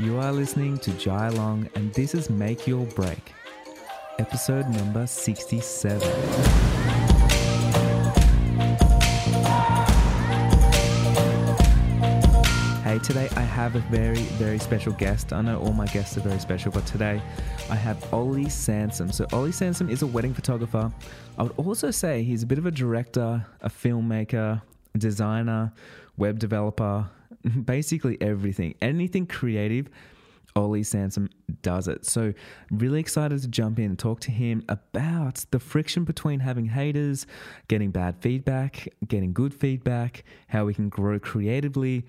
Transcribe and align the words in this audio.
You 0.00 0.18
are 0.18 0.32
listening 0.32 0.78
to 0.78 0.92
Jai 0.92 1.28
Long, 1.28 1.68
and 1.74 1.92
this 1.92 2.14
is 2.14 2.30
Make 2.30 2.66
Your 2.66 2.86
Break, 2.86 3.34
episode 4.18 4.66
number 4.70 5.06
67. 5.06 6.00
Hey, 12.82 12.98
today 13.00 13.28
I 13.36 13.42
have 13.42 13.76
a 13.76 13.80
very, 13.90 14.22
very 14.38 14.58
special 14.58 14.94
guest. 14.94 15.34
I 15.34 15.42
know 15.42 15.60
all 15.60 15.74
my 15.74 15.84
guests 15.88 16.16
are 16.16 16.22
very 16.22 16.40
special, 16.40 16.72
but 16.72 16.86
today 16.86 17.20
I 17.68 17.74
have 17.74 18.02
Ollie 18.14 18.48
Sansom. 18.48 19.12
So, 19.12 19.26
Ollie 19.34 19.52
Sansom 19.52 19.90
is 19.90 20.00
a 20.00 20.06
wedding 20.06 20.32
photographer. 20.32 20.90
I 21.36 21.42
would 21.42 21.52
also 21.58 21.90
say 21.90 22.22
he's 22.22 22.42
a 22.42 22.46
bit 22.46 22.56
of 22.56 22.64
a 22.64 22.70
director, 22.70 23.44
a 23.60 23.68
filmmaker, 23.68 24.62
designer, 24.96 25.74
web 26.16 26.38
developer, 26.38 27.10
basically 27.64 28.20
everything. 28.20 28.74
Anything 28.82 29.26
creative, 29.26 29.88
Ollie 30.56 30.82
Sansom 30.82 31.28
does 31.62 31.88
it. 31.88 32.04
So, 32.04 32.32
really 32.70 33.00
excited 33.00 33.40
to 33.42 33.48
jump 33.48 33.78
in 33.78 33.86
and 33.86 33.98
talk 33.98 34.20
to 34.20 34.30
him 34.30 34.64
about 34.68 35.44
the 35.50 35.60
friction 35.60 36.04
between 36.04 36.40
having 36.40 36.66
haters, 36.66 37.26
getting 37.68 37.90
bad 37.90 38.16
feedback, 38.20 38.88
getting 39.06 39.32
good 39.32 39.54
feedback, 39.54 40.24
how 40.48 40.64
we 40.64 40.74
can 40.74 40.88
grow 40.88 41.18
creatively 41.18 42.04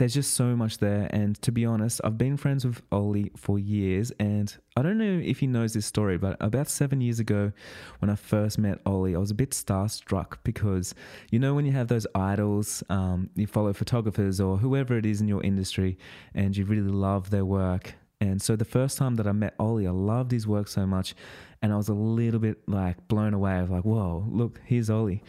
there's 0.00 0.14
just 0.14 0.32
so 0.32 0.56
much 0.56 0.78
there. 0.78 1.08
And 1.10 1.40
to 1.42 1.52
be 1.52 1.66
honest, 1.66 2.00
I've 2.02 2.16
been 2.16 2.38
friends 2.38 2.64
with 2.64 2.80
Ollie 2.90 3.30
for 3.36 3.58
years. 3.58 4.10
And 4.18 4.52
I 4.74 4.80
don't 4.80 4.96
know 4.96 5.20
if 5.22 5.40
he 5.40 5.46
knows 5.46 5.74
this 5.74 5.84
story, 5.84 6.16
but 6.16 6.38
about 6.40 6.68
seven 6.68 7.02
years 7.02 7.20
ago, 7.20 7.52
when 7.98 8.08
I 8.08 8.14
first 8.14 8.58
met 8.58 8.80
Ollie, 8.86 9.14
I 9.14 9.18
was 9.18 9.30
a 9.30 9.34
bit 9.34 9.50
starstruck 9.50 10.38
because, 10.42 10.94
you 11.30 11.38
know, 11.38 11.52
when 11.52 11.66
you 11.66 11.72
have 11.72 11.88
those 11.88 12.06
idols, 12.14 12.82
um, 12.88 13.28
you 13.36 13.46
follow 13.46 13.74
photographers 13.74 14.40
or 14.40 14.56
whoever 14.56 14.96
it 14.96 15.04
is 15.04 15.20
in 15.20 15.28
your 15.28 15.42
industry, 15.42 15.98
and 16.34 16.56
you 16.56 16.64
really 16.64 16.80
love 16.80 17.28
their 17.28 17.44
work. 17.44 17.94
And 18.22 18.40
so 18.40 18.56
the 18.56 18.64
first 18.64 18.96
time 18.96 19.16
that 19.16 19.26
I 19.26 19.32
met 19.32 19.54
Ollie, 19.58 19.86
I 19.86 19.90
loved 19.90 20.32
his 20.32 20.46
work 20.46 20.68
so 20.68 20.86
much. 20.86 21.14
And 21.60 21.74
I 21.74 21.76
was 21.76 21.90
a 21.90 21.94
little 21.94 22.40
bit 22.40 22.66
like 22.66 23.06
blown 23.06 23.34
away. 23.34 23.60
Was 23.60 23.68
like, 23.68 23.84
whoa, 23.84 24.24
look, 24.30 24.62
here's 24.64 24.88
Ollie. 24.88 25.22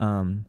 Um, 0.00 0.46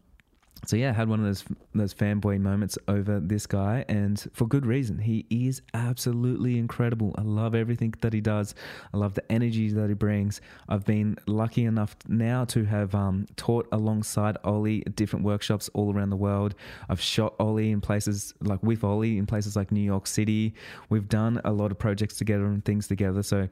so 0.65 0.75
yeah, 0.75 0.89
I 0.89 0.93
had 0.93 1.09
one 1.09 1.19
of 1.19 1.25
those 1.25 1.43
those 1.73 1.93
fanboy 1.93 2.39
moments 2.39 2.77
over 2.87 3.19
this 3.19 3.45
guy, 3.45 3.85
and 3.87 4.23
for 4.33 4.47
good 4.47 4.65
reason. 4.65 4.97
He 4.99 5.25
is 5.29 5.61
absolutely 5.73 6.57
incredible. 6.57 7.13
I 7.17 7.21
love 7.21 7.55
everything 7.55 7.93
that 8.01 8.13
he 8.13 8.21
does. 8.21 8.55
I 8.93 8.97
love 8.97 9.13
the 9.13 9.31
energy 9.31 9.69
that 9.71 9.89
he 9.89 9.93
brings. 9.93 10.41
I've 10.69 10.85
been 10.85 11.17
lucky 11.27 11.65
enough 11.65 11.95
now 12.07 12.45
to 12.45 12.63
have 12.65 12.95
um, 12.95 13.27
taught 13.35 13.67
alongside 13.71 14.37
Ollie 14.43 14.83
at 14.85 14.95
different 14.95 15.25
workshops 15.25 15.69
all 15.73 15.93
around 15.93 16.09
the 16.09 16.17
world. 16.17 16.55
I've 16.89 17.01
shot 17.01 17.35
Ollie 17.39 17.71
in 17.71 17.81
places 17.81 18.33
like 18.41 18.61
with 18.63 18.83
Ollie 18.83 19.17
in 19.17 19.25
places 19.25 19.55
like 19.55 19.71
New 19.71 19.81
York 19.81 20.07
City. 20.07 20.53
We've 20.89 21.07
done 21.07 21.41
a 21.45 21.51
lot 21.51 21.71
of 21.71 21.79
projects 21.79 22.17
together 22.17 22.45
and 22.45 22.63
things 22.63 22.87
together. 22.87 23.23
So 23.23 23.47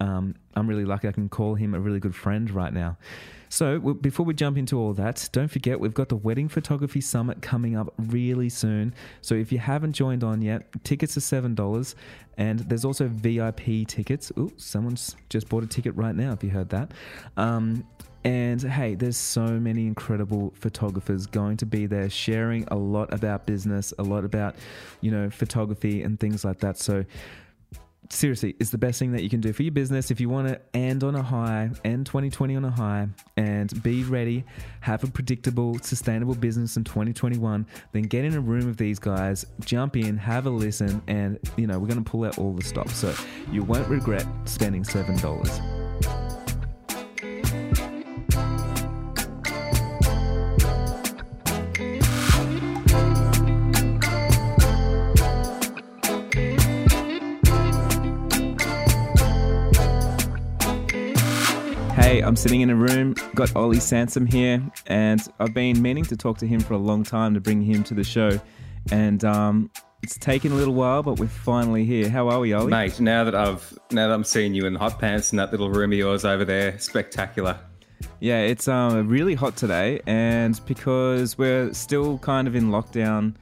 um, 0.00 0.34
I'm 0.54 0.66
really 0.66 0.84
lucky 0.84 1.08
I 1.08 1.12
can 1.12 1.28
call 1.28 1.54
him 1.54 1.74
a 1.74 1.80
really 1.80 2.00
good 2.00 2.14
friend 2.14 2.50
right 2.50 2.72
now. 2.72 2.96
So, 3.48 3.78
before 3.78 4.26
we 4.26 4.34
jump 4.34 4.58
into 4.58 4.78
all 4.78 4.92
that, 4.94 5.28
don't 5.32 5.48
forget 5.48 5.78
we've 5.78 5.94
got 5.94 6.08
the 6.08 6.16
Wedding 6.16 6.48
Photography 6.48 7.00
Summit 7.00 7.42
coming 7.42 7.76
up 7.76 7.94
really 7.96 8.48
soon. 8.48 8.92
So, 9.20 9.34
if 9.34 9.52
you 9.52 9.58
haven't 9.58 9.92
joined 9.92 10.24
on 10.24 10.42
yet, 10.42 10.66
tickets 10.84 11.16
are 11.16 11.20
$7 11.20 11.94
and 12.38 12.58
there's 12.60 12.84
also 12.84 13.08
VIP 13.08 13.86
tickets. 13.86 14.32
Oh, 14.36 14.50
someone's 14.56 15.16
just 15.28 15.48
bought 15.48 15.62
a 15.62 15.66
ticket 15.66 15.94
right 15.94 16.14
now 16.14 16.32
if 16.32 16.42
you 16.42 16.50
heard 16.50 16.70
that. 16.70 16.92
Um, 17.36 17.84
and 18.24 18.60
hey, 18.60 18.96
there's 18.96 19.16
so 19.16 19.46
many 19.46 19.86
incredible 19.86 20.52
photographers 20.56 21.26
going 21.26 21.56
to 21.58 21.66
be 21.66 21.86
there 21.86 22.10
sharing 22.10 22.64
a 22.68 22.76
lot 22.76 23.14
about 23.14 23.46
business, 23.46 23.94
a 23.98 24.02
lot 24.02 24.24
about, 24.24 24.56
you 25.00 25.12
know, 25.12 25.30
photography 25.30 26.02
and 26.02 26.18
things 26.18 26.44
like 26.44 26.58
that. 26.58 26.76
So, 26.78 27.04
seriously, 28.10 28.56
it's 28.58 28.70
the 28.70 28.78
best 28.78 28.98
thing 28.98 29.12
that 29.12 29.22
you 29.22 29.30
can 29.30 29.40
do 29.40 29.52
for 29.52 29.62
your 29.62 29.72
business. 29.72 30.10
If 30.10 30.20
you 30.20 30.28
want 30.28 30.48
to 30.48 30.60
end 30.74 31.04
on 31.04 31.14
a 31.14 31.22
high, 31.22 31.70
end 31.84 32.06
2020 32.06 32.56
on 32.56 32.64
a 32.64 32.70
high, 32.70 33.08
and 33.36 33.82
be 33.82 34.04
ready, 34.04 34.44
have 34.80 35.04
a 35.04 35.06
predictable, 35.06 35.78
sustainable 35.78 36.34
business 36.34 36.76
in 36.76 36.84
2021, 36.84 37.66
then 37.92 38.02
get 38.02 38.24
in 38.24 38.34
a 38.34 38.40
room 38.40 38.66
with 38.66 38.76
these 38.76 38.98
guys, 38.98 39.46
jump 39.60 39.96
in, 39.96 40.16
have 40.16 40.46
a 40.46 40.50
listen, 40.50 41.02
and 41.06 41.38
you 41.56 41.66
know, 41.66 41.78
we're 41.78 41.88
going 41.88 42.02
to 42.02 42.10
pull 42.10 42.24
out 42.24 42.38
all 42.38 42.52
the 42.52 42.64
stops. 42.64 42.96
So 42.96 43.14
you 43.50 43.62
won't 43.62 43.88
regret 43.88 44.26
spending 44.44 44.82
$7. 44.82 45.85
Hey, 62.06 62.20
I'm 62.20 62.36
sitting 62.36 62.60
in 62.60 62.70
a 62.70 62.76
room, 62.76 63.16
got 63.34 63.56
Ollie 63.56 63.80
Sansom 63.80 64.26
here, 64.26 64.62
and 64.86 65.20
I've 65.40 65.52
been 65.52 65.82
meaning 65.82 66.04
to 66.04 66.16
talk 66.16 66.38
to 66.38 66.46
him 66.46 66.60
for 66.60 66.74
a 66.74 66.78
long 66.78 67.02
time 67.02 67.34
to 67.34 67.40
bring 67.40 67.60
him 67.60 67.82
to 67.82 67.94
the 67.94 68.04
show. 68.04 68.40
And 68.92 69.24
um, 69.24 69.72
it's 70.04 70.16
taken 70.16 70.52
a 70.52 70.54
little 70.54 70.72
while, 70.72 71.02
but 71.02 71.18
we're 71.18 71.26
finally 71.26 71.84
here. 71.84 72.08
How 72.08 72.28
are 72.28 72.38
we, 72.38 72.52
Ollie? 72.52 72.70
Mate, 72.70 73.00
now 73.00 73.24
that 73.24 73.34
I've 73.34 73.76
now 73.90 74.06
that 74.06 74.14
I'm 74.14 74.22
seeing 74.22 74.54
you 74.54 74.66
in 74.66 74.76
hot 74.76 75.00
pants 75.00 75.32
in 75.32 75.38
that 75.38 75.50
little 75.50 75.68
room 75.68 75.90
of 75.90 75.98
yours 75.98 76.24
over 76.24 76.44
there, 76.44 76.78
spectacular. 76.78 77.58
Yeah, 78.20 78.42
it's 78.42 78.68
um, 78.68 79.08
really 79.08 79.34
hot 79.34 79.56
today, 79.56 80.00
and 80.06 80.60
because 80.64 81.36
we're 81.36 81.74
still 81.74 82.18
kind 82.18 82.46
of 82.46 82.54
in 82.54 82.70
lockdown, 82.70 83.34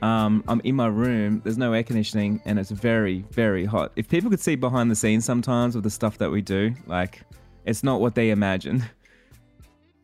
um, 0.00 0.44
I'm 0.46 0.60
in 0.60 0.76
my 0.76 0.86
room. 0.86 1.40
There's 1.42 1.58
no 1.58 1.72
air 1.72 1.82
conditioning, 1.82 2.40
and 2.44 2.60
it's 2.60 2.70
very, 2.70 3.24
very 3.32 3.64
hot. 3.64 3.90
If 3.96 4.08
people 4.08 4.30
could 4.30 4.38
see 4.38 4.54
behind 4.54 4.92
the 4.92 4.96
scenes 4.96 5.24
sometimes 5.24 5.74
with 5.74 5.82
the 5.82 5.90
stuff 5.90 6.18
that 6.18 6.30
we 6.30 6.40
do, 6.40 6.72
like 6.86 7.22
it's 7.64 7.82
not 7.82 8.00
what 8.00 8.14
they 8.14 8.30
imagine. 8.30 8.84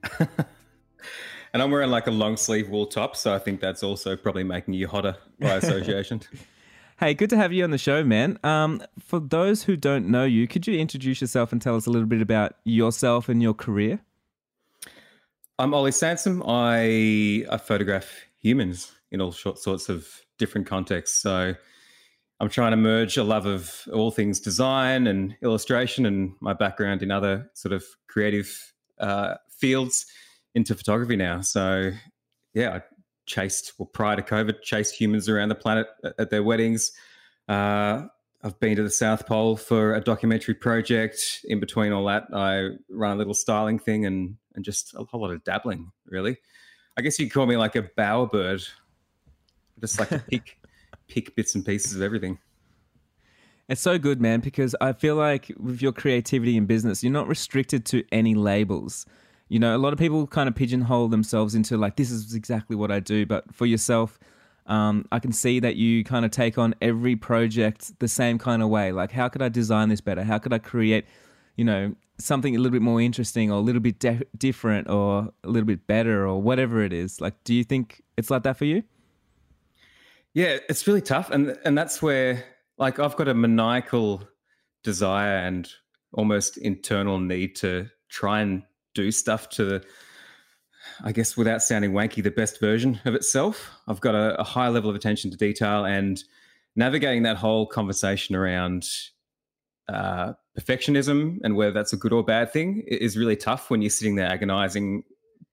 and 0.18 1.62
I'm 1.62 1.70
wearing 1.70 1.90
like 1.90 2.06
a 2.06 2.10
long 2.10 2.36
sleeve 2.36 2.68
wool 2.68 2.86
top, 2.86 3.16
so 3.16 3.34
I 3.34 3.38
think 3.38 3.60
that's 3.60 3.82
also 3.82 4.16
probably 4.16 4.44
making 4.44 4.74
you 4.74 4.88
hotter 4.88 5.16
by 5.38 5.48
association. 5.54 6.20
hey, 6.98 7.14
good 7.14 7.30
to 7.30 7.36
have 7.36 7.52
you 7.52 7.64
on 7.64 7.70
the 7.70 7.78
show, 7.78 8.04
man. 8.04 8.38
Um, 8.44 8.82
for 8.98 9.20
those 9.20 9.64
who 9.64 9.76
don't 9.76 10.08
know 10.08 10.24
you, 10.24 10.46
could 10.46 10.66
you 10.66 10.78
introduce 10.78 11.20
yourself 11.20 11.52
and 11.52 11.60
tell 11.60 11.76
us 11.76 11.86
a 11.86 11.90
little 11.90 12.08
bit 12.08 12.22
about 12.22 12.54
yourself 12.64 13.28
and 13.28 13.42
your 13.42 13.54
career? 13.54 14.00
I'm 15.58 15.74
Ollie 15.74 15.90
Sansom. 15.90 16.42
I 16.46 17.44
I 17.50 17.56
photograph 17.56 18.08
humans 18.40 18.92
in 19.10 19.20
all 19.20 19.32
sorts 19.32 19.88
of 19.88 20.08
different 20.38 20.66
contexts. 20.66 21.18
So 21.18 21.54
I'm 22.40 22.48
trying 22.48 22.70
to 22.70 22.76
merge 22.76 23.16
a 23.16 23.24
love 23.24 23.46
of 23.46 23.88
all 23.92 24.10
things 24.10 24.38
design 24.38 25.06
and 25.06 25.36
illustration 25.42 26.06
and 26.06 26.34
my 26.40 26.52
background 26.52 27.02
in 27.02 27.10
other 27.10 27.50
sort 27.54 27.72
of 27.72 27.84
creative 28.06 28.72
uh, 29.00 29.34
fields 29.50 30.06
into 30.54 30.74
photography 30.74 31.16
now. 31.16 31.40
So, 31.40 31.90
yeah, 32.54 32.76
I 32.76 32.82
chased, 33.26 33.72
well, 33.78 33.86
prior 33.86 34.16
to 34.16 34.22
COVID, 34.22 34.62
chased 34.62 34.94
humans 34.94 35.28
around 35.28 35.48
the 35.48 35.56
planet 35.56 35.88
at 36.18 36.30
their 36.30 36.44
weddings. 36.44 36.92
Uh, 37.48 38.06
I've 38.42 38.58
been 38.60 38.76
to 38.76 38.84
the 38.84 38.90
South 38.90 39.26
Pole 39.26 39.56
for 39.56 39.94
a 39.94 40.00
documentary 40.00 40.54
project. 40.54 41.44
In 41.44 41.58
between 41.58 41.92
all 41.92 42.04
that, 42.06 42.24
I 42.32 42.68
run 42.88 43.12
a 43.12 43.16
little 43.16 43.34
styling 43.34 43.78
thing 43.78 44.06
and 44.06 44.36
and 44.54 44.64
just 44.64 44.92
a 44.94 45.04
whole 45.04 45.20
lot 45.20 45.30
of 45.30 45.44
dabbling, 45.44 45.92
really. 46.06 46.36
I 46.96 47.02
guess 47.02 47.18
you'd 47.18 47.32
call 47.32 47.46
me 47.46 47.56
like 47.56 47.76
a 47.76 47.82
bowerbird. 47.82 48.68
Just 49.80 50.00
like 50.00 50.10
a 50.10 50.18
pick 50.30 50.57
pick 51.08 51.34
bits 51.34 51.54
and 51.54 51.64
pieces 51.64 51.96
of 51.96 52.02
everything. 52.02 52.38
It's 53.68 53.82
so 53.82 53.98
good, 53.98 54.20
man, 54.20 54.40
because 54.40 54.74
I 54.80 54.92
feel 54.94 55.16
like 55.16 55.52
with 55.58 55.82
your 55.82 55.92
creativity 55.92 56.56
in 56.56 56.64
business, 56.64 57.02
you're 57.04 57.12
not 57.12 57.28
restricted 57.28 57.84
to 57.86 58.02
any 58.10 58.34
labels. 58.34 59.04
You 59.48 59.58
know, 59.58 59.76
a 59.76 59.78
lot 59.78 59.92
of 59.92 59.98
people 59.98 60.26
kind 60.26 60.48
of 60.48 60.54
pigeonhole 60.54 61.08
themselves 61.08 61.54
into 61.54 61.76
like, 61.76 61.96
this 61.96 62.10
is 62.10 62.34
exactly 62.34 62.76
what 62.76 62.90
I 62.90 63.00
do. 63.00 63.26
But 63.26 63.54
for 63.54 63.66
yourself, 63.66 64.18
um, 64.66 65.06
I 65.12 65.18
can 65.18 65.32
see 65.32 65.60
that 65.60 65.76
you 65.76 66.04
kind 66.04 66.24
of 66.24 66.30
take 66.30 66.56
on 66.56 66.74
every 66.80 67.16
project 67.16 67.98
the 67.98 68.08
same 68.08 68.38
kind 68.38 68.62
of 68.62 68.68
way. 68.68 68.92
Like, 68.92 69.12
how 69.12 69.28
could 69.28 69.42
I 69.42 69.48
design 69.48 69.88
this 69.88 70.00
better? 70.00 70.24
How 70.24 70.38
could 70.38 70.52
I 70.52 70.58
create, 70.58 71.06
you 71.56 71.64
know, 71.64 71.94
something 72.18 72.54
a 72.54 72.58
little 72.58 72.72
bit 72.72 72.82
more 72.82 73.00
interesting 73.00 73.50
or 73.50 73.58
a 73.58 73.62
little 73.62 73.80
bit 73.80 73.98
de- 73.98 74.24
different 74.36 74.88
or 74.88 75.30
a 75.44 75.48
little 75.48 75.66
bit 75.66 75.86
better 75.86 76.26
or 76.26 76.40
whatever 76.40 76.82
it 76.82 76.92
is? 76.92 77.20
Like, 77.20 77.42
do 77.44 77.54
you 77.54 77.64
think 77.64 78.02
it's 78.16 78.30
like 78.30 78.44
that 78.44 78.56
for 78.56 78.64
you? 78.64 78.82
Yeah, 80.34 80.58
it's 80.68 80.86
really 80.86 81.00
tough, 81.02 81.30
and 81.30 81.58
and 81.64 81.76
that's 81.76 82.02
where 82.02 82.44
like 82.76 82.98
I've 82.98 83.16
got 83.16 83.28
a 83.28 83.34
maniacal 83.34 84.28
desire 84.84 85.38
and 85.38 85.68
almost 86.12 86.56
internal 86.58 87.18
need 87.18 87.56
to 87.56 87.88
try 88.08 88.40
and 88.40 88.62
do 88.94 89.10
stuff 89.10 89.48
to 89.50 89.80
I 91.02 91.12
guess 91.12 91.36
without 91.36 91.62
sounding 91.62 91.92
wanky, 91.92 92.22
the 92.22 92.30
best 92.30 92.60
version 92.60 93.00
of 93.04 93.14
itself. 93.14 93.70
I've 93.86 94.00
got 94.00 94.14
a, 94.14 94.40
a 94.40 94.44
high 94.44 94.68
level 94.68 94.90
of 94.90 94.96
attention 94.96 95.30
to 95.30 95.36
detail 95.36 95.84
and 95.84 96.22
navigating 96.76 97.22
that 97.24 97.36
whole 97.36 97.66
conversation 97.66 98.34
around 98.34 98.88
uh, 99.88 100.32
perfectionism 100.58 101.38
and 101.42 101.56
whether 101.56 101.72
that's 101.72 101.92
a 101.92 101.96
good 101.96 102.12
or 102.12 102.22
bad 102.22 102.52
thing 102.52 102.82
is 102.86 103.16
really 103.16 103.36
tough 103.36 103.70
when 103.70 103.80
you're 103.82 103.90
sitting 103.90 104.16
there 104.16 104.30
agonizing, 104.30 105.02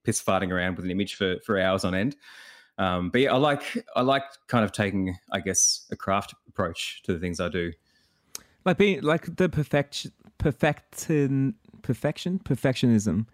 piss 0.04 0.22
farting 0.22 0.50
around 0.50 0.76
with 0.76 0.84
an 0.84 0.90
image 0.90 1.14
for, 1.14 1.36
for 1.44 1.58
hours 1.58 1.84
on 1.84 1.94
end. 1.94 2.16
Um, 2.78 3.10
but 3.10 3.22
yeah, 3.22 3.32
I 3.32 3.36
like 3.36 3.62
I 3.94 4.02
like 4.02 4.24
kind 4.48 4.64
of 4.64 4.72
taking, 4.72 5.16
I 5.32 5.40
guess, 5.40 5.86
a 5.90 5.96
craft 5.96 6.34
approach 6.48 7.02
to 7.04 7.12
the 7.12 7.18
things 7.18 7.40
I 7.40 7.48
do. 7.48 7.72
Like 8.64 8.78
being 8.78 9.00
like 9.02 9.36
the 9.36 9.48
perfection, 9.48 10.12
perfection, 10.38 11.54
perfectionism. 11.82 13.26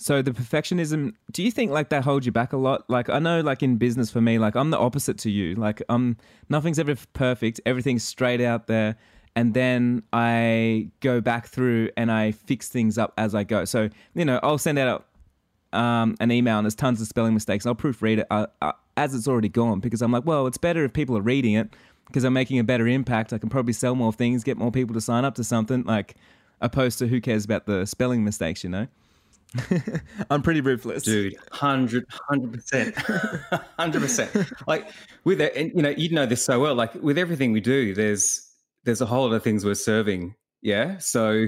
So 0.00 0.22
the 0.22 0.30
perfectionism, 0.30 1.14
do 1.32 1.42
you 1.42 1.50
think 1.50 1.72
like 1.72 1.88
that 1.88 2.04
holds 2.04 2.24
you 2.24 2.30
back 2.30 2.52
a 2.52 2.56
lot? 2.56 2.88
Like 2.88 3.08
I 3.08 3.18
know 3.18 3.40
like 3.40 3.62
in 3.62 3.78
business 3.78 4.10
for 4.10 4.20
me, 4.20 4.38
like 4.38 4.54
I'm 4.54 4.70
the 4.70 4.78
opposite 4.78 5.18
to 5.18 5.30
you. 5.30 5.54
Like 5.54 5.82
um 5.88 6.16
nothing's 6.48 6.78
ever 6.78 6.94
perfect. 7.14 7.60
Everything's 7.66 8.04
straight 8.04 8.40
out 8.40 8.68
there. 8.68 8.96
And 9.34 9.54
then 9.54 10.02
I 10.12 10.90
go 11.00 11.20
back 11.20 11.48
through 11.48 11.90
and 11.96 12.10
I 12.10 12.32
fix 12.32 12.68
things 12.68 12.98
up 12.98 13.12
as 13.16 13.34
I 13.34 13.44
go. 13.44 13.64
So, 13.64 13.88
you 14.14 14.24
know, 14.24 14.40
I'll 14.42 14.58
send 14.58 14.78
out 14.78 15.07
um, 15.72 16.16
an 16.20 16.30
email 16.30 16.58
and 16.58 16.64
there's 16.64 16.74
tons 16.74 17.00
of 17.00 17.06
spelling 17.06 17.34
mistakes. 17.34 17.66
I'll 17.66 17.74
proofread 17.74 18.18
it 18.18 18.26
uh, 18.30 18.46
uh, 18.62 18.72
as 18.96 19.14
it's 19.14 19.28
already 19.28 19.48
gone 19.48 19.80
because 19.80 20.02
I'm 20.02 20.12
like, 20.12 20.24
well, 20.24 20.46
it's 20.46 20.58
better 20.58 20.84
if 20.84 20.92
people 20.92 21.16
are 21.16 21.22
reading 21.22 21.54
it 21.54 21.74
because 22.06 22.24
I'm 22.24 22.32
making 22.32 22.58
a 22.58 22.64
better 22.64 22.86
impact. 22.86 23.32
I 23.32 23.38
can 23.38 23.48
probably 23.48 23.72
sell 23.72 23.94
more 23.94 24.12
things, 24.12 24.44
get 24.44 24.56
more 24.56 24.72
people 24.72 24.94
to 24.94 25.00
sign 25.00 25.24
up 25.24 25.34
to 25.36 25.44
something, 25.44 25.84
like 25.84 26.16
opposed 26.60 26.98
to 27.00 27.06
who 27.06 27.20
cares 27.20 27.44
about 27.44 27.66
the 27.66 27.86
spelling 27.86 28.24
mistakes, 28.24 28.64
you 28.64 28.70
know? 28.70 28.86
I'm 30.30 30.42
pretty 30.42 30.60
ruthless, 30.60 31.04
dude. 31.04 31.36
Hundred, 31.52 32.04
hundred 32.28 32.52
percent, 32.52 32.94
hundred 33.78 34.02
percent. 34.02 34.52
Like 34.66 34.90
with 35.24 35.40
it, 35.40 35.56
and 35.56 35.72
you 35.74 35.82
know, 35.82 35.88
you 35.88 36.10
know 36.10 36.26
this 36.26 36.42
so 36.42 36.60
well. 36.60 36.74
Like 36.74 36.94
with 36.96 37.16
everything 37.16 37.52
we 37.52 37.60
do, 37.60 37.94
there's 37.94 38.46
there's 38.84 39.00
a 39.00 39.06
whole 39.06 39.26
lot 39.26 39.34
of 39.34 39.42
things 39.42 39.64
we're 39.64 39.74
serving. 39.74 40.34
Yeah, 40.60 40.98
so 40.98 41.46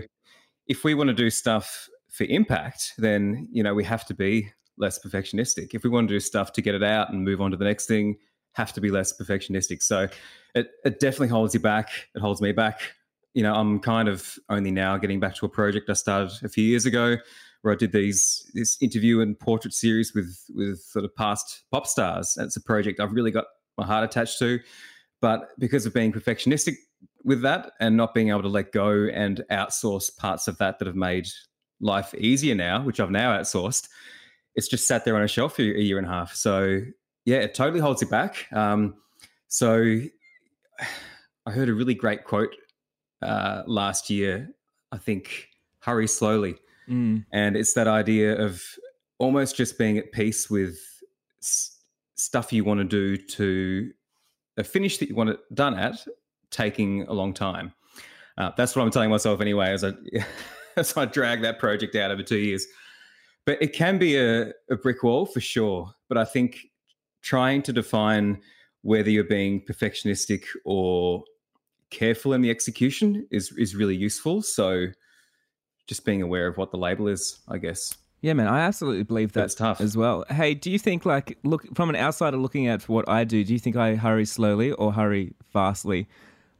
if 0.67 0.83
we 0.83 0.95
want 0.95 1.09
to 1.09 1.15
do 1.15 1.29
stuff 1.29 1.89
for 2.11 2.25
impact, 2.25 2.95
then 2.99 3.49
you 3.51 3.63
know 3.63 3.75
we 3.75 3.85
have 3.85 4.05
to 4.07 4.15
be 4.15 4.53
less 4.79 4.99
perfectionistic. 4.99 5.75
If 5.75 5.85
we 5.85 5.91
want 5.91 6.09
to 6.09 6.15
do 6.15 6.21
stuff 6.21 6.53
to 6.55 6.63
get 6.63 6.75
it 6.75 6.83
out 6.83 7.13
and 7.13 7.25
move 7.25 7.41
on 7.41 7.51
to 7.51 7.57
the 7.57 7.65
next 7.65 7.87
thing, 7.87 8.17
have 8.53 8.73
to 8.73 8.81
be 8.81 8.91
less 8.91 9.13
perfectionistic. 9.17 9.83
So 9.83 10.09
it 10.55 10.69
it 10.85 11.01
definitely 11.01 11.29
holds 11.29 11.55
you 11.55 11.61
back. 11.61 11.91
It 12.15 12.21
holds 12.21 12.41
me 12.41 12.53
back. 12.53 12.81
You 13.35 13.43
know, 13.43 13.55
I'm 13.55 13.79
kind 13.79 14.09
of 14.09 14.39
only 14.49 14.71
now 14.71 14.97
getting 14.97 15.21
back 15.21 15.37
to 15.37 15.47
a 15.47 15.49
project 15.49 15.89
I 15.89 15.93
started 15.93 16.33
a 16.45 16.49
few 16.49 16.65
years 16.65 16.85
ago 16.87 17.17
where 17.63 17.75
I 17.75 17.77
did 17.77 17.93
these 17.93 18.51
this 18.55 18.77
interview 18.81 19.21
and 19.21 19.39
portrait 19.39 19.75
series 19.75 20.15
with 20.15 20.37
with 20.55 20.81
sort 20.81 21.05
of 21.05 21.15
past 21.15 21.63
pop 21.71 21.87
stars. 21.87 22.37
It's 22.39 22.57
a 22.57 22.63
project 22.63 23.01
I've 23.01 23.13
really 23.13 23.31
got 23.31 23.47
my 23.79 23.87
heart 23.87 24.05
attached 24.05 24.39
to, 24.41 24.59
but 25.21 25.51
because 25.59 25.87
of 25.87 25.95
being 25.95 26.13
perfectionistic 26.13 26.75
with 27.25 27.43
that 27.43 27.73
and 27.81 27.97
not 27.97 28.15
being 28.15 28.31
able 28.31 28.43
to 28.43 28.49
let 28.49 28.73
go 28.73 29.09
and 29.13 29.45
outsource 29.51 30.15
parts 30.17 30.49
of 30.49 30.59
that 30.59 30.79
that 30.79 30.87
have 30.87 30.97
made 30.97 31.29
life 31.81 32.15
easier 32.15 32.55
now, 32.55 32.83
which 32.83 33.01
I've 33.01 33.11
now 33.11 33.37
outsourced, 33.37 33.89
it's 34.55 34.69
just 34.69 34.87
sat 34.87 35.05
there 35.05 35.17
on 35.17 35.23
a 35.23 35.29
shelf 35.29 35.57
for 35.57 35.63
a 35.63 35.81
year 35.81 35.99
and 35.99 36.07
a 36.07 36.11
half. 36.11 36.35
So 36.35 36.81
yeah, 37.25 37.39
it 37.39 37.55
totally 37.55 37.81
holds 37.81 38.03
you 38.03 38.09
back. 38.09 38.47
Um, 38.53 38.95
so 39.49 40.01
I 41.47 41.51
heard 41.51 41.69
a 41.69 41.75
really 41.75 41.95
great 41.95 42.25
quote 42.25 42.55
uh, 43.23 43.63
last 43.67 44.11
year. 44.11 44.51
I 44.93 44.99
think 44.99 45.49
hurry 45.81 46.07
slowly, 46.07 46.57
mm. 46.89 47.25
and 47.33 47.57
it's 47.57 47.75
that 47.75 47.89
idea 47.89 48.37
of 48.37 48.63
almost 49.19 49.57
just 49.57 49.79
being 49.79 49.99
at 49.99 50.13
peace 50.13 50.51
with 50.51 50.79
s- 51.41 51.79
stuff 52.17 52.53
you 52.53 52.65
want 52.65 52.79
to 52.79 52.85
do 52.85 53.17
to 53.17 53.91
a 54.57 54.65
finish 54.65 54.99
that 54.99 55.09
you 55.09 55.15
want 55.15 55.31
it 55.31 55.39
done 55.55 55.75
at 55.75 56.07
taking 56.51 57.03
a 57.03 57.13
long 57.13 57.33
time. 57.33 57.73
Uh, 58.37 58.51
that's 58.57 58.75
what 58.75 58.83
I'm 58.83 58.91
telling 58.91 59.11
myself 59.11 59.41
anyway, 59.41 59.71
as 59.71 59.85
I 59.85 59.93
as 60.77 60.97
I 60.97 61.05
drag 61.07 61.43
that 61.43 61.59
project 61.59 61.95
out 61.97 62.11
over 62.11 62.23
two 62.23 62.39
years. 62.39 62.67
But 63.47 63.61
it 63.63 63.73
can 63.73 63.99
be 63.99 64.17
a, 64.17 64.53
a 64.71 64.77
brick 64.77 65.03
wall 65.03 65.27
for 65.27 65.41
sure. 65.41 65.93
But 66.09 66.19
I 66.19 66.25
think 66.25 66.67
trying 67.23 67.63
to 67.63 67.73
define 67.73 68.41
whether 68.83 69.11
you're 69.11 69.25
being 69.25 69.63
perfectionistic 69.63 70.45
or 70.65 71.25
careful 71.91 72.33
in 72.33 72.41
the 72.41 72.51
execution 72.51 73.27
is 73.31 73.53
is 73.53 73.75
really 73.75 73.97
useful. 73.97 74.43
So 74.43 74.87
just 75.87 76.05
being 76.05 76.23
aware 76.23 76.47
of 76.47 76.57
what 76.57 76.71
the 76.71 76.79
label 76.79 77.09
is, 77.09 77.41
I 77.49 77.59
guess. 77.59 77.97
Yeah, 78.23 78.35
man, 78.35 78.49
I 78.49 78.61
absolutely 78.61 79.03
believe 79.03 79.33
that's 79.33 79.55
tough 79.55 79.81
as 79.81 79.97
well. 79.97 80.25
Hey, 80.29 80.55
do 80.55 80.71
you 80.71 80.79
think 80.79 81.07
like 81.07 81.39
look 81.43 81.75
from 81.75 81.89
an 81.89 81.97
outsider 81.97 82.37
looking 82.37 82.67
at 82.69 82.89
what 82.89 83.09
I 83.09 83.25
do, 83.25 83.43
do 83.43 83.53
you 83.53 83.59
think 83.59 83.77
I 83.77 83.95
hurry 83.95 84.27
slowly 84.27 84.73
or 84.73 84.93
hurry 84.93 85.33
fastly? 85.53 86.07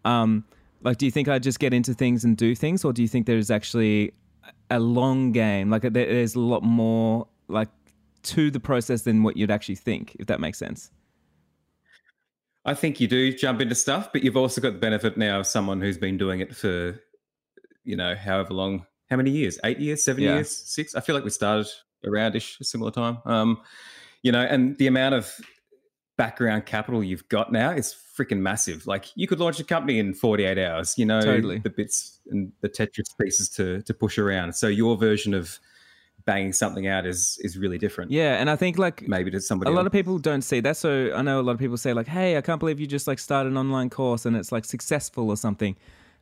Um, 0.05 0.45
like, 0.83 0.99
do 0.99 1.07
you 1.07 1.13
think 1.13 1.29
I 1.29 1.39
just 1.39 1.61
get 1.61 1.75
into 1.75 1.95
things 1.95 2.25
and 2.25 2.37
do 2.37 2.55
things, 2.55 2.85
or 2.85 2.93
do 2.93 3.03
you 3.03 3.09
think 3.09 3.27
there's 3.27 3.51
actually 3.51 4.13
a 4.71 4.81
long 4.81 5.33
game? 5.33 5.71
Like, 5.71 5.83
there's 5.83 6.35
a 6.35 6.41
lot 6.41 6.63
more 6.63 7.27
like 7.49 7.69
to 8.23 8.51
the 8.51 8.61
process 8.61 9.03
than 9.03 9.23
what 9.23 9.37
you'd 9.37 9.51
actually 9.51 9.77
think, 9.77 10.17
if 10.19 10.27
that 10.27 10.41
makes 10.41 10.59
sense. 10.59 10.91
I 12.65 12.75
think 12.75 13.01
you 13.01 13.09
do 13.09 13.33
jump 13.33 13.61
into 13.61 13.75
stuff, 13.75 14.13
but 14.13 14.23
you've 14.23 14.37
also 14.37 14.61
got 14.61 14.75
the 14.75 14.79
benefit 14.79 15.17
now 15.17 15.41
of 15.41 15.47
someone 15.47 15.81
who's 15.81 15.97
been 15.97 16.19
doing 16.19 16.41
it 16.41 16.55
for, 16.55 17.01
you 17.85 17.97
know, 17.97 18.15
however 18.15 18.53
long. 18.53 18.87
How 19.09 19.17
many 19.17 19.31
years? 19.31 19.59
Eight 19.65 19.81
years? 19.81 20.05
Seven 20.05 20.23
yeah. 20.23 20.35
years? 20.35 20.51
Six? 20.51 20.95
I 20.95 21.01
feel 21.01 21.15
like 21.15 21.25
we 21.25 21.31
started 21.31 21.67
aroundish 22.07 22.61
a 22.61 22.65
similar 22.65 22.91
time. 22.91 23.19
Um, 23.25 23.61
you 24.23 24.31
know, 24.31 24.43
and 24.43 24.77
the 24.77 24.87
amount 24.87 25.15
of 25.15 25.35
background 26.21 26.67
capital 26.67 27.03
you've 27.03 27.27
got 27.31 27.51
now 27.51 27.71
is 27.71 27.95
freaking 27.95 28.41
massive. 28.41 28.87
Like 28.87 29.07
you 29.15 29.27
could 29.27 29.41
launch 29.41 29.59
a 29.59 29.65
company 29.65 29.99
in 29.99 30.13
48 30.13 30.59
hours, 30.59 30.99
you 30.99 31.07
know, 31.07 31.23
totally. 31.23 31.61
the 31.61 31.71
bits 31.71 32.21
and 32.31 32.53
the 32.61 32.69
Tetris 32.69 33.17
pieces 33.19 33.49
to 33.51 33.81
to 33.83 33.95
push 33.95 34.19
around. 34.19 34.55
So 34.55 34.69
your 34.69 34.99
version 34.99 35.33
of 35.33 35.59
banging 36.27 36.53
something 36.53 36.87
out 36.87 37.07
is 37.07 37.39
is 37.41 37.57
really 37.57 37.79
different. 37.79 38.11
Yeah, 38.11 38.35
and 38.35 38.51
I 38.51 38.57
think 38.57 38.77
like 38.77 39.09
maybe 39.09 39.31
to 39.31 39.41
somebody 39.41 39.71
a 39.71 39.73
lot 39.73 39.81
else. 39.81 39.87
of 39.87 39.93
people 39.93 40.19
don't 40.19 40.43
see 40.43 40.61
that. 40.61 40.77
So 40.77 41.11
I 41.15 41.23
know 41.23 41.41
a 41.41 41.47
lot 41.49 41.53
of 41.53 41.59
people 41.59 41.79
say 41.79 41.95
like, 41.95 42.07
"Hey, 42.07 42.37
I 42.37 42.43
can't 42.43 42.61
believe 42.61 42.79
you 42.79 42.87
just 42.87 43.07
like 43.07 43.19
started 43.19 43.49
an 43.53 43.57
online 43.57 43.89
course 43.89 44.27
and 44.27 44.37
it's 44.37 44.53
like 44.53 44.67
successful 44.67 45.31
or 45.31 45.39
something." 45.39 45.75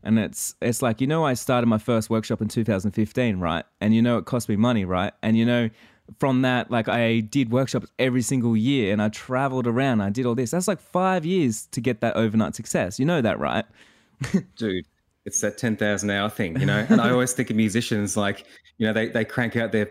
And 0.04 0.16
it's 0.20 0.54
it's 0.62 0.80
like, 0.80 1.00
you 1.00 1.08
know, 1.08 1.24
I 1.26 1.34
started 1.34 1.66
my 1.66 1.78
first 1.78 2.08
workshop 2.08 2.40
in 2.40 2.46
2015, 2.46 3.40
right? 3.40 3.64
And 3.80 3.96
you 3.96 4.00
know 4.00 4.16
it 4.18 4.26
cost 4.26 4.48
me 4.48 4.54
money, 4.54 4.84
right? 4.84 5.12
And 5.24 5.36
you 5.36 5.44
know 5.44 5.70
from 6.18 6.42
that, 6.42 6.70
like 6.70 6.88
I 6.88 7.20
did 7.20 7.50
workshops 7.50 7.86
every 7.98 8.22
single 8.22 8.56
year 8.56 8.92
and 8.92 9.02
I 9.02 9.08
traveled 9.08 9.66
around. 9.66 10.00
I 10.00 10.10
did 10.10 10.26
all 10.26 10.34
this. 10.34 10.50
That's 10.50 10.68
like 10.68 10.80
five 10.80 11.24
years 11.24 11.66
to 11.72 11.80
get 11.80 12.00
that 12.00 12.16
overnight 12.16 12.54
success. 12.54 12.98
You 12.98 13.04
know 13.04 13.20
that, 13.20 13.38
right? 13.38 13.64
Dude, 14.56 14.86
it's 15.24 15.40
that 15.42 15.58
10,000 15.58 16.10
hour 16.10 16.28
thing, 16.28 16.58
you 16.58 16.66
know? 16.66 16.86
And 16.88 17.00
I 17.00 17.10
always 17.10 17.32
think 17.32 17.50
of 17.50 17.56
musicians 17.56 18.16
like, 18.16 18.46
you 18.78 18.86
know, 18.86 18.92
they, 18.92 19.08
they 19.08 19.24
crank 19.24 19.56
out 19.56 19.72
their, 19.72 19.90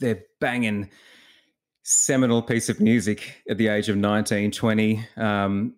their 0.00 0.22
banging 0.40 0.90
seminal 1.84 2.42
piece 2.42 2.68
of 2.68 2.80
music 2.80 3.42
at 3.48 3.58
the 3.58 3.68
age 3.68 3.88
of 3.88 3.96
19, 3.96 4.50
20. 4.50 5.08
Um, 5.16 5.74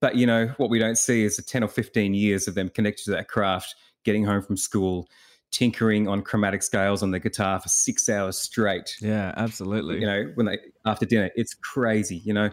but, 0.00 0.16
you 0.16 0.26
know, 0.26 0.48
what 0.58 0.70
we 0.70 0.78
don't 0.78 0.98
see 0.98 1.24
is 1.24 1.36
the 1.36 1.42
10 1.42 1.64
or 1.64 1.68
15 1.68 2.14
years 2.14 2.46
of 2.46 2.54
them 2.54 2.68
connected 2.68 3.04
to 3.04 3.10
that 3.12 3.28
craft, 3.28 3.74
getting 4.04 4.24
home 4.24 4.42
from 4.42 4.56
school, 4.56 5.08
tinkering 5.56 6.06
on 6.06 6.20
chromatic 6.20 6.62
scales 6.62 7.02
on 7.02 7.10
the 7.10 7.18
guitar 7.18 7.58
for 7.58 7.68
six 7.68 8.10
hours 8.10 8.36
straight. 8.36 8.94
Yeah, 9.00 9.32
absolutely. 9.38 10.00
You 10.00 10.06
know, 10.06 10.32
when 10.34 10.46
they 10.46 10.58
after 10.84 11.06
dinner, 11.06 11.30
it's 11.34 11.54
crazy. 11.54 12.16
You 12.16 12.34
know, 12.34 12.50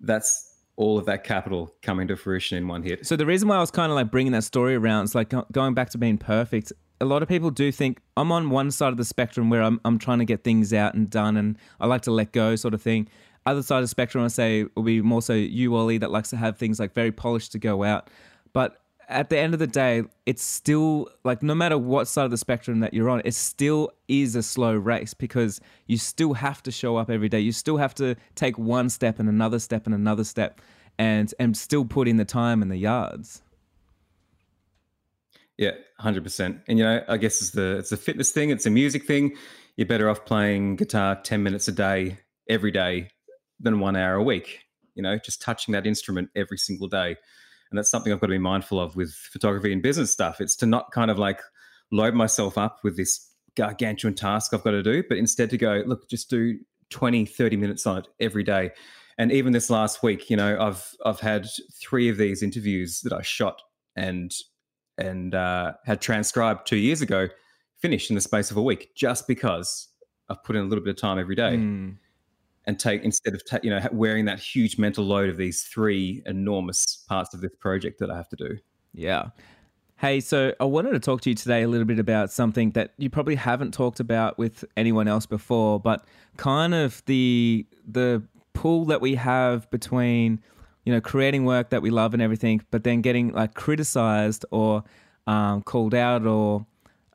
that's 0.00 0.46
all 0.76 0.96
of 0.96 1.04
that 1.04 1.22
capital 1.22 1.74
coming 1.82 2.08
to 2.08 2.16
fruition 2.16 2.56
in 2.56 2.66
one 2.66 2.82
hit. 2.82 3.06
So 3.06 3.14
the 3.14 3.26
reason 3.26 3.46
why 3.46 3.56
I 3.56 3.60
was 3.60 3.70
kind 3.70 3.92
of 3.92 3.96
like 3.96 4.10
bringing 4.10 4.32
that 4.32 4.44
story 4.44 4.74
around 4.74 5.04
is 5.04 5.14
like 5.14 5.34
going 5.52 5.74
back 5.74 5.90
to 5.90 5.98
being 5.98 6.16
perfect. 6.16 6.72
A 7.02 7.04
lot 7.04 7.22
of 7.22 7.28
people 7.28 7.50
do 7.50 7.70
think 7.70 8.00
I'm 8.16 8.32
on 8.32 8.48
one 8.48 8.70
side 8.70 8.88
of 8.88 8.96
the 8.96 9.04
spectrum 9.04 9.50
where 9.50 9.62
I'm 9.62 9.78
I'm 9.84 9.98
trying 9.98 10.20
to 10.20 10.24
get 10.24 10.42
things 10.42 10.72
out 10.72 10.94
and 10.94 11.10
done, 11.10 11.36
and 11.36 11.58
I 11.78 11.86
like 11.86 12.02
to 12.02 12.10
let 12.10 12.32
go, 12.32 12.56
sort 12.56 12.72
of 12.72 12.80
thing. 12.80 13.06
Other 13.44 13.62
side 13.62 13.78
of 13.78 13.84
the 13.84 13.88
spectrum, 13.88 14.24
I 14.24 14.28
say, 14.28 14.64
will 14.74 14.82
be 14.82 15.02
more 15.02 15.20
so 15.20 15.34
you, 15.34 15.74
Ollie, 15.76 15.98
that 15.98 16.10
likes 16.10 16.30
to 16.30 16.36
have 16.36 16.56
things 16.56 16.80
like 16.80 16.94
very 16.94 17.12
polished 17.12 17.52
to 17.52 17.58
go 17.58 17.84
out. 17.84 18.08
But 18.52 18.79
at 19.10 19.28
the 19.28 19.38
end 19.38 19.52
of 19.52 19.60
the 19.60 19.66
day, 19.66 20.04
it's 20.24 20.42
still 20.42 21.08
like 21.24 21.42
no 21.42 21.54
matter 21.54 21.76
what 21.76 22.06
side 22.08 22.24
of 22.24 22.30
the 22.30 22.38
spectrum 22.38 22.80
that 22.80 22.94
you're 22.94 23.10
on, 23.10 23.20
it 23.24 23.34
still 23.34 23.90
is 24.08 24.36
a 24.36 24.42
slow 24.42 24.74
race 24.74 25.12
because 25.12 25.60
you 25.86 25.98
still 25.98 26.34
have 26.34 26.62
to 26.62 26.70
show 26.70 26.96
up 26.96 27.10
every 27.10 27.28
day. 27.28 27.40
You 27.40 27.52
still 27.52 27.76
have 27.76 27.94
to 27.96 28.14
take 28.36 28.56
one 28.56 28.88
step 28.88 29.18
and 29.18 29.28
another 29.28 29.58
step 29.58 29.86
and 29.86 29.94
another 29.94 30.24
step 30.24 30.60
and 30.98 31.34
and 31.38 31.56
still 31.56 31.84
put 31.84 32.08
in 32.08 32.16
the 32.16 32.24
time 32.24 32.62
and 32.62 32.70
the 32.70 32.76
yards. 32.76 33.42
Yeah, 35.58 35.72
hundred 35.98 36.24
percent. 36.24 36.60
And 36.68 36.78
you 36.78 36.84
know, 36.84 37.04
I 37.08 37.16
guess 37.16 37.42
it's 37.42 37.50
the 37.50 37.78
it's 37.78 37.92
a 37.92 37.96
fitness 37.96 38.30
thing, 38.30 38.50
it's 38.50 38.66
a 38.66 38.70
music 38.70 39.06
thing. 39.06 39.36
You're 39.76 39.88
better 39.88 40.08
off 40.08 40.24
playing 40.24 40.76
guitar 40.76 41.20
ten 41.20 41.42
minutes 41.42 41.68
a 41.68 41.72
day 41.72 42.18
every 42.48 42.70
day 42.70 43.10
than 43.58 43.80
one 43.80 43.96
hour 43.96 44.14
a 44.14 44.22
week. 44.22 44.60
You 44.94 45.02
know, 45.02 45.18
just 45.18 45.42
touching 45.42 45.72
that 45.72 45.86
instrument 45.86 46.30
every 46.36 46.58
single 46.58 46.88
day 46.88 47.16
and 47.70 47.78
that's 47.78 47.90
something 47.90 48.12
I've 48.12 48.20
got 48.20 48.26
to 48.26 48.32
be 48.32 48.38
mindful 48.38 48.80
of 48.80 48.96
with 48.96 49.12
photography 49.12 49.72
and 49.72 49.82
business 49.82 50.10
stuff. 50.10 50.40
It's 50.40 50.56
to 50.56 50.66
not 50.66 50.90
kind 50.92 51.10
of 51.10 51.18
like 51.18 51.40
load 51.92 52.14
myself 52.14 52.58
up 52.58 52.80
with 52.82 52.96
this 52.96 53.28
gargantuan 53.56 54.14
task 54.14 54.52
I've 54.52 54.64
got 54.64 54.72
to 54.72 54.82
do, 54.82 55.02
but 55.08 55.18
instead 55.18 55.50
to 55.50 55.58
go, 55.58 55.82
look, 55.86 56.08
just 56.08 56.30
do 56.30 56.58
20, 56.90 57.26
30 57.26 57.56
minutes 57.56 57.86
on 57.86 57.98
it 57.98 58.08
every 58.18 58.42
day. 58.42 58.72
And 59.18 59.30
even 59.32 59.52
this 59.52 59.70
last 59.70 60.02
week, 60.02 60.30
you 60.30 60.36
know, 60.36 60.58
I've 60.58 60.94
I've 61.04 61.20
had 61.20 61.46
three 61.80 62.08
of 62.08 62.16
these 62.16 62.42
interviews 62.42 63.00
that 63.02 63.12
I 63.12 63.22
shot 63.22 63.60
and 63.94 64.32
and 64.96 65.34
uh, 65.34 65.74
had 65.84 66.00
transcribed 66.00 66.66
two 66.66 66.76
years 66.76 67.02
ago, 67.02 67.28
finished 67.80 68.10
in 68.10 68.14
the 68.14 68.20
space 68.20 68.50
of 68.50 68.56
a 68.56 68.62
week, 68.62 68.90
just 68.96 69.26
because 69.26 69.88
I've 70.28 70.42
put 70.42 70.56
in 70.56 70.62
a 70.62 70.64
little 70.66 70.82
bit 70.82 70.90
of 70.90 70.96
time 70.96 71.18
every 71.18 71.34
day. 71.34 71.56
Mm. 71.56 71.96
And 72.66 72.78
take 72.78 73.02
instead 73.02 73.34
of 73.34 73.44
ta- 73.44 73.60
you 73.62 73.70
know 73.70 73.80
wearing 73.92 74.24
that 74.26 74.38
huge 74.38 74.78
mental 74.78 75.04
load 75.04 75.28
of 75.28 75.36
these 75.36 75.62
three 75.62 76.22
enormous 76.26 77.04
parts 77.08 77.34
of 77.34 77.40
this 77.40 77.54
project 77.58 77.98
that 78.00 78.10
I 78.10 78.16
have 78.16 78.28
to 78.30 78.36
do. 78.36 78.58
Yeah. 78.92 79.30
Hey, 79.96 80.20
so 80.20 80.54
I 80.58 80.64
wanted 80.64 80.92
to 80.92 80.98
talk 80.98 81.20
to 81.22 81.30
you 81.30 81.36
today 81.36 81.62
a 81.62 81.68
little 81.68 81.84
bit 81.84 81.98
about 81.98 82.30
something 82.30 82.70
that 82.70 82.94
you 82.96 83.10
probably 83.10 83.34
haven't 83.34 83.74
talked 83.74 84.00
about 84.00 84.38
with 84.38 84.64
anyone 84.74 85.08
else 85.08 85.26
before, 85.26 85.78
but 85.78 86.06
kind 86.38 86.74
of 86.74 87.02
the 87.04 87.66
the 87.86 88.22
pull 88.54 88.86
that 88.86 89.00
we 89.00 89.14
have 89.16 89.70
between 89.70 90.40
you 90.84 90.92
know 90.92 91.00
creating 91.00 91.44
work 91.44 91.70
that 91.70 91.82
we 91.82 91.90
love 91.90 92.14
and 92.14 92.22
everything, 92.22 92.62
but 92.70 92.84
then 92.84 93.02
getting 93.02 93.32
like 93.32 93.54
criticized 93.54 94.46
or 94.50 94.84
um, 95.26 95.62
called 95.62 95.94
out 95.94 96.26
or 96.26 96.66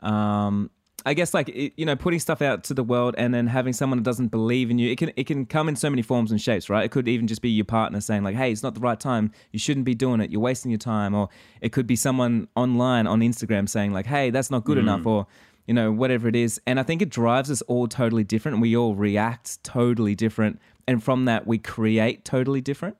um, 0.02 0.70
I 1.08 1.14
guess 1.14 1.36
like 1.36 1.52
you 1.78 1.86
know 1.86 1.96
putting 1.96 2.20
stuff 2.20 2.42
out 2.42 2.64
to 2.66 2.74
the 2.74 2.84
world 2.84 3.14
and 3.18 3.32
then 3.32 3.46
having 3.46 3.74
someone 3.74 4.00
that 4.00 4.04
doesn't 4.04 4.30
believe 4.30 4.72
in 4.72 4.80
you. 4.80 4.92
It 4.92 4.98
can 4.98 5.12
it 5.16 5.28
can 5.28 5.46
come 5.46 5.70
in 5.70 5.76
so 5.76 5.90
many 5.90 6.02
forms 6.02 6.32
and 6.32 6.42
shapes, 6.42 6.68
right? 6.68 6.84
It 6.84 6.90
could 6.90 7.08
even 7.08 7.28
just 7.28 7.44
be 7.44 7.50
your 7.50 7.66
partner 7.66 8.02
saying 8.02 8.24
like, 8.24 8.36
"Hey, 8.36 8.52
it's 8.52 8.64
not 8.64 8.74
the 8.74 8.80
right 8.80 9.00
time. 9.00 9.32
You 9.52 9.60
shouldn't 9.60 9.86
be 9.86 9.94
doing 9.94 10.20
it. 10.20 10.32
You're 10.32 10.42
wasting 10.42 10.72
your 10.72 10.80
time." 10.80 11.14
Or 11.14 11.30
it 11.62 11.72
could 11.72 11.86
be 11.86 11.96
someone 11.96 12.48
online 12.56 13.06
on 13.06 13.20
Instagram 13.20 13.70
saying 13.70 13.94
like, 13.94 14.08
"Hey, 14.08 14.32
that's 14.32 14.50
not 14.50 14.64
good 14.66 14.78
mm. 14.78 14.82
enough." 14.82 15.06
Or 15.06 15.28
you 15.68 15.76
know 15.76 15.92
whatever 15.92 16.28
it 16.28 16.36
is. 16.36 16.60
And 16.66 16.80
I 16.80 16.84
think 16.84 17.04
it 17.04 17.10
drives 17.10 17.52
us 17.52 17.62
all 17.64 17.88
totally 17.88 18.24
different. 18.24 18.60
We 18.60 18.76
all 18.76 18.96
react 18.96 19.64
totally 19.64 20.16
different, 20.16 20.60
and 20.88 21.04
from 21.04 21.26
that 21.26 21.46
we 21.46 21.60
create 21.60 22.26
totally 22.26 22.62
different. 22.62 22.98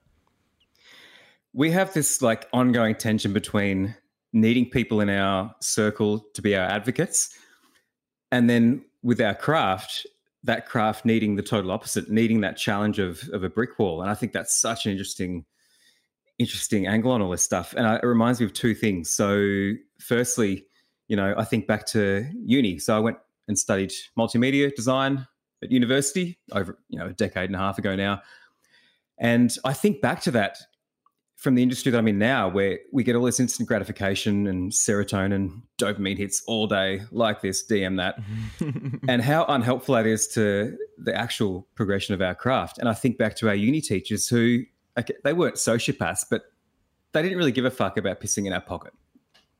We 1.52 1.72
have 1.72 1.92
this 1.92 2.22
like 2.22 2.46
ongoing 2.52 2.94
tension 2.94 3.32
between 3.32 3.96
needing 4.32 4.70
people 4.70 5.00
in 5.00 5.08
our 5.08 5.54
circle 5.60 6.24
to 6.34 6.42
be 6.42 6.54
our 6.54 6.66
advocates 6.66 7.36
and 8.36 8.50
then 8.50 8.84
with 9.02 9.18
our 9.20 9.34
craft, 9.34 10.06
that 10.44 10.66
craft 10.66 11.06
needing 11.06 11.36
the 11.36 11.42
total 11.42 11.70
opposite, 11.70 12.10
needing 12.10 12.42
that 12.42 12.58
challenge 12.58 12.98
of 12.98 13.28
of 13.32 13.42
a 13.42 13.48
brick 13.48 13.78
wall. 13.78 14.02
And 14.02 14.10
I 14.10 14.14
think 14.14 14.32
that's 14.32 14.60
such 14.60 14.84
an 14.84 14.92
interesting, 14.92 15.46
interesting 16.38 16.86
angle 16.86 17.12
on 17.12 17.22
all 17.22 17.30
this 17.30 17.42
stuff. 17.42 17.72
And 17.74 17.86
it 17.86 18.06
reminds 18.06 18.40
me 18.40 18.46
of 18.46 18.52
two 18.52 18.74
things. 18.74 19.08
So, 19.08 19.72
firstly, 19.98 20.66
you 21.08 21.16
know, 21.16 21.34
I 21.38 21.44
think 21.44 21.66
back 21.66 21.86
to 21.86 22.26
uni. 22.44 22.78
So 22.78 22.94
I 22.94 22.98
went 22.98 23.16
and 23.48 23.58
studied 23.58 23.92
multimedia 24.18 24.74
design 24.74 25.26
at 25.62 25.70
university 25.70 26.38
over, 26.52 26.78
you 26.90 26.98
know, 26.98 27.06
a 27.06 27.14
decade 27.14 27.48
and 27.48 27.56
a 27.56 27.58
half 27.58 27.78
ago 27.78 27.96
now. 27.96 28.20
And 29.18 29.56
I 29.64 29.72
think 29.72 30.02
back 30.02 30.20
to 30.22 30.30
that 30.32 30.58
from 31.36 31.54
the 31.54 31.62
industry 31.62 31.92
that 31.92 31.98
I'm 31.98 32.08
in 32.08 32.18
now, 32.18 32.48
where 32.48 32.78
we 32.92 33.04
get 33.04 33.14
all 33.14 33.24
this 33.24 33.38
instant 33.38 33.68
gratification 33.68 34.46
and 34.46 34.72
serotonin, 34.72 35.62
dopamine 35.78 36.16
hits 36.16 36.42
all 36.46 36.66
day, 36.66 37.02
like 37.10 37.42
this, 37.42 37.64
DM 37.64 37.98
that, 37.98 38.18
and 39.08 39.20
how 39.20 39.44
unhelpful 39.44 39.94
that 39.94 40.06
is 40.06 40.26
to 40.28 40.76
the 40.96 41.14
actual 41.14 41.68
progression 41.74 42.14
of 42.14 42.22
our 42.22 42.34
craft. 42.34 42.78
And 42.78 42.88
I 42.88 42.94
think 42.94 43.18
back 43.18 43.36
to 43.36 43.48
our 43.48 43.54
uni 43.54 43.82
teachers 43.82 44.26
who, 44.26 44.62
okay, 44.98 45.14
they 45.24 45.34
weren't 45.34 45.56
sociopaths, 45.56 46.24
but 46.30 46.44
they 47.12 47.22
didn't 47.22 47.36
really 47.36 47.52
give 47.52 47.66
a 47.66 47.70
fuck 47.70 47.98
about 47.98 48.20
pissing 48.20 48.46
in 48.46 48.54
our 48.54 48.62
pocket. 48.62 48.94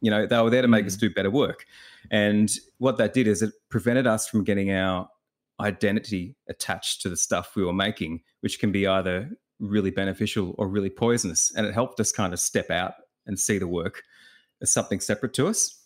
You 0.01 0.11
know, 0.11 0.27
they 0.27 0.41
were 0.41 0.51
there 0.51 0.63
to 0.63 0.69
make 0.69 0.85
mm. 0.85 0.89
us 0.89 0.97
do 0.97 1.11
better 1.11 1.31
work. 1.31 1.67
And 2.11 2.51
what 2.79 2.97
that 2.99 3.13
did 3.13 3.27
is 3.27 3.43
it 3.43 3.53
prevented 3.69 4.07
us 4.07 4.27
from 4.27 4.45
getting 4.45 4.73
our 4.73 5.11
identity 5.61 6.37
attached 6.49 7.03
to 7.03 7.11
the 7.11 7.17
stuff 7.17 7.55
we 7.55 7.65
were 7.65 7.73
making, 7.73 8.23
which 8.41 8.59
can 8.59 8.73
be 8.73 8.87
either 8.87 9.31
really 9.61 9.91
beneficial 9.91 10.55
or 10.59 10.69
really 10.69 10.91
poisonous. 10.91 11.53
And 11.57 11.67
it 11.67 11.75
helped 11.75 12.01
us 12.01 12.13
kind 12.13 12.33
of 12.33 12.41
step 12.41 12.71
out 12.71 12.95
and 13.27 13.39
see 13.39 13.59
the 13.59 13.69
work 13.69 14.03
as 14.63 14.73
something 14.73 15.01
separate 15.01 15.35
to 15.35 15.47
us. 15.47 15.83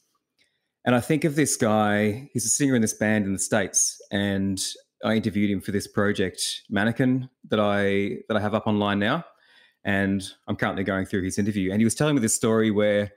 And 0.84 0.94
I 0.94 1.00
think 1.00 1.24
of 1.24 1.36
this 1.36 1.56
guy, 1.56 2.30
he's 2.32 2.46
a 2.46 2.48
singer 2.48 2.74
in 2.74 2.82
this 2.82 2.94
band 2.94 3.26
in 3.26 3.32
the 3.32 3.38
States. 3.38 4.00
And 4.10 4.60
I 5.04 5.14
interviewed 5.14 5.50
him 5.50 5.60
for 5.60 5.72
this 5.72 5.86
project, 5.86 6.62
Mannequin, 6.70 7.28
that 7.48 7.60
I 7.60 8.22
that 8.28 8.36
I 8.36 8.40
have 8.40 8.54
up 8.54 8.66
online 8.66 8.98
now. 8.98 9.24
And 9.84 10.22
I'm 10.46 10.56
currently 10.56 10.84
going 10.84 11.06
through 11.06 11.22
his 11.22 11.38
interview. 11.38 11.70
And 11.70 11.80
he 11.80 11.84
was 11.84 11.94
telling 11.94 12.14
me 12.14 12.20
this 12.20 12.34
story 12.34 12.70
where 12.70 13.12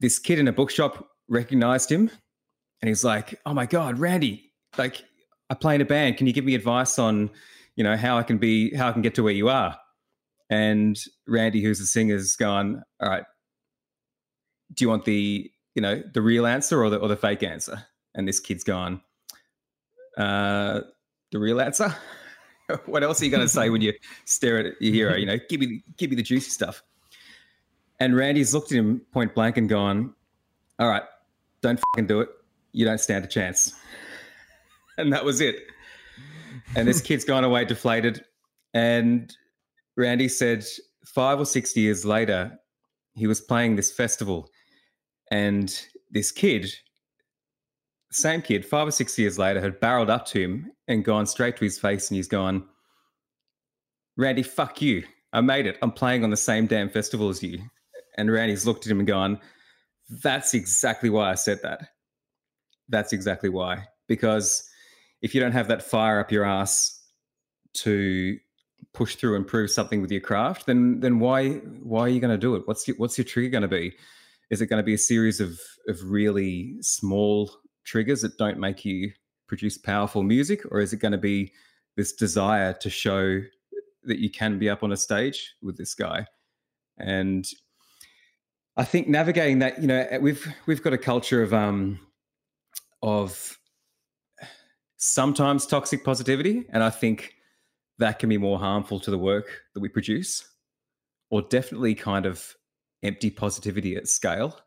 this 0.00 0.18
kid 0.18 0.38
in 0.38 0.48
a 0.48 0.52
bookshop 0.52 1.08
recognized 1.28 1.90
him 1.90 2.10
and 2.82 2.88
he's 2.88 3.04
like, 3.04 3.40
Oh 3.46 3.54
my 3.54 3.66
God, 3.66 3.98
Randy, 3.98 4.52
like 4.76 5.02
I 5.50 5.54
play 5.54 5.74
in 5.74 5.80
a 5.80 5.86
band. 5.86 6.16
Can 6.16 6.26
you 6.26 6.32
give 6.32 6.44
me 6.44 6.54
advice 6.54 6.98
on 6.98 7.30
you 7.76 7.84
know, 7.84 7.96
how 7.96 8.18
I 8.18 8.22
can 8.22 8.38
be, 8.38 8.74
how 8.74 8.88
I 8.88 8.92
can 8.92 9.02
get 9.02 9.14
to 9.16 9.22
where 9.22 9.32
you 9.32 9.48
are. 9.48 9.76
And 10.50 10.98
Randy, 11.26 11.62
who's 11.62 11.78
the 11.78 11.86
singer's 11.86 12.36
gone, 12.36 12.82
all 13.00 13.08
right, 13.08 13.24
do 14.72 14.84
you 14.84 14.88
want 14.88 15.04
the, 15.04 15.50
you 15.74 15.82
know, 15.82 16.02
the 16.12 16.22
real 16.22 16.46
answer 16.46 16.82
or 16.82 16.90
the, 16.90 16.98
or 16.98 17.08
the 17.08 17.16
fake 17.16 17.42
answer? 17.42 17.84
And 18.14 18.28
this 18.28 18.38
kid's 18.38 18.62
gone, 18.62 19.00
uh, 20.16 20.80
the 21.32 21.38
real 21.38 21.60
answer. 21.60 21.94
what 22.86 23.02
else 23.02 23.20
are 23.20 23.24
you 23.24 23.30
going 23.30 23.42
to 23.42 23.48
say 23.48 23.70
when 23.70 23.80
you 23.80 23.92
stare 24.24 24.58
at 24.58 24.80
your 24.80 24.94
hero? 24.94 25.16
You 25.16 25.26
know, 25.26 25.38
give 25.48 25.60
me, 25.60 25.82
give 25.96 26.10
me 26.10 26.16
the 26.16 26.22
juicy 26.22 26.50
stuff. 26.50 26.82
And 27.98 28.16
Randy's 28.16 28.54
looked 28.54 28.70
at 28.72 28.78
him 28.78 29.00
point 29.12 29.34
blank 29.34 29.56
and 29.56 29.68
gone, 29.68 30.14
all 30.78 30.88
right, 30.88 31.04
don't 31.62 31.80
fucking 31.80 32.06
do 32.06 32.20
it. 32.20 32.28
You 32.72 32.84
don't 32.84 32.98
stand 32.98 33.24
a 33.24 33.28
chance. 33.28 33.72
And 34.96 35.12
that 35.12 35.24
was 35.24 35.40
it 35.40 35.56
and 36.76 36.86
this 36.86 37.00
kid's 37.02 37.24
gone 37.24 37.44
away 37.44 37.64
deflated. 37.64 38.24
And 38.72 39.34
Randy 39.96 40.28
said 40.28 40.64
five 41.06 41.38
or 41.38 41.46
six 41.46 41.76
years 41.76 42.04
later, 42.04 42.58
he 43.14 43.26
was 43.26 43.40
playing 43.40 43.76
this 43.76 43.92
festival, 43.92 44.48
and 45.30 45.72
this 46.10 46.32
kid, 46.32 46.68
same 48.10 48.42
kid, 48.42 48.66
five 48.66 48.88
or 48.88 48.92
six 48.92 49.18
years 49.18 49.38
later, 49.38 49.60
had 49.60 49.78
barreled 49.80 50.10
up 50.10 50.26
to 50.26 50.40
him 50.40 50.72
and 50.88 51.04
gone 51.04 51.26
straight 51.26 51.56
to 51.56 51.64
his 51.64 51.78
face, 51.78 52.10
and 52.10 52.16
he's 52.16 52.28
gone, 52.28 52.66
Randy, 54.16 54.42
fuck 54.42 54.82
you. 54.82 55.04
I 55.32 55.40
made 55.40 55.66
it. 55.66 55.78
I'm 55.82 55.90
playing 55.90 56.22
on 56.22 56.30
the 56.30 56.36
same 56.36 56.66
damn 56.66 56.88
festival 56.88 57.28
as 57.28 57.42
you. 57.42 57.60
And 58.16 58.30
Randy's 58.30 58.66
looked 58.66 58.86
at 58.86 58.92
him 58.92 59.00
and 59.00 59.08
gone, 59.08 59.40
That's 60.22 60.54
exactly 60.54 61.10
why 61.10 61.30
I 61.30 61.34
said 61.34 61.60
that. 61.62 61.88
That's 62.88 63.12
exactly 63.12 63.48
why. 63.48 63.84
Because 64.06 64.62
if 65.24 65.34
you 65.34 65.40
don't 65.40 65.52
have 65.52 65.68
that 65.68 65.82
fire 65.82 66.20
up 66.20 66.30
your 66.30 66.44
ass 66.44 67.00
to 67.72 68.38
push 68.92 69.16
through 69.16 69.36
and 69.36 69.46
prove 69.46 69.70
something 69.70 70.02
with 70.02 70.12
your 70.12 70.20
craft, 70.20 70.66
then 70.66 71.00
then 71.00 71.18
why 71.18 71.54
why 71.82 72.00
are 72.02 72.08
you 72.10 72.20
going 72.20 72.30
to 72.30 72.38
do 72.38 72.54
it? 72.56 72.68
What's 72.68 72.86
your, 72.86 72.96
what's 72.98 73.16
your 73.16 73.24
trigger 73.24 73.48
going 73.48 73.62
to 73.62 73.68
be? 73.68 73.94
Is 74.50 74.60
it 74.60 74.66
going 74.66 74.82
to 74.82 74.84
be 74.84 74.92
a 74.92 74.98
series 74.98 75.40
of 75.40 75.58
of 75.88 75.98
really 76.04 76.76
small 76.82 77.50
triggers 77.84 78.20
that 78.20 78.36
don't 78.36 78.58
make 78.58 78.84
you 78.84 79.12
produce 79.48 79.78
powerful 79.78 80.22
music, 80.22 80.60
or 80.70 80.80
is 80.80 80.92
it 80.92 80.98
going 80.98 81.12
to 81.12 81.18
be 81.18 81.52
this 81.96 82.12
desire 82.12 82.74
to 82.74 82.90
show 82.90 83.40
that 84.02 84.18
you 84.18 84.30
can 84.30 84.58
be 84.58 84.68
up 84.68 84.82
on 84.82 84.92
a 84.92 84.96
stage 84.96 85.54
with 85.62 85.78
this 85.78 85.94
guy? 85.94 86.26
And 86.98 87.46
I 88.76 88.84
think 88.84 89.08
navigating 89.08 89.60
that, 89.60 89.80
you 89.80 89.86
know, 89.86 90.06
we've 90.20 90.46
we've 90.66 90.82
got 90.82 90.92
a 90.92 90.98
culture 90.98 91.42
of 91.42 91.54
um 91.54 91.98
of 93.02 93.58
sometimes 94.96 95.66
toxic 95.66 96.04
positivity. 96.04 96.66
And 96.70 96.82
I 96.82 96.90
think 96.90 97.34
that 97.98 98.18
can 98.18 98.28
be 98.28 98.38
more 98.38 98.58
harmful 98.58 99.00
to 99.00 99.10
the 99.10 99.18
work 99.18 99.62
that 99.74 99.80
we 99.80 99.88
produce, 99.88 100.48
or 101.30 101.42
definitely 101.42 101.94
kind 101.94 102.26
of 102.26 102.54
empty 103.02 103.30
positivity 103.30 103.96
at 103.96 104.08
scale. 104.08 104.58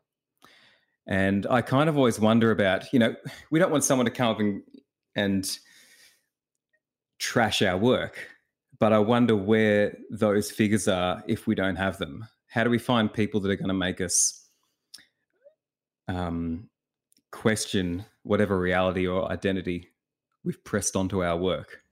And 1.06 1.46
I 1.48 1.62
kind 1.62 1.88
of 1.88 1.96
always 1.96 2.20
wonder 2.20 2.50
about, 2.50 2.92
you 2.92 2.98
know, 2.98 3.14
we 3.50 3.58
don't 3.58 3.70
want 3.70 3.84
someone 3.84 4.04
to 4.04 4.10
come 4.10 4.28
up 4.28 4.40
and, 4.40 4.62
and 5.16 5.58
trash 7.18 7.62
our 7.62 7.76
work, 7.76 8.18
but 8.78 8.92
I 8.92 8.98
wonder 8.98 9.34
where 9.34 9.96
those 10.10 10.50
figures 10.50 10.86
are 10.86 11.22
if 11.26 11.46
we 11.46 11.54
don't 11.54 11.76
have 11.76 11.98
them. 11.98 12.26
How 12.46 12.64
do 12.64 12.70
we 12.70 12.78
find 12.78 13.12
people 13.12 13.40
that 13.40 13.50
are 13.50 13.56
going 13.56 13.68
to 13.68 13.74
make 13.74 14.00
us 14.00 14.48
um, 16.08 16.68
question 17.32 18.04
whatever 18.22 18.58
reality 18.58 19.06
or 19.06 19.30
identity 19.30 19.88
we've 20.48 20.64
pressed 20.64 20.96
onto 20.96 21.22
our 21.22 21.36
work. 21.36 21.82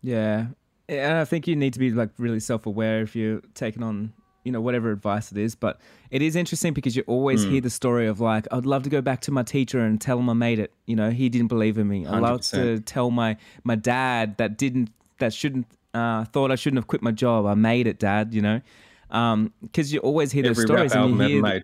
Yeah. 0.00 0.46
And 0.88 1.18
I 1.18 1.26
think 1.26 1.46
you 1.46 1.54
need 1.54 1.74
to 1.74 1.78
be 1.78 1.90
like 1.90 2.08
really 2.16 2.40
self 2.40 2.64
aware 2.64 3.02
if 3.02 3.14
you're 3.14 3.42
taking 3.52 3.82
on, 3.82 4.14
you 4.42 4.52
know, 4.52 4.62
whatever 4.62 4.90
advice 4.90 5.30
it 5.30 5.36
is. 5.36 5.54
But 5.54 5.82
it 6.10 6.22
is 6.22 6.34
interesting 6.34 6.72
because 6.72 6.96
you 6.96 7.04
always 7.06 7.44
mm. 7.44 7.50
hear 7.50 7.60
the 7.60 7.68
story 7.68 8.06
of 8.06 8.20
like, 8.20 8.46
I'd 8.50 8.64
love 8.64 8.84
to 8.84 8.88
go 8.88 9.02
back 9.02 9.20
to 9.22 9.30
my 9.30 9.42
teacher 9.42 9.80
and 9.80 10.00
tell 10.00 10.18
him 10.18 10.30
I 10.30 10.32
made 10.32 10.58
it. 10.58 10.72
You 10.86 10.96
know, 10.96 11.10
he 11.10 11.28
didn't 11.28 11.48
believe 11.48 11.76
in 11.76 11.86
me. 11.86 12.06
I'd 12.06 12.22
love 12.22 12.40
to 12.52 12.80
tell 12.80 13.10
my 13.10 13.36
my 13.64 13.74
dad 13.74 14.38
that 14.38 14.56
didn't 14.56 14.88
that 15.18 15.34
shouldn't 15.34 15.66
uh, 15.92 16.24
thought 16.24 16.50
I 16.50 16.54
shouldn't 16.54 16.78
have 16.78 16.86
quit 16.86 17.02
my 17.02 17.12
job. 17.12 17.44
I 17.44 17.52
made 17.52 17.86
it, 17.86 17.98
dad, 17.98 18.32
you 18.32 18.40
know. 18.40 18.62
Um, 19.10 19.52
because 19.60 19.92
you 19.92 20.00
always 20.00 20.32
hear 20.32 20.42
those 20.42 20.62
stories 20.62 20.94
and 20.94 21.18
you 21.18 21.42
hear 21.42 21.62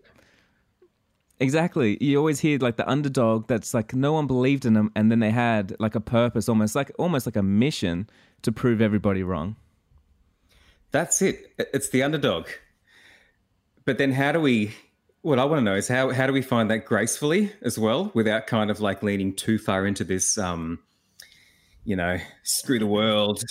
Exactly. 1.40 1.98
You 2.00 2.18
always 2.18 2.40
hear 2.40 2.58
like 2.58 2.76
the 2.76 2.88
underdog 2.88 3.48
that's 3.48 3.74
like 3.74 3.92
no 3.94 4.12
one 4.12 4.26
believed 4.26 4.64
in 4.64 4.74
them 4.74 4.92
and 4.94 5.10
then 5.10 5.18
they 5.18 5.30
had 5.30 5.74
like 5.80 5.94
a 5.94 6.00
purpose 6.00 6.48
almost 6.48 6.74
like 6.74 6.92
almost 6.98 7.26
like 7.26 7.36
a 7.36 7.42
mission 7.42 8.08
to 8.42 8.52
prove 8.52 8.80
everybody 8.80 9.22
wrong. 9.22 9.56
That's 10.92 11.20
it. 11.22 11.52
It's 11.58 11.88
the 11.88 12.04
underdog. 12.04 12.46
But 13.84 13.98
then 13.98 14.12
how 14.12 14.32
do 14.32 14.40
we 14.40 14.74
what 15.22 15.38
I 15.38 15.44
want 15.44 15.58
to 15.60 15.64
know 15.64 15.74
is 15.74 15.88
how 15.88 16.10
how 16.10 16.26
do 16.26 16.32
we 16.32 16.42
find 16.42 16.70
that 16.70 16.84
gracefully 16.84 17.52
as 17.62 17.78
well 17.78 18.12
without 18.14 18.46
kind 18.46 18.70
of 18.70 18.80
like 18.80 19.02
leaning 19.02 19.34
too 19.34 19.58
far 19.58 19.86
into 19.86 20.04
this 20.04 20.38
um 20.38 20.78
you 21.84 21.96
know, 21.96 22.18
screw 22.44 22.78
the 22.78 22.86
world, 22.86 23.42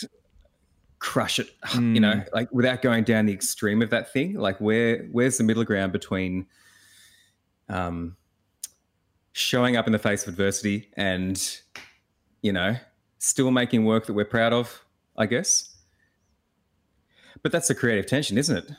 crush 1.00 1.38
it, 1.38 1.50
mm. 1.66 1.94
you 1.94 2.00
know, 2.00 2.14
mm. 2.14 2.28
like 2.34 2.52
without 2.52 2.82
going 2.82 3.04
down 3.04 3.28
the 3.28 3.34
extreme 3.34 3.82
of 3.82 3.90
that 3.92 4.12
thing. 4.12 4.36
Like 4.36 4.60
where 4.60 5.04
where's 5.12 5.38
the 5.38 5.44
middle 5.44 5.64
ground 5.64 5.92
between 5.92 6.48
um 7.74 8.16
showing 9.34 9.76
up 9.76 9.88
in 9.88 9.94
the 9.94 10.00
face 10.00 10.24
of 10.24 10.30
adversity 10.30 10.90
and, 10.96 11.60
you 12.42 12.54
know, 12.54 12.76
still 13.18 13.52
making 13.52 13.84
work 13.84 14.06
that 14.06 14.14
we're 14.14 14.26
proud 14.26 14.54
of, 14.54 14.86
I 15.18 15.26
guess. 15.26 15.76
But 17.42 17.52
that's 17.52 17.68
the 17.68 17.76
creative 17.76 18.06
tension, 18.06 18.38
isn't 18.38 18.56
it? 18.56 18.72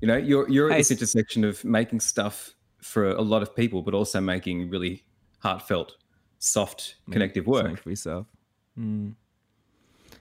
You 0.00 0.08
know, 0.08 0.16
you're 0.16 0.48
you're 0.48 0.70
at 0.70 0.78
this 0.78 0.90
intersection 0.90 1.44
of 1.44 1.64
making 1.64 2.00
stuff 2.00 2.54
for 2.82 3.08
a 3.08 3.22
lot 3.22 3.42
of 3.42 3.54
people, 3.56 3.82
but 3.82 3.94
also 3.94 4.20
making 4.20 4.68
really 4.68 5.04
heartfelt, 5.38 5.96
soft, 6.38 6.96
connective 7.10 7.46
work 7.46 7.80
for 7.80 7.90
yourself. 7.90 8.26
Mm. 8.78 9.14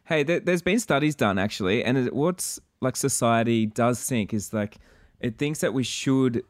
Hey, 0.06 0.24
there, 0.24 0.42
has 0.46 0.62
been 0.62 0.80
studies 0.80 1.16
done 1.16 1.38
actually, 1.38 1.84
and 1.84 2.12
what's 2.12 2.60
like 2.80 2.96
society 2.96 3.66
does 3.66 4.04
think 4.08 4.34
is 4.34 4.54
like 4.54 4.78
it 5.20 5.38
thinks 5.38 5.60
that 5.60 5.74
we 5.74 5.84
should 5.84 6.44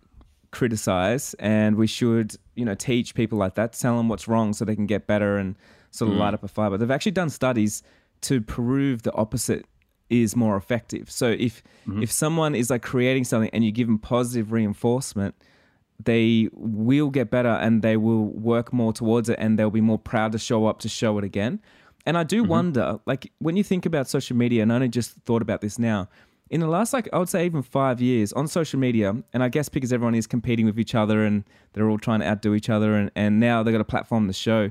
criticize 0.51 1.33
and 1.39 1.75
we 1.75 1.87
should 1.87 2.35
you 2.55 2.65
know 2.65 2.75
teach 2.75 3.15
people 3.15 3.37
like 3.37 3.55
that, 3.55 3.73
tell 3.73 3.97
them 3.97 4.09
what's 4.09 4.27
wrong 4.27 4.53
so 4.53 4.65
they 4.65 4.75
can 4.75 4.85
get 4.85 5.07
better 5.07 5.37
and 5.37 5.55
sort 5.91 6.11
of 6.11 6.17
mm. 6.17 6.19
light 6.19 6.33
up 6.33 6.43
a 6.43 6.47
fire. 6.47 6.69
But 6.69 6.79
they've 6.79 6.91
actually 6.91 7.13
done 7.13 7.29
studies 7.29 7.83
to 8.21 8.41
prove 8.41 9.03
the 9.03 9.13
opposite 9.13 9.65
is 10.09 10.35
more 10.35 10.57
effective. 10.57 11.09
So 11.09 11.27
if 11.27 11.63
mm-hmm. 11.87 12.03
if 12.03 12.11
someone 12.11 12.53
is 12.53 12.69
like 12.69 12.81
creating 12.81 13.23
something 13.23 13.49
and 13.53 13.63
you 13.63 13.71
give 13.71 13.87
them 13.87 13.97
positive 13.97 14.51
reinforcement, 14.51 15.35
they 16.03 16.49
will 16.53 17.09
get 17.09 17.29
better 17.29 17.49
and 17.49 17.81
they 17.81 17.97
will 17.97 18.25
work 18.25 18.73
more 18.73 18.93
towards 18.93 19.29
it 19.29 19.37
and 19.39 19.57
they'll 19.57 19.69
be 19.71 19.81
more 19.81 19.99
proud 19.99 20.31
to 20.33 20.39
show 20.39 20.65
up 20.65 20.79
to 20.79 20.89
show 20.89 21.17
it 21.17 21.23
again. 21.23 21.59
And 22.05 22.17
I 22.17 22.23
do 22.23 22.41
mm-hmm. 22.41 22.51
wonder, 22.51 22.99
like 23.05 23.31
when 23.39 23.55
you 23.55 23.63
think 23.63 23.85
about 23.85 24.07
social 24.07 24.35
media, 24.35 24.63
and 24.63 24.71
I 24.71 24.75
only 24.75 24.89
just 24.89 25.11
thought 25.25 25.41
about 25.41 25.61
this 25.61 25.77
now, 25.77 26.09
in 26.51 26.59
the 26.59 26.67
last 26.67 26.91
like 26.91 27.07
I 27.13 27.17
would 27.17 27.29
say 27.29 27.45
even 27.45 27.63
five 27.63 28.01
years 28.01 28.33
on 28.33 28.47
social 28.47 28.77
media, 28.77 29.15
and 29.33 29.41
I 29.41 29.47
guess 29.47 29.69
because 29.69 29.91
everyone 29.93 30.15
is 30.15 30.27
competing 30.27 30.65
with 30.65 30.77
each 30.77 30.93
other 30.93 31.25
and 31.25 31.45
they're 31.73 31.89
all 31.89 31.97
trying 31.97 32.19
to 32.19 32.27
outdo 32.27 32.53
each 32.53 32.69
other, 32.69 32.93
and, 32.93 33.09
and 33.15 33.39
now 33.39 33.63
they've 33.63 33.73
got 33.73 33.81
a 33.81 33.85
platform 33.85 34.27
to 34.27 34.33
show. 34.33 34.69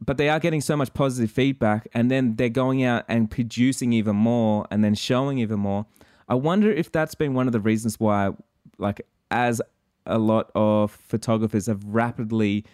But 0.00 0.16
they 0.16 0.30
are 0.30 0.40
getting 0.40 0.62
so 0.62 0.76
much 0.76 0.92
positive 0.94 1.30
feedback, 1.30 1.86
and 1.92 2.10
then 2.10 2.36
they're 2.36 2.48
going 2.48 2.82
out 2.82 3.04
and 3.06 3.30
producing 3.30 3.92
even 3.92 4.16
more, 4.16 4.66
and 4.70 4.82
then 4.82 4.94
showing 4.94 5.38
even 5.38 5.60
more. 5.60 5.86
I 6.26 6.34
wonder 6.34 6.72
if 6.72 6.90
that's 6.90 7.14
been 7.14 7.34
one 7.34 7.46
of 7.46 7.52
the 7.52 7.60
reasons 7.60 8.00
why, 8.00 8.30
like, 8.78 9.06
as 9.30 9.60
a 10.06 10.18
lot 10.18 10.50
of 10.54 10.90
photographers 10.90 11.66
have 11.66 11.84
rapidly, 11.84 12.64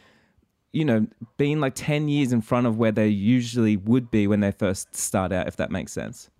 you 0.72 0.84
know, 0.84 1.08
been 1.36 1.60
like 1.60 1.74
10 1.74 2.08
years 2.08 2.32
in 2.32 2.40
front 2.40 2.68
of 2.68 2.78
where 2.78 2.92
they 2.92 3.08
usually 3.08 3.76
would 3.76 4.10
be 4.10 4.28
when 4.28 4.38
they 4.38 4.52
first 4.52 4.94
start 4.94 5.32
out, 5.32 5.48
if 5.48 5.56
that 5.56 5.70
makes 5.72 5.92
sense. 5.92 6.30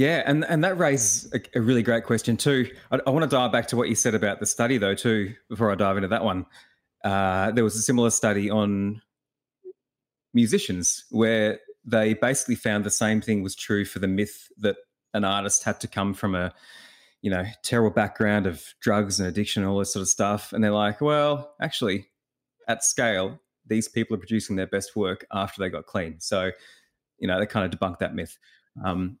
Yeah, 0.00 0.22
and, 0.24 0.46
and 0.46 0.64
that 0.64 0.78
raises 0.78 1.30
a, 1.34 1.58
a 1.58 1.60
really 1.60 1.82
great 1.82 2.04
question 2.04 2.38
too. 2.38 2.70
I, 2.90 3.00
I, 3.06 3.10
want 3.10 3.22
to 3.22 3.28
dive 3.28 3.52
back 3.52 3.66
to 3.66 3.76
what 3.76 3.90
you 3.90 3.94
said 3.94 4.14
about 4.14 4.40
the 4.40 4.46
study 4.46 4.78
though 4.78 4.94
too 4.94 5.34
before 5.50 5.70
I 5.70 5.74
dive 5.74 5.98
into 5.98 6.08
that 6.08 6.24
one. 6.24 6.46
Uh, 7.04 7.50
there 7.50 7.64
was 7.64 7.76
a 7.76 7.82
similar 7.82 8.08
study 8.08 8.48
on 8.48 9.02
musicians 10.32 11.04
where 11.10 11.60
they 11.84 12.14
basically 12.14 12.54
found 12.54 12.84
the 12.84 12.90
same 12.90 13.20
thing 13.20 13.42
was 13.42 13.54
true 13.54 13.84
for 13.84 13.98
the 13.98 14.08
myth 14.08 14.48
that 14.56 14.76
an 15.12 15.26
artist 15.26 15.64
had 15.64 15.78
to 15.80 15.86
come 15.86 16.14
from 16.14 16.34
a 16.34 16.54
you 17.20 17.30
know, 17.30 17.44
terrible 17.62 17.90
background 17.90 18.46
of 18.46 18.64
drugs 18.80 19.20
and 19.20 19.28
addiction 19.28 19.62
and 19.62 19.70
all 19.70 19.80
this 19.80 19.92
sort 19.92 20.00
of 20.00 20.08
stuff. 20.08 20.54
And 20.54 20.64
they're 20.64 20.70
like, 20.70 21.02
well, 21.02 21.52
actually, 21.60 22.06
at 22.68 22.82
scale, 22.82 23.38
these 23.66 23.86
people 23.86 24.14
are 24.14 24.18
producing 24.18 24.56
their 24.56 24.66
best 24.66 24.96
work 24.96 25.26
after 25.30 25.60
they 25.60 25.68
got 25.68 25.84
clean. 25.84 26.20
So, 26.20 26.52
you 27.18 27.28
know, 27.28 27.38
they 27.38 27.44
kind 27.44 27.70
of 27.70 27.78
debunked 27.78 27.98
that 27.98 28.14
myth. 28.14 28.38
Um, 28.82 29.18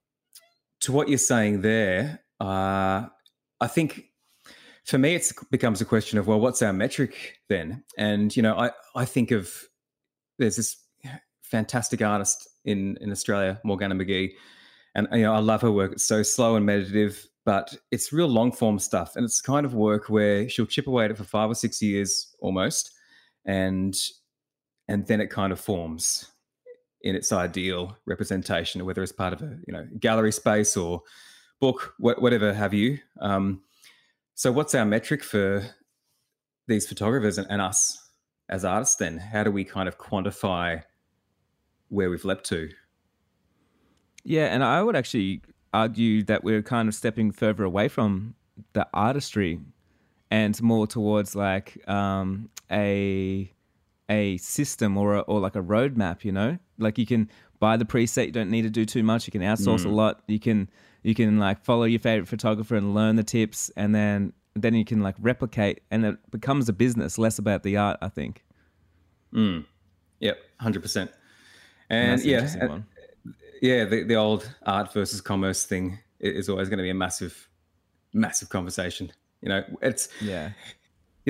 to 0.80 0.92
what 0.92 1.08
you're 1.08 1.18
saying 1.18 1.62
there, 1.62 2.22
uh, 2.40 3.06
I 3.60 3.66
think 3.66 4.04
for 4.84 4.98
me, 4.98 5.14
it 5.14 5.30
becomes 5.50 5.80
a 5.80 5.84
question 5.84 6.18
of, 6.18 6.26
well, 6.26 6.40
what's 6.40 6.62
our 6.62 6.72
metric 6.72 7.38
then? 7.48 7.84
And, 7.98 8.34
you 8.34 8.42
know, 8.42 8.56
I, 8.56 8.70
I 8.96 9.04
think 9.04 9.30
of 9.30 9.52
there's 10.38 10.56
this 10.56 10.76
fantastic 11.42 12.02
artist 12.02 12.48
in, 12.64 12.96
in 13.00 13.10
Australia, 13.10 13.60
Morgana 13.64 13.94
McGee. 13.94 14.32
And, 14.94 15.06
you 15.12 15.22
know, 15.22 15.34
I 15.34 15.38
love 15.38 15.60
her 15.62 15.70
work. 15.70 15.92
It's 15.92 16.04
so 16.04 16.22
slow 16.22 16.56
and 16.56 16.66
meditative 16.66 17.26
but 17.44 17.74
it's 17.90 18.12
real 18.12 18.28
long 18.28 18.52
form 18.52 18.78
stuff. 18.78 19.16
And 19.16 19.24
it's 19.24 19.40
kind 19.40 19.64
of 19.64 19.74
work 19.74 20.08
where 20.08 20.48
she'll 20.48 20.66
chip 20.66 20.86
away 20.86 21.06
at 21.06 21.10
it 21.10 21.16
for 21.16 21.24
five 21.24 21.50
or 21.50 21.54
six 21.54 21.80
years 21.80 22.34
almost. 22.40 22.92
And 23.44 23.96
and 24.88 25.06
then 25.06 25.20
it 25.20 25.30
kind 25.30 25.52
of 25.52 25.60
forms 25.60 26.30
in 27.02 27.14
its 27.14 27.32
ideal 27.32 27.96
representation, 28.04 28.84
whether 28.84 29.02
it's 29.02 29.12
part 29.12 29.32
of 29.32 29.42
a 29.42 29.58
you 29.66 29.72
know 29.72 29.86
gallery 29.98 30.32
space 30.32 30.76
or 30.76 31.02
book, 31.60 31.94
whatever 31.98 32.52
have 32.54 32.74
you. 32.74 32.98
Um, 33.20 33.62
so, 34.34 34.50
what's 34.50 34.74
our 34.74 34.84
metric 34.84 35.22
for 35.22 35.64
these 36.66 36.86
photographers 36.86 37.36
and, 37.38 37.46
and, 37.50 37.60
us 37.60 38.10
as 38.48 38.64
artists? 38.64 38.96
Then, 38.96 39.18
how 39.18 39.44
do 39.44 39.50
we 39.50 39.64
kind 39.64 39.88
of 39.88 39.98
quantify 39.98 40.82
where 41.88 42.10
we've 42.10 42.24
leapt 42.24 42.46
to? 42.46 42.70
Yeah, 44.24 44.46
and 44.46 44.64
I 44.64 44.82
would 44.82 44.96
actually 44.96 45.42
argue 45.72 46.22
that 46.24 46.42
we're 46.42 46.62
kind 46.62 46.88
of 46.88 46.94
stepping 46.94 47.32
further 47.32 47.64
away 47.64 47.88
from 47.88 48.34
the 48.72 48.86
artistry 48.92 49.60
and 50.30 50.60
more 50.62 50.86
towards 50.86 51.34
like 51.34 51.86
um, 51.88 52.50
a 52.70 53.52
a 54.10 54.36
system 54.36 54.98
or 54.98 55.14
a, 55.14 55.20
or 55.20 55.40
like 55.40 55.56
a 55.56 55.62
roadmap. 55.62 56.24
You 56.24 56.32
know, 56.32 56.58
like 56.78 56.98
you 56.98 57.06
can 57.06 57.30
buy 57.58 57.78
the 57.78 57.86
preset. 57.86 58.26
You 58.26 58.32
don't 58.32 58.50
need 58.50 58.62
to 58.62 58.70
do 58.70 58.84
too 58.84 59.02
much. 59.02 59.26
You 59.26 59.30
can 59.30 59.40
outsource 59.40 59.84
mm. 59.84 59.86
a 59.86 59.90
lot. 59.90 60.22
You 60.26 60.38
can 60.38 60.68
you 61.02 61.14
can 61.14 61.38
like 61.38 61.64
follow 61.64 61.84
your 61.84 62.00
favorite 62.00 62.28
photographer 62.28 62.76
and 62.76 62.94
learn 62.94 63.16
the 63.16 63.24
tips, 63.24 63.70
and 63.76 63.94
then 63.94 64.34
then 64.54 64.74
you 64.74 64.84
can 64.84 65.00
like 65.00 65.14
replicate, 65.18 65.80
and 65.90 66.04
it 66.04 66.30
becomes 66.30 66.68
a 66.68 66.74
business, 66.74 67.16
less 67.16 67.38
about 67.38 67.62
the 67.62 67.78
art. 67.78 67.96
I 68.02 68.08
think. 68.08 68.44
Mm. 69.32 69.64
Yep, 70.18 70.38
hundred 70.58 70.82
percent. 70.82 71.10
And, 71.88 72.20
and 72.20 72.24
yeah, 72.24 72.80
yeah, 73.62 73.84
the, 73.84 74.04
the 74.04 74.14
old 74.14 74.52
art 74.64 74.92
versus 74.92 75.20
commerce 75.20 75.64
thing 75.64 75.98
is 76.18 76.48
always 76.48 76.68
going 76.68 76.78
to 76.78 76.82
be 76.82 76.90
a 76.90 76.94
massive, 76.94 77.48
massive 78.12 78.48
conversation. 78.48 79.12
You 79.40 79.48
know, 79.48 79.64
it's 79.82 80.08
yeah. 80.20 80.50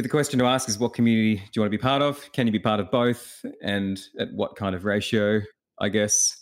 The 0.01 0.09
question 0.09 0.39
to 0.39 0.47
ask 0.47 0.69
is, 0.69 0.79
what 0.79 0.95
community 0.95 1.37
do 1.37 1.51
you 1.55 1.63
want 1.63 1.71
to 1.73 1.77
be 1.77 1.83
part 1.83 2.01
of? 2.01 2.33
Can 2.33 2.47
you 2.47 2.53
be 2.53 2.59
part 2.59 2.81
of 2.81 2.91
both, 2.91 3.45
and 3.63 4.01
at 4.19 4.33
what 4.33 4.57
kind 4.57 4.75
of 4.75 4.85
ratio? 4.85 5.43
I 5.79 5.89
guess. 5.89 6.37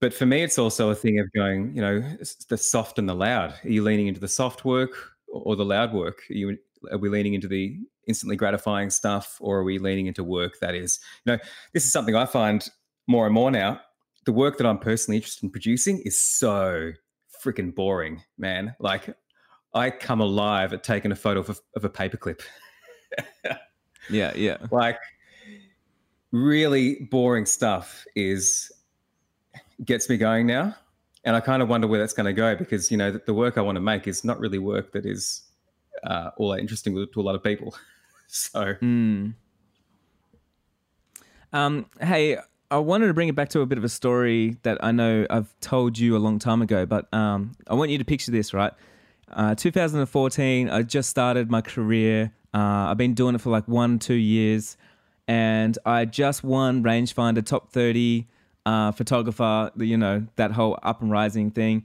But 0.00 0.12
for 0.12 0.26
me, 0.26 0.42
it's 0.42 0.58
also 0.58 0.90
a 0.90 0.94
thing 0.94 1.18
of 1.18 1.26
going, 1.34 1.74
you 1.74 1.80
know, 1.80 2.02
the 2.48 2.58
soft 2.58 2.98
and 2.98 3.08
the 3.08 3.14
loud. 3.14 3.54
Are 3.64 3.68
you 3.68 3.82
leaning 3.82 4.06
into 4.06 4.20
the 4.20 4.28
soft 4.28 4.64
work 4.64 4.92
or 5.28 5.56
the 5.56 5.64
loud 5.64 5.92
work? 5.92 6.22
Are, 6.30 6.34
you, 6.34 6.58
are 6.92 6.98
we 6.98 7.08
leaning 7.08 7.34
into 7.34 7.48
the 7.48 7.78
instantly 8.06 8.36
gratifying 8.36 8.90
stuff, 8.90 9.38
or 9.40 9.58
are 9.58 9.64
we 9.64 9.78
leaning 9.78 10.06
into 10.06 10.24
work 10.24 10.58
that 10.60 10.74
is, 10.74 11.00
you 11.24 11.32
know, 11.32 11.38
this 11.72 11.84
is 11.84 11.92
something 11.92 12.14
I 12.14 12.26
find 12.26 12.68
more 13.06 13.26
and 13.26 13.34
more 13.34 13.50
now 13.50 13.80
the 14.24 14.32
work 14.32 14.58
that 14.58 14.66
I'm 14.66 14.78
personally 14.78 15.16
interested 15.16 15.44
in 15.44 15.50
producing 15.50 16.00
is 16.00 16.20
so 16.20 16.92
freaking 17.44 17.74
boring, 17.74 18.22
man. 18.38 18.74
Like 18.80 19.14
I 19.74 19.90
come 19.90 20.20
alive 20.20 20.72
at 20.72 20.84
taking 20.84 21.12
a 21.12 21.16
photo 21.16 21.40
of 21.40 21.50
a, 21.50 21.56
of 21.76 21.84
a 21.84 21.88
paperclip. 21.90 22.40
yeah, 24.10 24.32
yeah. 24.34 24.58
Like 24.70 24.98
really 26.30 27.06
boring 27.10 27.46
stuff 27.46 28.04
is 28.14 28.70
gets 29.84 30.08
me 30.08 30.16
going 30.16 30.46
now. 30.46 30.76
And 31.24 31.34
I 31.34 31.40
kind 31.40 31.62
of 31.62 31.68
wonder 31.68 31.86
where 31.86 31.98
that's 31.98 32.12
going 32.12 32.26
to 32.26 32.32
go 32.32 32.54
because, 32.54 32.90
you 32.90 32.96
know, 32.96 33.10
the, 33.10 33.22
the 33.26 33.34
work 33.34 33.56
I 33.56 33.62
want 33.62 33.76
to 33.76 33.80
make 33.80 34.06
is 34.06 34.24
not 34.24 34.38
really 34.38 34.58
work 34.58 34.92
that 34.92 35.06
is 35.06 35.42
uh, 36.04 36.30
all 36.36 36.50
that 36.50 36.60
interesting 36.60 36.94
to 36.94 37.20
a 37.20 37.22
lot 37.22 37.34
of 37.34 37.42
people. 37.42 37.74
so. 38.26 38.74
Mm. 38.82 39.34
Um, 41.52 41.86
hey, 42.00 42.36
I 42.70 42.78
wanted 42.78 43.06
to 43.06 43.14
bring 43.14 43.28
it 43.28 43.34
back 43.34 43.48
to 43.50 43.60
a 43.60 43.66
bit 43.66 43.78
of 43.78 43.84
a 43.84 43.88
story 43.88 44.56
that 44.64 44.84
I 44.84 44.92
know 44.92 45.26
I've 45.30 45.54
told 45.60 45.98
you 45.98 46.16
a 46.16 46.18
long 46.18 46.38
time 46.38 46.60
ago, 46.60 46.84
but 46.84 47.12
um, 47.14 47.52
I 47.68 47.74
want 47.74 47.90
you 47.90 47.98
to 47.98 48.04
picture 48.04 48.32
this, 48.32 48.52
right? 48.52 48.72
Uh, 49.34 49.54
2014, 49.54 50.70
I 50.70 50.82
just 50.82 51.10
started 51.10 51.50
my 51.50 51.60
career. 51.60 52.32
Uh, 52.54 52.88
I've 52.90 52.96
been 52.96 53.14
doing 53.14 53.34
it 53.34 53.40
for 53.40 53.50
like 53.50 53.66
one, 53.66 53.98
two 53.98 54.14
years, 54.14 54.76
and 55.26 55.76
I 55.84 56.04
just 56.04 56.44
won 56.44 56.84
Rangefinder 56.84 57.44
Top 57.44 57.72
30 57.72 58.28
uh, 58.64 58.92
photographer, 58.92 59.72
you 59.76 59.96
know, 59.96 60.26
that 60.36 60.52
whole 60.52 60.78
up 60.82 61.02
and 61.02 61.10
rising 61.10 61.50
thing. 61.50 61.84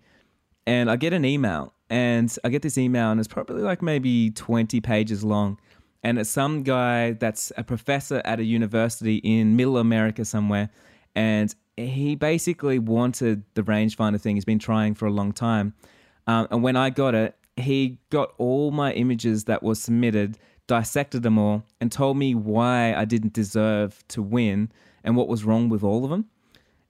And 0.68 0.92
I 0.92 0.96
get 0.96 1.12
an 1.12 1.26
email, 1.26 1.74
and 1.90 2.34
I 2.44 2.50
get 2.50 2.62
this 2.62 2.78
email, 2.78 3.10
and 3.10 3.20
it's 3.20 3.28
probably 3.28 3.64
like 3.64 3.82
maybe 3.82 4.30
20 4.30 4.80
pages 4.82 5.24
long 5.24 5.58
and 6.04 6.18
it's 6.18 6.30
some 6.30 6.64
guy 6.64 7.12
that's 7.12 7.52
a 7.58 7.64
professor 7.64 8.22
at 8.26 8.40
a 8.40 8.44
university 8.44 9.18
in 9.18 9.56
middle 9.56 9.78
America 9.78 10.24
somewhere, 10.24 10.70
and 11.16 11.54
he 11.76 12.16
basically 12.16 12.80
wanted 12.80 13.44
the 13.54 13.64
rangefinder 13.64 14.20
thing. 14.20 14.36
He's 14.36 14.46
been 14.46 14.60
trying 14.60 14.96
for 14.96 15.08
a 15.08 15.12
long 15.12 15.34
time, 15.34 15.74
um, 16.28 16.48
and 16.52 16.64
when 16.64 16.76
I 16.76 16.90
got 16.90 17.16
it, 17.16 17.36
he 17.62 17.98
got 18.10 18.34
all 18.38 18.72
my 18.72 18.94
images 18.94 19.46
that 19.46 19.64
were 19.64 19.76
submitted 19.76 20.38
dissected 20.70 21.24
them 21.24 21.40
all 21.40 21.64
and 21.82 21.92
told 21.92 22.16
me 22.16 22.36
why 22.36 22.94
I 22.94 23.04
didn't 23.04 23.34
deserve 23.34 24.08
to 24.10 24.22
win 24.22 24.72
and 25.04 25.18
what 25.18 25.28
was 25.28 25.44
wrong 25.44 25.68
with 25.68 25.84
all 25.84 26.04
of 26.04 26.12
them. 26.12 26.26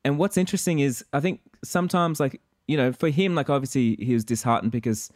And 0.04 0.20
what's 0.20 0.38
interesting 0.38 0.80
is 0.80 1.04
I 1.14 1.22
think 1.22 1.40
sometimes 1.64 2.20
like 2.20 2.42
you 2.68 2.78
know 2.78 2.92
for 2.92 3.10
him 3.10 3.36
like 3.36 3.50
obviously 3.50 3.96
he 4.00 4.14
was 4.14 4.24
disheartened 4.24 4.72
because 4.72 5.12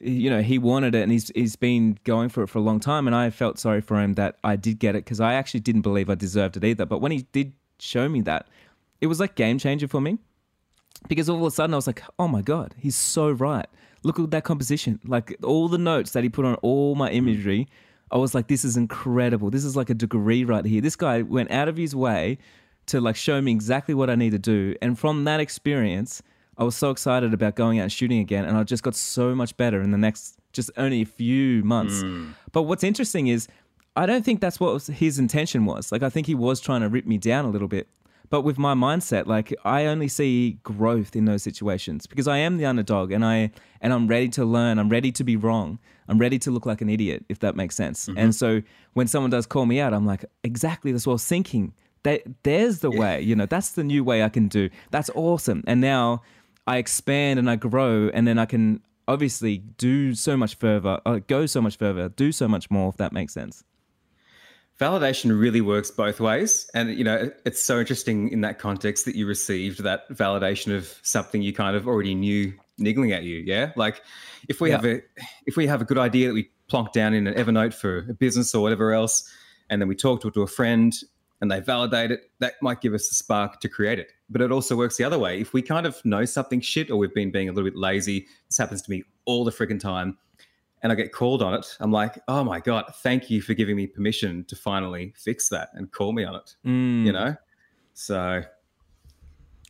you 0.00 0.30
know 0.30 0.40
he 0.40 0.58
wanted 0.58 0.94
it 0.94 1.02
and 1.02 1.12
he's 1.12 1.30
he's 1.34 1.56
been 1.56 1.98
going 2.04 2.30
for 2.30 2.42
it 2.42 2.48
for 2.48 2.58
a 2.58 2.62
long 2.62 2.80
time 2.80 3.06
and 3.06 3.14
I 3.14 3.28
felt 3.28 3.58
sorry 3.58 3.82
for 3.82 4.00
him 4.00 4.14
that 4.14 4.38
I 4.42 4.56
did 4.56 4.78
get 4.78 4.96
it 4.96 5.04
because 5.04 5.20
I 5.20 5.34
actually 5.34 5.60
didn't 5.60 5.82
believe 5.82 6.08
I 6.08 6.14
deserved 6.14 6.56
it 6.56 6.64
either. 6.64 6.86
But 6.86 7.00
when 7.02 7.12
he 7.12 7.26
did 7.32 7.52
show 7.78 8.08
me 8.08 8.22
that, 8.22 8.48
it 9.00 9.08
was 9.08 9.20
like 9.20 9.34
game 9.34 9.58
changer 9.58 9.88
for 9.88 10.00
me 10.00 10.18
because 11.06 11.28
all 11.28 11.36
of 11.36 11.42
a 11.42 11.50
sudden 11.50 11.74
I 11.74 11.76
was 11.76 11.86
like, 11.86 12.02
oh 12.18 12.28
my 12.28 12.40
god, 12.40 12.74
he's 12.78 12.96
so 12.96 13.30
right. 13.30 13.66
Look 14.02 14.18
at 14.18 14.30
that 14.30 14.44
composition, 14.44 14.98
like 15.04 15.36
all 15.42 15.68
the 15.68 15.78
notes 15.78 16.12
that 16.12 16.22
he 16.22 16.30
put 16.30 16.44
on 16.44 16.54
all 16.56 16.94
my 16.94 17.10
imagery. 17.10 17.68
I 18.10 18.16
was 18.16 18.34
like, 18.34 18.48
this 18.48 18.64
is 18.64 18.76
incredible. 18.76 19.50
This 19.50 19.64
is 19.64 19.76
like 19.76 19.90
a 19.90 19.94
degree 19.94 20.44
right 20.44 20.64
here. 20.64 20.80
This 20.80 20.96
guy 20.96 21.22
went 21.22 21.50
out 21.50 21.68
of 21.68 21.76
his 21.76 21.94
way 21.94 22.38
to 22.86 23.00
like 23.00 23.14
show 23.14 23.40
me 23.40 23.52
exactly 23.52 23.94
what 23.94 24.10
I 24.10 24.14
need 24.14 24.30
to 24.30 24.38
do. 24.38 24.74
And 24.82 24.98
from 24.98 25.24
that 25.24 25.38
experience, 25.38 26.22
I 26.58 26.64
was 26.64 26.76
so 26.76 26.90
excited 26.90 27.32
about 27.32 27.54
going 27.54 27.78
out 27.78 27.84
and 27.84 27.92
shooting 27.92 28.18
again. 28.18 28.44
And 28.44 28.56
I 28.56 28.64
just 28.64 28.82
got 28.82 28.96
so 28.96 29.34
much 29.34 29.56
better 29.56 29.80
in 29.80 29.92
the 29.92 29.98
next 29.98 30.38
just 30.52 30.70
only 30.76 31.02
a 31.02 31.06
few 31.06 31.62
months. 31.62 32.02
Mm. 32.02 32.34
But 32.52 32.62
what's 32.62 32.82
interesting 32.82 33.28
is 33.28 33.46
I 33.96 34.06
don't 34.06 34.24
think 34.24 34.40
that's 34.40 34.58
what 34.58 34.82
his 34.86 35.18
intention 35.18 35.64
was. 35.66 35.92
Like, 35.92 36.02
I 36.02 36.10
think 36.10 36.26
he 36.26 36.34
was 36.34 36.60
trying 36.60 36.80
to 36.80 36.88
rip 36.88 37.06
me 37.06 37.18
down 37.18 37.44
a 37.44 37.50
little 37.50 37.68
bit. 37.68 37.88
But 38.30 38.42
with 38.42 38.58
my 38.58 38.74
mindset, 38.74 39.26
like 39.26 39.52
I 39.64 39.86
only 39.86 40.06
see 40.06 40.58
growth 40.62 41.16
in 41.16 41.24
those 41.24 41.42
situations 41.42 42.06
because 42.06 42.28
I 42.28 42.38
am 42.38 42.58
the 42.58 42.64
underdog 42.64 43.10
and 43.10 43.24
I 43.24 43.50
and 43.80 43.92
I'm 43.92 44.06
ready 44.06 44.28
to 44.30 44.44
learn. 44.44 44.78
I'm 44.78 44.88
ready 44.88 45.10
to 45.12 45.24
be 45.24 45.36
wrong. 45.36 45.80
I'm 46.08 46.18
ready 46.18 46.38
to 46.40 46.50
look 46.52 46.64
like 46.64 46.80
an 46.80 46.88
idiot, 46.88 47.24
if 47.28 47.40
that 47.40 47.56
makes 47.56 47.74
sense. 47.74 48.06
Mm-hmm. 48.06 48.18
And 48.18 48.34
so 48.34 48.62
when 48.94 49.08
someone 49.08 49.30
does 49.30 49.46
call 49.46 49.66
me 49.66 49.80
out, 49.80 49.92
I'm 49.92 50.06
like, 50.06 50.24
exactly 50.44 50.92
that's 50.92 51.06
what 51.06 51.12
I 51.12 51.14
was 51.14 51.24
thinking. 51.24 51.74
That 52.04 52.22
there's 52.44 52.78
the 52.78 52.90
yeah. 52.90 52.98
way, 52.98 53.20
you 53.20 53.34
know, 53.34 53.46
that's 53.46 53.70
the 53.72 53.84
new 53.84 54.04
way 54.04 54.22
I 54.22 54.28
can 54.28 54.46
do. 54.46 54.70
That's 54.92 55.10
awesome. 55.14 55.64
And 55.66 55.80
now 55.80 56.22
I 56.68 56.78
expand 56.78 57.40
and 57.40 57.50
I 57.50 57.56
grow 57.56 58.10
and 58.14 58.28
then 58.28 58.38
I 58.38 58.46
can 58.46 58.80
obviously 59.08 59.58
do 59.58 60.14
so 60.14 60.36
much 60.36 60.54
further, 60.54 61.00
uh, 61.04 61.18
go 61.26 61.46
so 61.46 61.60
much 61.60 61.76
further, 61.76 62.08
do 62.08 62.30
so 62.30 62.46
much 62.46 62.70
more, 62.70 62.90
if 62.90 62.96
that 62.98 63.12
makes 63.12 63.34
sense 63.34 63.64
validation 64.80 65.38
really 65.38 65.60
works 65.60 65.90
both 65.90 66.20
ways. 66.20 66.68
And 66.74 66.90
you 66.96 67.04
know 67.04 67.30
it's 67.44 67.62
so 67.62 67.78
interesting 67.78 68.30
in 68.30 68.40
that 68.40 68.58
context 68.58 69.04
that 69.04 69.14
you 69.14 69.26
received 69.26 69.82
that 69.82 70.08
validation 70.10 70.74
of 70.74 70.98
something 71.02 71.42
you 71.42 71.52
kind 71.52 71.76
of 71.76 71.86
already 71.86 72.14
knew 72.14 72.52
niggling 72.78 73.12
at 73.12 73.22
you 73.22 73.38
yeah? 73.46 73.72
Like 73.76 74.02
if 74.48 74.60
we 74.60 74.70
yeah. 74.70 74.76
have 74.76 74.84
a 74.86 75.02
if 75.46 75.56
we 75.56 75.66
have 75.66 75.82
a 75.82 75.84
good 75.84 75.98
idea 75.98 76.28
that 76.28 76.34
we 76.34 76.50
plonk 76.68 76.92
down 76.92 77.12
in 77.12 77.26
an 77.26 77.34
evernote 77.34 77.74
for 77.74 77.98
a 78.08 78.14
business 78.14 78.54
or 78.54 78.62
whatever 78.62 78.92
else 78.92 79.30
and 79.68 79.80
then 79.80 79.88
we 79.88 79.94
talk 79.94 80.22
to 80.22 80.28
it 80.28 80.34
to 80.34 80.42
a 80.42 80.46
friend 80.46 80.94
and 81.42 81.50
they 81.50 81.60
validate 81.60 82.10
it 82.10 82.30
that 82.38 82.54
might 82.62 82.80
give 82.80 82.94
us 82.94 83.08
the 83.08 83.14
spark 83.14 83.60
to 83.60 83.68
create 83.68 83.98
it. 83.98 84.12
But 84.28 84.42
it 84.42 84.52
also 84.52 84.76
works 84.76 84.96
the 84.96 85.04
other 85.04 85.18
way. 85.18 85.40
If 85.40 85.54
we 85.54 85.62
kind 85.62 85.86
of 85.86 86.02
know 86.04 86.24
something 86.24 86.60
shit 86.60 86.90
or 86.90 86.96
we've 86.96 87.14
been 87.14 87.30
being 87.30 87.48
a 87.48 87.52
little 87.52 87.68
bit 87.68 87.78
lazy 87.78 88.26
this 88.48 88.56
happens 88.56 88.82
to 88.82 88.90
me 88.90 89.04
all 89.26 89.44
the 89.44 89.50
freaking 89.50 89.80
time 89.80 90.16
and 90.82 90.92
I 90.92 90.94
get 90.94 91.12
called 91.12 91.42
on 91.42 91.54
it, 91.54 91.76
I'm 91.80 91.92
like, 91.92 92.18
oh 92.28 92.44
my 92.44 92.60
God, 92.60 92.84
thank 93.02 93.30
you 93.30 93.42
for 93.42 93.54
giving 93.54 93.76
me 93.76 93.86
permission 93.86 94.44
to 94.46 94.56
finally 94.56 95.12
fix 95.16 95.48
that 95.50 95.70
and 95.74 95.90
call 95.90 96.12
me 96.12 96.24
on 96.24 96.36
it. 96.36 96.54
Mm. 96.66 97.06
You 97.06 97.12
know? 97.12 97.36
So 97.94 98.42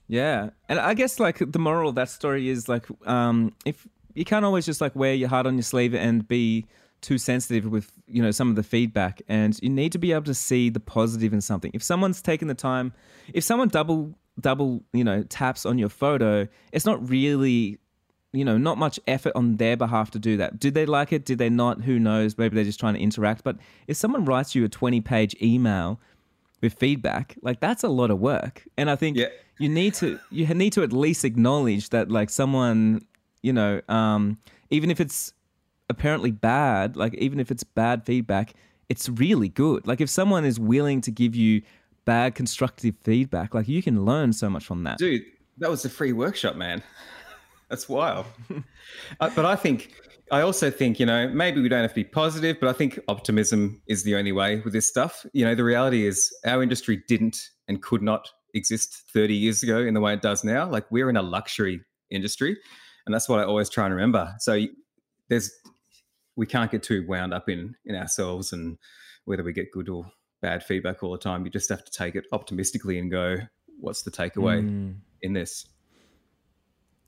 Yeah. 0.09 0.51
And 0.69 0.79
I 0.79 0.95
guess 0.95 1.19
like 1.19 1.39
the 1.39 1.59
moral 1.59 1.89
of 1.89 1.95
that 1.97 2.09
story 2.09 2.49
is 2.49 2.69
like 2.69 2.87
um 3.07 3.53
if 3.65 3.87
you 4.15 4.25
can't 4.25 4.45
always 4.45 4.67
just 4.67 4.81
like 4.81 4.95
wear 4.95 5.15
your 5.15 5.29
heart 5.29 5.47
on 5.47 5.55
your 5.55 5.63
sleeve 5.63 5.95
and 5.95 6.27
be 6.27 6.67
too 7.01 7.19
sensitive 7.19 7.67
with 7.67 7.91
you 8.07 8.23
know 8.23 8.31
some 8.31 8.51
of 8.51 8.57
the 8.57 8.63
feedback 8.63 9.23
and 9.29 9.59
you 9.63 9.71
need 9.71 9.93
to 9.93 9.99
be 9.99 10.13
able 10.13 10.25
to 10.25 10.35
see 10.35 10.69
the 10.69 10.81
positive 10.81 11.33
in 11.33 11.41
something 11.41 11.71
if 11.73 11.83
someone's 11.83 12.21
taken 12.21 12.47
the 12.47 12.55
time 12.55 12.93
if 13.33 13.43
someone 13.43 13.69
double 13.69 14.15
double 14.39 14.83
you 14.93 15.05
know 15.05 15.23
taps 15.25 15.65
on 15.65 15.79
your 15.79 15.89
photo 15.89 16.47
it's 16.73 16.85
not 16.85 17.09
really 17.09 17.79
you 18.33 18.45
know, 18.45 18.57
not 18.57 18.79
much 18.79 19.01
effort 19.07 19.33
on 19.35 19.57
their 19.57 19.77
behalf 19.77 20.11
to 20.13 20.19
do 20.19 20.37
that. 20.37 20.61
Did 20.61 20.75
they 20.75 20.87
like 20.87 21.13
it? 21.13 21.25
Did 21.25 21.39
they 21.39 21.51
not? 21.51 21.83
Who 21.83 21.99
knows? 21.99 22.39
Maybe 22.39 22.55
they're 22.55 22.65
just 22.65 22.79
trying 22.79 22.95
to 22.95 23.01
interact. 23.01 23.43
But 23.43 23.57
if 23.89 23.97
someone 23.97 24.25
writes 24.25 24.55
you 24.55 24.65
a 24.65 24.69
20 24.69 25.01
page 25.01 25.35
email 25.43 26.01
with 26.61 26.75
feedback, 26.75 27.37
like 27.43 27.61
that's 27.61 27.83
a 27.83 27.89
lot 27.89 28.11
of 28.11 28.21
work. 28.21 28.65
And 28.77 28.89
I 28.89 28.97
think 28.97 29.17
yeah. 29.17 29.29
you 29.59 29.69
need 29.69 29.95
to 29.95 30.21
you 30.31 30.47
need 30.55 30.73
to 30.75 30.83
at 30.83 30.93
least 30.93 31.25
acknowledge 31.25 31.91
that 31.91 32.11
like 32.11 32.31
someone, 32.31 33.05
you 33.43 33.53
know, 33.53 33.81
um, 33.89 34.39
even 34.71 34.91
if 34.91 35.01
it's 35.01 35.33
apparently 35.89 36.31
bad, 36.31 36.97
like 36.97 37.15
even 37.15 37.41
if 37.41 37.51
it's 37.51 37.65
bad 37.65 38.05
feedback, 38.07 38.55
it's 38.89 39.09
really 39.09 39.49
good. 39.49 39.89
Like 39.89 40.01
if 40.01 40.09
someone 40.09 40.45
is 40.45 40.61
willing 40.61 41.01
to 41.01 41.11
give 41.11 41.35
you 41.35 41.63
bad 42.05 42.37
constructive 42.37 42.95
feedback, 43.03 43.55
like 43.55 43.67
you 43.67 43.83
can 43.83 44.05
learn 44.05 44.33
so 44.33 44.49
much 44.49 44.65
from 44.65 44.85
that. 44.85 44.99
Dude, 44.99 45.23
that 45.59 45.69
was 45.69 45.85
a 45.85 45.91
free 45.91 46.13
workshop, 46.13 46.55
man. 46.55 46.83
That's 47.71 47.89
wild. 47.89 48.27
uh, 49.21 49.31
but 49.35 49.45
I 49.45 49.57
think, 49.57 49.95
I 50.31 50.43
also 50.43 50.71
think, 50.71 51.01
you 51.01 51.07
know, 51.07 51.29
maybe 51.29 51.61
we 51.61 51.69
don't 51.69 51.83
have 51.83 51.93
to 51.93 51.95
be 51.95 52.05
positive, 52.05 52.59
but 52.61 52.69
I 52.69 52.73
think 52.73 52.99
optimism 53.09 53.81
is 53.87 54.03
the 54.03 54.17
only 54.17 54.33
way 54.33 54.61
with 54.61 54.73
this 54.73 54.87
stuff. 54.87 55.25
You 55.33 55.45
know, 55.45 55.55
the 55.55 55.65
reality 55.65 56.07
is 56.07 56.31
our 56.45 56.63
industry 56.63 57.03
didn't 57.09 57.39
and 57.69 57.81
could 57.81 58.03
not 58.03 58.29
exist 58.53 59.05
30 59.13 59.35
years 59.35 59.63
ago 59.63 59.79
in 59.79 59.95
the 59.95 60.01
way 60.01 60.13
it 60.13 60.21
does 60.21 60.45
now. 60.45 60.69
Like 60.69 60.91
we're 60.91 61.09
in 61.09 61.17
a 61.17 61.23
luxury 61.23 61.81
industry. 62.11 62.59
And 63.07 63.15
that's 63.15 63.29
what 63.29 63.41
I 63.41 63.45
always 63.45 63.71
try 63.71 63.87
and 63.87 63.95
remember. 63.95 64.35
So 64.41 64.67
there's, 65.29 65.51
we 66.37 66.47
can't 66.47 66.71
get 66.71 66.83
too 66.83 67.07
wound 67.09 67.33
up 67.33 67.49
in 67.49 67.75
in 67.85 67.95
ourselves 67.95 68.53
and 68.53 68.79
whether 69.25 69.43
we 69.43 69.53
get 69.53 69.71
good 69.71 69.89
or 69.89 70.05
bad 70.43 70.65
feedback 70.65 71.03
all 71.03 71.13
the 71.13 71.19
time. 71.19 71.45
You 71.45 71.51
just 71.51 71.69
have 71.69 71.85
to 71.85 71.91
take 71.93 72.15
it 72.15 72.27
optimistically 72.33 72.99
and 72.99 73.11
go, 73.11 73.37
what's 73.79 74.03
the 74.03 74.11
takeaway 74.11 74.63
mm. 74.63 74.97
in 75.23 75.33
this? 75.33 75.67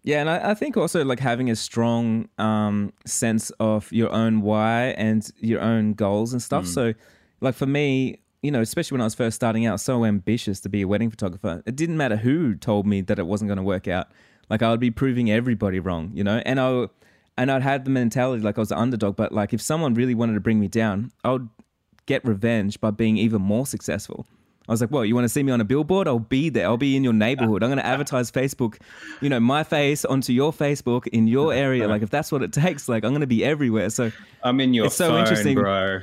Yeah, 0.04 0.20
and 0.20 0.28
I, 0.28 0.50
I, 0.50 0.54
think 0.54 0.76
also 0.76 1.04
like 1.04 1.20
having 1.20 1.48
a 1.48 1.54
strong 1.54 2.28
um, 2.36 2.92
sense 3.06 3.50
of 3.60 3.92
your 3.92 4.10
own 4.10 4.40
why 4.42 4.94
and 4.96 5.28
your 5.38 5.60
own 5.60 5.94
goals 5.94 6.32
and 6.32 6.42
stuff. 6.42 6.64
Mm. 6.64 6.74
So, 6.74 6.94
like 7.40 7.54
for 7.54 7.66
me, 7.66 8.18
you 8.42 8.50
know, 8.50 8.60
especially 8.60 8.96
when 8.96 9.00
I 9.00 9.04
was 9.04 9.14
first 9.14 9.36
starting 9.36 9.64
out, 9.64 9.78
so 9.78 10.04
ambitious 10.04 10.58
to 10.60 10.68
be 10.68 10.82
a 10.82 10.88
wedding 10.88 11.08
photographer. 11.08 11.62
It 11.66 11.76
didn't 11.76 11.96
matter 11.96 12.16
who 12.16 12.56
told 12.56 12.84
me 12.84 13.00
that 13.02 13.18
it 13.20 13.26
wasn't 13.26 13.48
going 13.48 13.58
to 13.58 13.62
work 13.62 13.86
out. 13.86 14.08
Like 14.50 14.62
I 14.62 14.70
would 14.70 14.80
be 14.80 14.90
proving 14.90 15.30
everybody 15.30 15.78
wrong, 15.78 16.10
you 16.12 16.24
know. 16.24 16.42
And 16.44 16.58
I 16.58 16.88
and 17.38 17.50
I'd 17.50 17.62
had 17.62 17.84
the 17.84 17.90
mentality 17.90 18.42
like 18.42 18.58
I 18.58 18.60
was 18.60 18.72
an 18.72 18.78
underdog. 18.78 19.14
But 19.14 19.30
like 19.30 19.52
if 19.54 19.62
someone 19.62 19.94
really 19.94 20.16
wanted 20.16 20.34
to 20.34 20.40
bring 20.40 20.58
me 20.58 20.66
down, 20.66 21.12
I 21.22 21.30
would 21.30 21.48
get 22.06 22.24
revenge 22.24 22.80
by 22.80 22.90
being 22.90 23.16
even 23.16 23.40
more 23.40 23.66
successful. 23.66 24.26
I 24.72 24.74
was 24.74 24.80
like, 24.80 24.90
well, 24.90 25.04
you 25.04 25.14
want 25.14 25.26
to 25.26 25.28
see 25.28 25.42
me 25.42 25.52
on 25.52 25.60
a 25.60 25.64
billboard? 25.64 26.08
I'll 26.08 26.18
be 26.18 26.48
there. 26.48 26.64
I'll 26.64 26.78
be 26.78 26.96
in 26.96 27.04
your 27.04 27.12
neighborhood. 27.12 27.62
I'm 27.62 27.68
going 27.68 27.76
to 27.76 27.84
advertise 27.84 28.30
Facebook, 28.30 28.80
you 29.20 29.28
know, 29.28 29.38
my 29.38 29.64
face 29.64 30.06
onto 30.06 30.32
your 30.32 30.50
Facebook 30.50 31.06
in 31.08 31.26
your 31.28 31.52
area. 31.52 31.86
Like, 31.86 32.00
if 32.00 32.08
that's 32.08 32.32
what 32.32 32.42
it 32.42 32.54
takes, 32.54 32.88
like, 32.88 33.04
I'm 33.04 33.10
going 33.10 33.20
to 33.20 33.26
be 33.26 33.44
everywhere. 33.44 33.90
So 33.90 34.10
I'm 34.42 34.60
in 34.60 34.72
your 34.72 34.86
it's 34.86 34.96
so 34.96 35.10
phone, 35.10 35.20
interesting. 35.20 35.56
bro. 35.56 36.00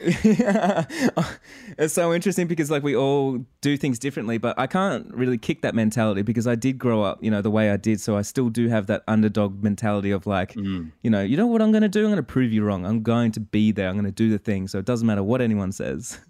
it's 0.00 1.92
so 1.92 2.14
interesting 2.14 2.46
because 2.46 2.70
like 2.70 2.84
we 2.84 2.94
all 2.94 3.44
do 3.60 3.76
things 3.76 3.98
differently, 3.98 4.38
but 4.38 4.56
I 4.58 4.66
can't 4.68 5.12
really 5.12 5.36
kick 5.36 5.62
that 5.62 5.74
mentality 5.74 6.22
because 6.22 6.46
I 6.46 6.54
did 6.54 6.78
grow 6.78 7.02
up, 7.02 7.22
you 7.22 7.30
know, 7.30 7.42
the 7.42 7.50
way 7.50 7.70
I 7.72 7.76
did. 7.76 8.00
So 8.00 8.16
I 8.16 8.22
still 8.22 8.48
do 8.48 8.68
have 8.68 8.86
that 8.86 9.02
underdog 9.08 9.62
mentality 9.62 10.12
of 10.12 10.24
like, 10.24 10.54
mm. 10.54 10.90
you 11.02 11.10
know, 11.10 11.20
you 11.20 11.36
know 11.36 11.48
what 11.48 11.60
I'm 11.60 11.72
going 11.72 11.82
to 11.82 11.88
do? 11.88 12.04
I'm 12.04 12.12
going 12.12 12.16
to 12.16 12.22
prove 12.22 12.52
you 12.52 12.64
wrong. 12.64 12.86
I'm 12.86 13.02
going 13.02 13.32
to 13.32 13.40
be 13.40 13.72
there. 13.72 13.88
I'm 13.88 13.96
going 13.96 14.04
to 14.04 14.12
do 14.12 14.30
the 14.30 14.38
thing. 14.38 14.68
So 14.68 14.78
it 14.78 14.84
doesn't 14.84 15.06
matter 15.06 15.22
what 15.22 15.40
anyone 15.40 15.72
says. 15.72 16.20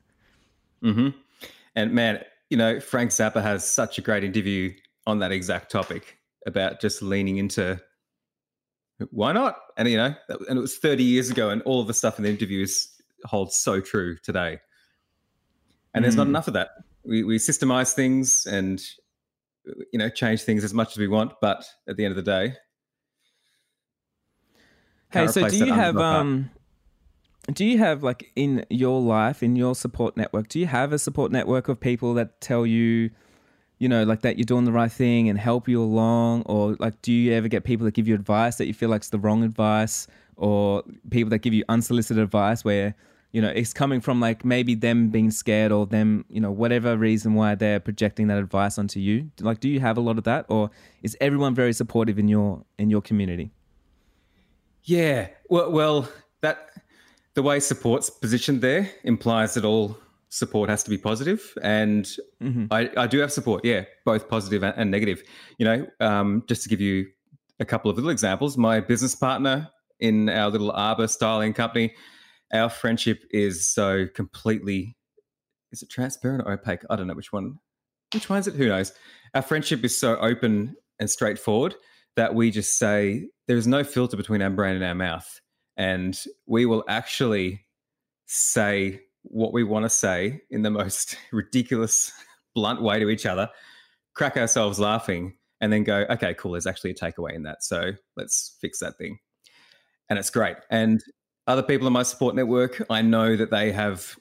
Mm-hmm. 0.83 1.09
And 1.79 1.93
man, 1.93 2.25
you 2.51 2.57
know, 2.57 2.81
Frank 2.81 3.13
Zappa 3.13 3.41
has 3.41 3.65
such 3.65 3.99
a 3.99 4.01
great 4.01 4.25
interview 4.25 4.73
on 5.07 5.21
that 5.21 5.31
exact 5.31 5.71
topic 5.71 6.19
about 6.45 6.81
just 6.81 7.03
leaning 7.03 7.37
into 7.37 7.81
why 9.11 9.31
not? 9.31 9.59
And 9.77 9.87
you 9.87 9.97
know, 9.97 10.13
and 10.29 10.59
it 10.59 10.61
was 10.61 10.77
30 10.77 11.05
years 11.05 11.31
ago, 11.31 11.51
and 11.51 11.63
all 11.63 11.81
of 11.81 11.87
the 11.87 11.95
stuff 11.95 12.19
in 12.19 12.25
the 12.25 12.31
interviews 12.31 12.89
holds 13.25 13.55
so 13.55 13.81
true 13.81 14.17
today. 14.25 14.59
And 15.95 16.03
mm. 16.03 16.07
there's 16.07 16.17
not 16.17 16.25
hmm. 16.25 16.31
enough 16.31 16.49
of 16.49 16.55
that. 16.55 16.71
We 17.05 17.23
we 17.23 17.37
systemize 17.37 17.93
things 17.93 18.45
and 18.45 18.83
you 19.93 20.01
know 20.01 20.09
change 20.09 20.43
things 20.43 20.65
as 20.65 20.75
much 20.75 20.91
as 20.91 20.99
we 20.99 21.07
want, 21.07 21.35
but 21.41 21.65
at 21.89 21.97
the 21.97 22.05
end 22.05 22.11
of 22.11 22.17
the 22.17 22.29
day, 22.29 22.55
hey, 25.13 25.29
so 25.29 25.49
do 25.49 25.57
you 25.57 25.73
have 25.73 25.97
um? 25.97 26.51
Do 27.53 27.65
you 27.65 27.79
have 27.79 28.03
like 28.03 28.31
in 28.37 28.65
your 28.71 29.01
life 29.01 29.43
in 29.43 29.57
your 29.57 29.75
support 29.75 30.17
network 30.17 30.49
do 30.49 30.59
you 30.59 30.67
have 30.67 30.93
a 30.93 30.99
support 30.99 31.33
network 31.33 31.69
of 31.69 31.81
people 31.81 32.15
that 32.15 32.41
tell 32.41 32.67
you 32.67 33.11
you 33.79 33.89
know 33.89 34.05
like 34.05 34.23
that 34.23 34.37
you're 34.39 34.45
doing 34.45 34.65
the 34.65 34.73
right 34.73 34.93
thing 34.93 35.29
and 35.29 35.39
help 35.39 35.69
you 35.69 35.83
along? 35.83 36.43
Or 36.47 36.77
like 36.79 37.01
do 37.03 37.13
you 37.13 37.33
ever 37.33 37.49
get 37.49 37.65
people 37.65 37.85
that 37.85 37.95
give 37.95 38.09
you 38.09 38.15
advice 38.15 38.57
that 38.57 38.67
you 38.67 38.75
feel 38.75 38.89
like 38.89 39.01
it's 39.01 39.11
the 39.11 39.19
wrong 39.19 39.43
advice? 39.43 40.07
Or 40.37 40.85
people 41.11 41.31
that 41.31 41.41
give 41.41 41.53
you 41.53 41.65
unsolicited 41.69 42.23
advice 42.23 42.65
where 42.65 42.95
you 43.33 43.43
know 43.43 43.49
it's 43.49 43.73
coming 43.73 44.01
from 44.01 44.21
like 44.21 44.45
maybe 44.45 44.75
them 44.75 45.11
being 45.11 45.31
scared 45.31 45.71
or 45.71 45.87
them 45.87 46.25
you 46.31 46.41
know 46.41 46.51
whatever 46.51 46.97
reason 46.97 47.35
why 47.35 47.55
they're 47.55 47.81
projecting 47.81 48.29
that 48.29 48.39
advice 48.39 48.79
onto 48.79 49.01
you? 49.01 49.31
Like 49.41 49.61
do 49.61 49.69
you 49.69 49.81
have 49.81 49.97
a 49.97 50.01
lot 50.01 50.19
of 50.19 50.25
that? 50.25 50.47
Or 50.49 50.71
is 51.03 51.17
everyone 51.21 51.55
very 51.55 51.73
supportive 51.73 52.19
in 52.19 52.29
your 52.29 52.65
in 52.79 52.91
your 52.91 53.03
community? 53.03 53.51
Yeah. 54.85 55.29
Well 55.49 55.71
well 55.71 56.09
that 56.41 56.68
the 57.39 57.43
way 57.45 57.61
support's 57.61 58.11
positioned 58.11 58.61
there 58.61 58.91
implies 59.05 59.55
that 59.55 59.65
all 59.65 59.97
support 60.29 60.69
has 60.69 60.83
to 60.83 60.91
be 60.91 60.99
positive, 60.99 61.55
and 61.63 62.05
Mm-hmm. 62.43 62.67
I, 62.73 62.91
I 62.97 63.07
do 63.07 63.19
have 63.19 63.33
support. 63.33 63.65
Yeah, 63.65 63.85
both 64.05 64.29
positive 64.29 64.65
and, 64.65 64.91
negative. 64.91 65.23
You 65.59 65.67
know, 65.67 65.87
um, 66.01 66.43
just 66.49 66.65
to 66.65 66.69
give 66.69 66.81
you 66.81 67.07
a 67.61 67.65
couple 67.65 67.91
of 67.91 67.97
little 67.97 68.11
examples, 68.11 68.57
my 68.57 68.81
business 68.81 69.15
partner 69.15 69.69
in 70.01 70.29
our 70.29 70.51
little 70.51 70.73
Arbor 70.73 71.07
styling 71.07 71.53
company, 71.53 71.95
our 72.53 72.69
friendship 72.69 73.23
is 73.31 73.69
so 73.69 74.07
completely. 74.15 74.97
Is 75.71 75.83
it 75.83 75.91
transparent 75.91 76.43
or 76.45 76.53
opaque? 76.53 76.83
I 76.91 76.97
don't 76.97 77.07
know 77.07 77.15
which 77.15 77.33
one. 77.33 77.59
Which 78.13 78.29
one 78.29 78.41
is 78.41 78.49
it? 78.49 78.55
Who 78.55 78.69
knows? 78.69 78.93
Our 79.35 79.43
friendship 79.43 79.85
is 79.85 79.97
so 79.97 80.17
open 80.17 80.75
and 80.99 81.09
straightforward 81.09 81.77
that 82.17 82.35
we 82.35 82.51
just 82.51 82.79
say 82.79 83.29
there 83.47 83.57
is 83.57 83.69
no 83.69 83.85
filter 83.85 84.17
between 84.17 84.43
our 84.43 84.51
brain 84.51 84.75
and 84.75 84.85
our 84.85 84.95
mouth, 84.95 85.41
and 85.79 86.25
we 86.47 86.67
will 86.67 86.85
actually 86.89 87.65
say 88.27 89.01
what 89.23 89.53
we 89.53 89.63
want 89.63 89.85
to 89.85 89.89
say 89.89 90.43
in 90.51 90.63
the 90.63 90.71
most 90.71 91.17
ridiculous, 91.33 92.13
blunt 92.55 92.83
way 92.83 92.99
to 92.99 93.09
each 93.09 93.25
other, 93.25 93.49
crack 94.15 94.37
ourselves 94.37 94.79
laughing, 94.79 95.35
and 95.61 95.73
then 95.73 95.85
go, 95.85 96.05
okay, 96.11 96.35
cool, 96.35 96.53
there's 96.53 96.67
actually 96.67 96.91
a 96.91 96.95
takeaway 96.95 97.33
in 97.33 97.45
that. 97.45 97.63
So 97.63 97.93
let's 98.17 98.57
fix 98.61 98.81
that 98.81 98.99
thing. 98.99 99.19
And 100.11 100.19
it's 100.19 100.31
great. 100.31 100.57
And 100.71 101.03
other 101.47 101.63
people 101.63 101.87
in 101.87 101.93
my 101.93 102.03
support 102.03 102.35
network, 102.35 102.83
I 102.91 103.03
know 103.03 103.37
that 103.37 103.51
they 103.51 103.73
have, 103.73 104.17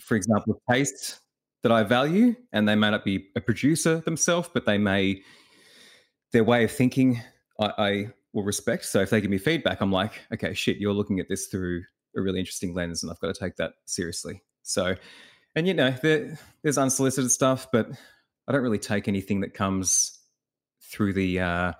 for 0.00 0.16
example, 0.16 0.60
taste 0.70 1.20
that 1.62 1.72
I 1.72 1.82
value, 1.82 2.34
and 2.52 2.68
they 2.68 2.74
may 2.74 2.90
not 2.90 3.04
be 3.04 3.28
a 3.34 3.40
producer 3.40 4.00
themselves, 4.00 4.48
but 4.52 4.66
they 4.66 4.78
may, 4.78 5.22
their 6.32 6.44
way 6.44 6.64
of 6.64 6.70
thinking, 6.70 7.20
I, 7.60 7.72
I 7.78 8.06
will 8.36 8.44
respect. 8.44 8.84
So 8.84 9.00
if 9.00 9.08
they 9.08 9.22
give 9.22 9.30
me 9.30 9.38
feedback, 9.38 9.80
I'm 9.80 9.90
like, 9.90 10.12
okay, 10.34 10.52
shit, 10.52 10.76
you're 10.76 10.92
looking 10.92 11.20
at 11.20 11.28
this 11.28 11.46
through 11.46 11.82
a 12.14 12.20
really 12.20 12.38
interesting 12.38 12.74
lens, 12.74 13.02
and 13.02 13.10
I've 13.10 13.18
got 13.18 13.34
to 13.34 13.40
take 13.40 13.56
that 13.56 13.72
seriously. 13.86 14.42
So, 14.62 14.94
and 15.56 15.66
you 15.66 15.72
know, 15.72 15.90
there, 16.02 16.38
there's 16.62 16.76
unsolicited 16.76 17.30
stuff, 17.30 17.68
but 17.72 17.88
I 18.46 18.52
don't 18.52 18.60
really 18.60 18.78
take 18.78 19.08
anything 19.08 19.40
that 19.40 19.54
comes 19.54 20.20
through 20.82 21.14
the 21.14 21.40
uh, 21.40 21.72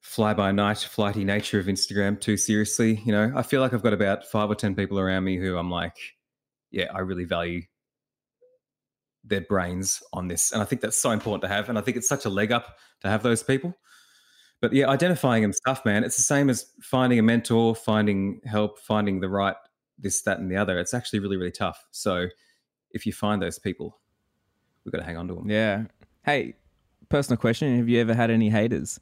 fly 0.00 0.32
by 0.32 0.50
night, 0.50 0.78
flighty 0.78 1.24
nature 1.24 1.60
of 1.60 1.66
Instagram 1.66 2.18
too 2.18 2.38
seriously. 2.38 3.02
You 3.04 3.12
know, 3.12 3.32
I 3.36 3.42
feel 3.42 3.60
like 3.60 3.74
I've 3.74 3.82
got 3.82 3.92
about 3.92 4.26
five 4.26 4.50
or 4.50 4.54
10 4.54 4.74
people 4.76 4.98
around 4.98 5.24
me 5.24 5.36
who 5.36 5.58
I'm 5.58 5.70
like, 5.70 5.96
yeah, 6.70 6.86
I 6.94 7.00
really 7.00 7.24
value 7.24 7.62
their 9.24 9.42
brains 9.42 10.02
on 10.14 10.28
this. 10.28 10.52
And 10.52 10.62
I 10.62 10.64
think 10.64 10.80
that's 10.80 10.96
so 10.96 11.10
important 11.10 11.42
to 11.42 11.48
have. 11.48 11.68
And 11.68 11.76
I 11.76 11.82
think 11.82 11.98
it's 11.98 12.08
such 12.08 12.24
a 12.24 12.30
leg 12.30 12.50
up 12.50 12.78
to 13.02 13.10
have 13.10 13.22
those 13.22 13.42
people. 13.42 13.76
But 14.60 14.72
yeah, 14.72 14.88
identifying 14.88 15.44
and 15.44 15.54
stuff, 15.54 15.84
man. 15.84 16.02
It's 16.02 16.16
the 16.16 16.22
same 16.22 16.48
as 16.48 16.66
finding 16.80 17.18
a 17.18 17.22
mentor, 17.22 17.74
finding 17.74 18.40
help, 18.44 18.78
finding 18.78 19.20
the 19.20 19.28
right 19.28 19.56
this, 19.98 20.22
that, 20.22 20.38
and 20.38 20.50
the 20.50 20.56
other. 20.56 20.78
It's 20.78 20.94
actually 20.94 21.18
really, 21.20 21.36
really 21.36 21.52
tough. 21.52 21.86
So 21.90 22.28
if 22.90 23.06
you 23.06 23.12
find 23.12 23.42
those 23.42 23.58
people, 23.58 23.98
we've 24.84 24.92
got 24.92 24.98
to 24.98 25.04
hang 25.04 25.16
on 25.16 25.28
to 25.28 25.34
them. 25.34 25.50
Yeah. 25.50 25.84
Hey, 26.24 26.54
personal 27.08 27.36
question: 27.36 27.76
Have 27.76 27.88
you 27.88 28.00
ever 28.00 28.14
had 28.14 28.30
any 28.30 28.48
haters? 28.48 28.98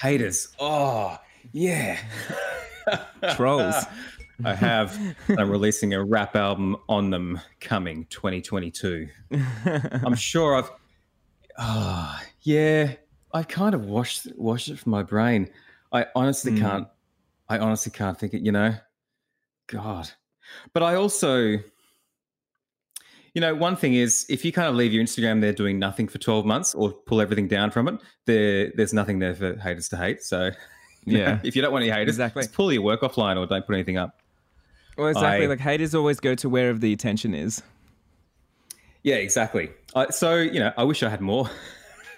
Haters. 0.00 0.48
Oh, 0.58 1.18
yeah. 1.52 1.98
Trolls. 3.34 3.74
I 4.44 4.54
have. 4.54 4.98
I'm 5.28 5.50
releasing 5.50 5.94
a 5.94 6.02
rap 6.02 6.34
album 6.34 6.76
on 6.88 7.10
them 7.10 7.40
coming 7.60 8.06
2022. 8.10 9.08
I'm 10.04 10.14
sure 10.14 10.56
I've. 10.56 10.70
Oh, 11.58 12.20
yeah. 12.40 12.94
I 13.34 13.42
kind 13.42 13.74
of 13.74 13.84
washed 13.86 14.26
washed 14.36 14.68
it 14.68 14.78
from 14.78 14.90
my 14.92 15.02
brain. 15.02 15.48
I 15.92 16.06
honestly 16.14 16.52
Mm. 16.52 16.58
can't. 16.60 16.88
I 17.48 17.58
honestly 17.58 17.92
can't 17.92 18.18
think 18.18 18.34
it. 18.34 18.42
You 18.42 18.52
know, 18.52 18.74
God. 19.68 20.10
But 20.72 20.82
I 20.82 20.94
also, 20.96 21.38
you 23.34 23.40
know, 23.40 23.54
one 23.54 23.76
thing 23.76 23.94
is 23.94 24.26
if 24.28 24.44
you 24.44 24.52
kind 24.52 24.68
of 24.68 24.74
leave 24.74 24.92
your 24.92 25.02
Instagram 25.02 25.40
there 25.40 25.52
doing 25.52 25.78
nothing 25.78 26.08
for 26.08 26.18
12 26.18 26.44
months 26.44 26.74
or 26.74 26.92
pull 26.92 27.20
everything 27.20 27.48
down 27.48 27.70
from 27.70 27.88
it, 27.88 28.00
there 28.26 28.72
there's 28.76 28.92
nothing 28.92 29.18
there 29.18 29.34
for 29.34 29.56
haters 29.56 29.88
to 29.90 29.96
hate. 29.96 30.22
So 30.22 30.50
you 31.04 31.18
know, 31.18 31.24
Yeah. 31.24 31.40
if 31.44 31.56
you 31.56 31.62
don't 31.62 31.72
want 31.72 31.84
any 31.84 31.92
haters, 31.92 32.16
Exactly. 32.16 32.42
just 32.42 32.54
pull 32.54 32.72
your 32.72 32.82
work 32.82 33.00
offline 33.00 33.36
or 33.38 33.46
don't 33.46 33.66
put 33.66 33.74
anything 33.74 33.96
up. 33.96 34.20
Well, 34.98 35.08
exactly. 35.08 35.46
I- 35.46 35.48
like 35.48 35.60
haters 35.60 35.94
always 35.94 36.20
go 36.20 36.34
to 36.34 36.48
wherever 36.48 36.78
the 36.78 36.92
attention 36.92 37.34
is. 37.34 37.62
Yeah, 39.02 39.16
exactly. 39.16 39.70
Uh, 39.94 40.10
so 40.10 40.36
you 40.36 40.60
know, 40.60 40.72
I 40.76 40.84
wish 40.84 41.02
I 41.02 41.08
had 41.08 41.20
more. 41.20 41.48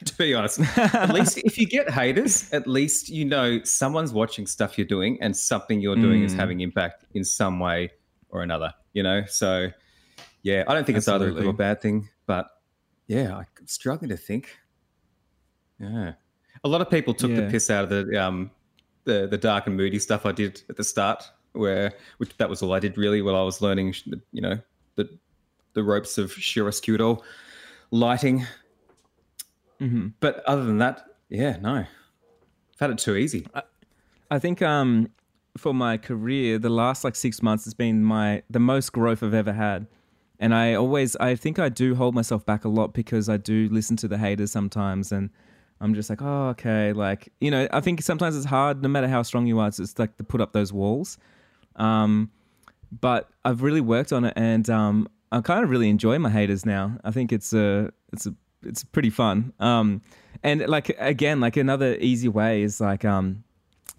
to 0.06 0.16
be 0.16 0.34
honest, 0.34 0.60
at 0.78 1.12
least 1.12 1.38
if 1.38 1.58
you 1.58 1.66
get 1.66 1.90
haters, 1.90 2.52
at 2.52 2.66
least 2.66 3.08
you 3.08 3.24
know 3.24 3.60
someone's 3.64 4.12
watching 4.12 4.46
stuff 4.46 4.76
you're 4.78 4.86
doing, 4.86 5.18
and 5.20 5.36
something 5.36 5.80
you're 5.80 5.96
doing 5.96 6.22
is 6.22 6.34
Mm. 6.34 6.38
having 6.38 6.60
impact 6.60 7.04
in 7.14 7.24
some 7.24 7.58
way 7.60 7.90
or 8.28 8.42
another. 8.42 8.72
You 8.92 9.02
know, 9.02 9.24
so 9.26 9.70
yeah, 10.42 10.64
I 10.68 10.74
don't 10.74 10.84
think 10.84 10.98
it's 10.98 11.08
either 11.08 11.28
a 11.28 11.32
good 11.32 11.46
or 11.46 11.52
bad 11.52 11.80
thing, 11.80 12.08
but 12.26 12.46
yeah, 13.06 13.36
I'm 13.36 13.66
struggling 13.66 14.10
to 14.10 14.16
think. 14.16 14.56
Yeah, 15.80 16.12
a 16.62 16.68
lot 16.68 16.80
of 16.80 16.88
people 16.90 17.14
took 17.14 17.34
the 17.34 17.48
piss 17.50 17.70
out 17.70 17.84
of 17.84 17.90
the 17.90 18.22
um 18.22 18.50
the 19.04 19.26
the 19.26 19.38
dark 19.38 19.66
and 19.66 19.76
moody 19.76 19.98
stuff 19.98 20.24
I 20.26 20.32
did 20.32 20.62
at 20.68 20.76
the 20.76 20.84
start, 20.84 21.24
where 21.52 21.92
which 22.18 22.36
that 22.36 22.48
was 22.48 22.62
all 22.62 22.72
I 22.72 22.78
did 22.80 22.96
really 22.96 23.22
while 23.22 23.36
I 23.36 23.42
was 23.42 23.60
learning, 23.60 23.94
you 24.32 24.40
know, 24.40 24.58
the 24.96 25.08
the 25.74 25.82
ropes 25.82 26.18
of 26.18 26.30
chiaroscuro 26.32 27.20
lighting. 27.90 28.46
Hmm 29.84 30.08
But 30.20 30.42
other 30.46 30.64
than 30.64 30.78
that, 30.78 31.04
yeah, 31.28 31.56
no, 31.60 31.74
I've 31.74 31.88
had 32.80 32.90
it 32.90 32.98
too 32.98 33.16
easy. 33.16 33.46
I 34.30 34.38
think 34.38 34.62
um, 34.62 35.10
for 35.56 35.72
my 35.72 35.96
career, 35.96 36.58
the 36.58 36.70
last 36.70 37.04
like 37.04 37.14
six 37.14 37.42
months 37.42 37.64
has 37.64 37.74
been 37.74 38.02
my 38.02 38.42
the 38.50 38.60
most 38.60 38.92
growth 38.92 39.22
I've 39.22 39.34
ever 39.34 39.52
had. 39.52 39.86
And 40.40 40.52
I 40.52 40.74
always, 40.74 41.14
I 41.16 41.36
think 41.36 41.58
I 41.58 41.68
do 41.68 41.94
hold 41.94 42.14
myself 42.14 42.44
back 42.44 42.64
a 42.64 42.68
lot 42.68 42.92
because 42.92 43.28
I 43.28 43.36
do 43.36 43.68
listen 43.70 43.96
to 43.98 44.08
the 44.08 44.18
haters 44.18 44.50
sometimes, 44.50 45.12
and 45.12 45.30
I'm 45.80 45.94
just 45.94 46.10
like, 46.10 46.20
oh, 46.22 46.48
okay, 46.48 46.92
like 46.92 47.32
you 47.40 47.50
know, 47.50 47.68
I 47.72 47.80
think 47.80 48.02
sometimes 48.02 48.36
it's 48.36 48.46
hard, 48.46 48.82
no 48.82 48.88
matter 48.88 49.08
how 49.08 49.22
strong 49.22 49.46
you 49.46 49.60
are, 49.60 49.68
it's 49.68 49.76
just 49.76 49.98
like 49.98 50.16
to 50.16 50.24
put 50.24 50.40
up 50.40 50.52
those 50.52 50.72
walls. 50.72 51.18
Um, 51.76 52.30
but 53.00 53.30
I've 53.44 53.62
really 53.62 53.80
worked 53.80 54.12
on 54.12 54.24
it, 54.24 54.34
and 54.36 54.68
um, 54.68 55.08
I 55.30 55.40
kind 55.40 55.62
of 55.62 55.70
really 55.70 55.88
enjoy 55.88 56.18
my 56.18 56.30
haters 56.30 56.66
now. 56.66 56.98
I 57.04 57.10
think 57.12 57.32
it's 57.32 57.52
a, 57.52 57.92
it's 58.12 58.26
a, 58.26 58.34
it's 58.66 58.84
pretty 58.84 59.10
fun. 59.10 59.52
Um, 59.60 60.02
and 60.42 60.66
like 60.68 60.90
again, 60.98 61.40
like 61.40 61.56
another 61.56 61.96
easy 61.96 62.28
way 62.28 62.62
is 62.62 62.80
like, 62.80 63.04
um, 63.04 63.44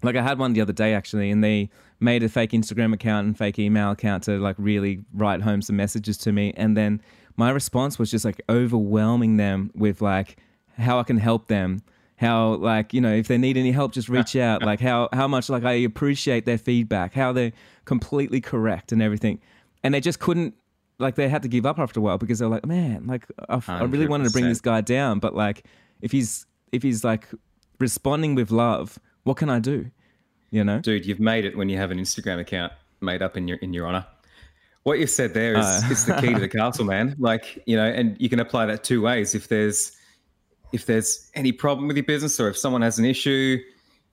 like 0.02 0.16
I 0.16 0.22
had 0.22 0.38
one 0.38 0.52
the 0.52 0.60
other 0.60 0.72
day 0.72 0.94
actually, 0.94 1.30
and 1.30 1.42
they 1.42 1.70
made 1.98 2.22
a 2.22 2.28
fake 2.28 2.50
Instagram 2.52 2.92
account 2.92 3.26
and 3.26 3.36
fake 3.36 3.58
email 3.58 3.90
account 3.90 4.24
to 4.24 4.38
like 4.38 4.56
really 4.58 5.04
write 5.14 5.42
home 5.42 5.62
some 5.62 5.76
messages 5.76 6.16
to 6.18 6.32
me, 6.32 6.52
and 6.56 6.76
then 6.76 7.00
my 7.36 7.50
response 7.50 7.98
was 7.98 8.10
just 8.10 8.24
like 8.24 8.40
overwhelming 8.48 9.36
them 9.36 9.70
with 9.74 10.00
like 10.00 10.38
how 10.78 10.98
I 10.98 11.02
can 11.02 11.18
help 11.18 11.48
them, 11.48 11.82
how 12.16 12.54
like 12.54 12.92
you 12.94 13.00
know 13.00 13.12
if 13.12 13.28
they 13.28 13.38
need 13.38 13.56
any 13.56 13.72
help, 13.72 13.92
just 13.92 14.08
reach 14.08 14.36
out, 14.36 14.62
like 14.62 14.80
how 14.80 15.08
how 15.12 15.26
much 15.26 15.48
like 15.48 15.64
I 15.64 15.72
appreciate 15.72 16.46
their 16.46 16.58
feedback, 16.58 17.14
how 17.14 17.32
they're 17.32 17.52
completely 17.84 18.40
correct 18.40 18.92
and 18.92 19.02
everything, 19.02 19.40
and 19.82 19.94
they 19.94 20.00
just 20.00 20.20
couldn't. 20.20 20.54
Like 20.98 21.14
they 21.14 21.28
had 21.28 21.42
to 21.42 21.48
give 21.48 21.66
up 21.66 21.78
after 21.78 22.00
a 22.00 22.02
while 22.02 22.18
because 22.18 22.38
they're 22.38 22.48
like, 22.48 22.64
man, 22.64 23.06
like 23.06 23.26
I, 23.48 23.60
I 23.68 23.82
really 23.84 24.06
wanted 24.06 24.24
to 24.24 24.30
bring 24.30 24.48
this 24.48 24.60
guy 24.60 24.80
down, 24.80 25.18
but 25.18 25.34
like 25.34 25.64
if 26.00 26.10
he's 26.12 26.46
if 26.72 26.82
he's 26.82 27.04
like 27.04 27.28
responding 27.78 28.34
with 28.34 28.50
love, 28.50 28.98
what 29.24 29.36
can 29.36 29.50
I 29.50 29.58
do? 29.58 29.90
You 30.50 30.64
know? 30.64 30.80
Dude, 30.80 31.04
you've 31.04 31.20
made 31.20 31.44
it 31.44 31.56
when 31.56 31.68
you 31.68 31.76
have 31.76 31.90
an 31.90 31.98
Instagram 31.98 32.40
account 32.40 32.72
made 33.00 33.20
up 33.20 33.36
in 33.36 33.46
your 33.46 33.58
in 33.58 33.74
your 33.74 33.86
honor. 33.86 34.06
What 34.84 34.98
you 34.98 35.06
said 35.06 35.34
there 35.34 35.58
is 35.58 35.66
Uh. 35.66 35.88
is 35.90 36.06
the 36.06 36.14
key 36.14 36.32
to 36.32 36.40
the 36.40 36.48
castle, 36.48 36.84
man. 36.84 37.14
Like 37.18 37.62
you 37.66 37.76
know, 37.76 37.84
and 37.86 38.16
you 38.20 38.28
can 38.28 38.40
apply 38.40 38.66
that 38.66 38.84
two 38.84 39.02
ways. 39.02 39.34
If 39.34 39.48
there's 39.48 39.92
if 40.72 40.86
there's 40.86 41.30
any 41.34 41.52
problem 41.52 41.88
with 41.88 41.96
your 41.96 42.04
business 42.04 42.40
or 42.40 42.48
if 42.48 42.56
someone 42.56 42.82
has 42.82 42.98
an 42.98 43.04
issue, 43.04 43.58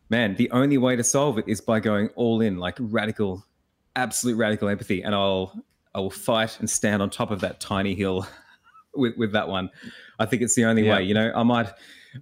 man, 0.09 0.35
the 0.35 0.49
only 0.51 0.77
way 0.77 0.95
to 0.95 1.03
solve 1.03 1.37
it 1.37 1.45
is 1.47 1.61
by 1.61 1.79
going 1.79 2.09
all 2.15 2.41
in, 2.41 2.57
like 2.57 2.75
radical, 2.79 3.45
absolute 3.95 4.35
radical 4.35 4.67
empathy. 4.67 5.01
And 5.01 5.15
I'll 5.15 5.53
I 5.95 5.99
will 5.99 6.09
fight 6.11 6.59
and 6.59 6.69
stand 6.69 7.01
on 7.01 7.09
top 7.09 7.31
of 7.31 7.41
that 7.41 7.59
tiny 7.59 7.95
hill 7.95 8.25
with 8.95 9.13
with 9.17 9.31
that 9.33 9.47
one. 9.47 9.69
I 10.19 10.25
think 10.25 10.41
it's 10.41 10.55
the 10.55 10.65
only 10.65 10.85
Yeah. 10.85 10.93
way. 10.97 11.03
You 11.03 11.13
know, 11.13 11.31
I 11.35 11.43
might 11.43 11.69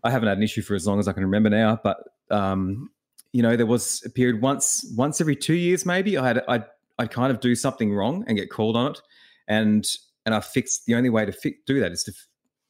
I 0.03 0.09
haven't 0.11 0.27
had 0.29 0.37
an 0.37 0.43
issue 0.43 0.61
for 0.61 0.75
as 0.75 0.87
long 0.87 0.99
as 0.99 1.07
I 1.07 1.13
can 1.13 1.23
remember 1.23 1.49
now, 1.49 1.79
but 1.83 1.97
um, 2.29 2.89
you 3.33 3.41
know, 3.41 3.55
there 3.55 3.65
was 3.65 4.01
a 4.05 4.09
period 4.09 4.41
once 4.41 4.85
once 4.95 5.19
every 5.21 5.35
two 5.35 5.53
years 5.55 5.85
maybe 5.85 6.17
I 6.17 6.27
had 6.27 6.43
I'd 6.47 6.65
I'd 6.99 7.11
kind 7.11 7.31
of 7.31 7.39
do 7.39 7.55
something 7.55 7.93
wrong 7.93 8.23
and 8.27 8.37
get 8.37 8.49
called 8.49 8.75
on 8.75 8.91
it, 8.91 9.01
and 9.47 9.85
and 10.25 10.35
I 10.35 10.39
fixed 10.39 10.85
the 10.85 10.95
only 10.95 11.09
way 11.09 11.25
to 11.25 11.31
fi- 11.31 11.57
do 11.65 11.79
that 11.79 11.91
is 11.91 12.03
to 12.03 12.13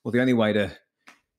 well 0.04 0.12
the 0.12 0.22
only 0.22 0.34
way 0.34 0.54
to 0.54 0.72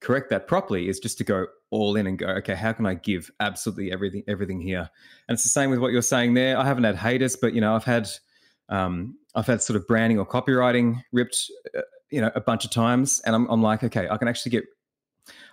correct 0.01 0.31
that 0.31 0.47
properly 0.49 0.89
is 0.89 0.99
just 0.99 1.17
to 1.19 1.25
go 1.25 1.47
all 1.71 1.95
in 1.97 2.07
and 2.09 2.19
go 2.19 2.27
okay 2.27 2.55
how 2.57 2.73
can 2.73 2.85
I 2.87 2.95
give 2.95 3.31
absolutely 3.41 3.93
everything 3.93 4.25
everything 4.29 4.61
here 4.61 4.91
and 5.29 5.35
it's 5.35 5.45
the 5.45 5.49
same 5.49 5.71
with 5.71 5.79
what 5.79 5.93
you're 5.93 6.03
saying 6.03 6.35
there 6.35 6.59
I 6.59 6.65
haven't 6.65 6.83
had 6.85 6.97
haters 6.97 7.37
but 7.37 7.55
you 7.55 7.61
know 7.61 7.75
I've 7.75 7.85
had 7.85 8.09
um, 8.73 9.17
I've 9.35 9.47
had 9.47 9.63
sort 9.63 9.77
of 9.77 9.87
branding 9.87 10.19
or 10.19 10.27
copywriting 10.27 11.03
ripped 11.13 11.51
uh, 11.77 11.83
you 12.11 12.21
know 12.21 12.31
a 12.35 12.41
bunch 12.41 12.65
of 12.65 12.71
times 12.71 13.21
and 13.25 13.35
I'm, 13.35 13.47
I'm 13.49 13.63
like 13.63 13.83
okay 13.85 14.09
I 14.09 14.17
can 14.17 14.29
actually 14.29 14.51
get 14.51 14.65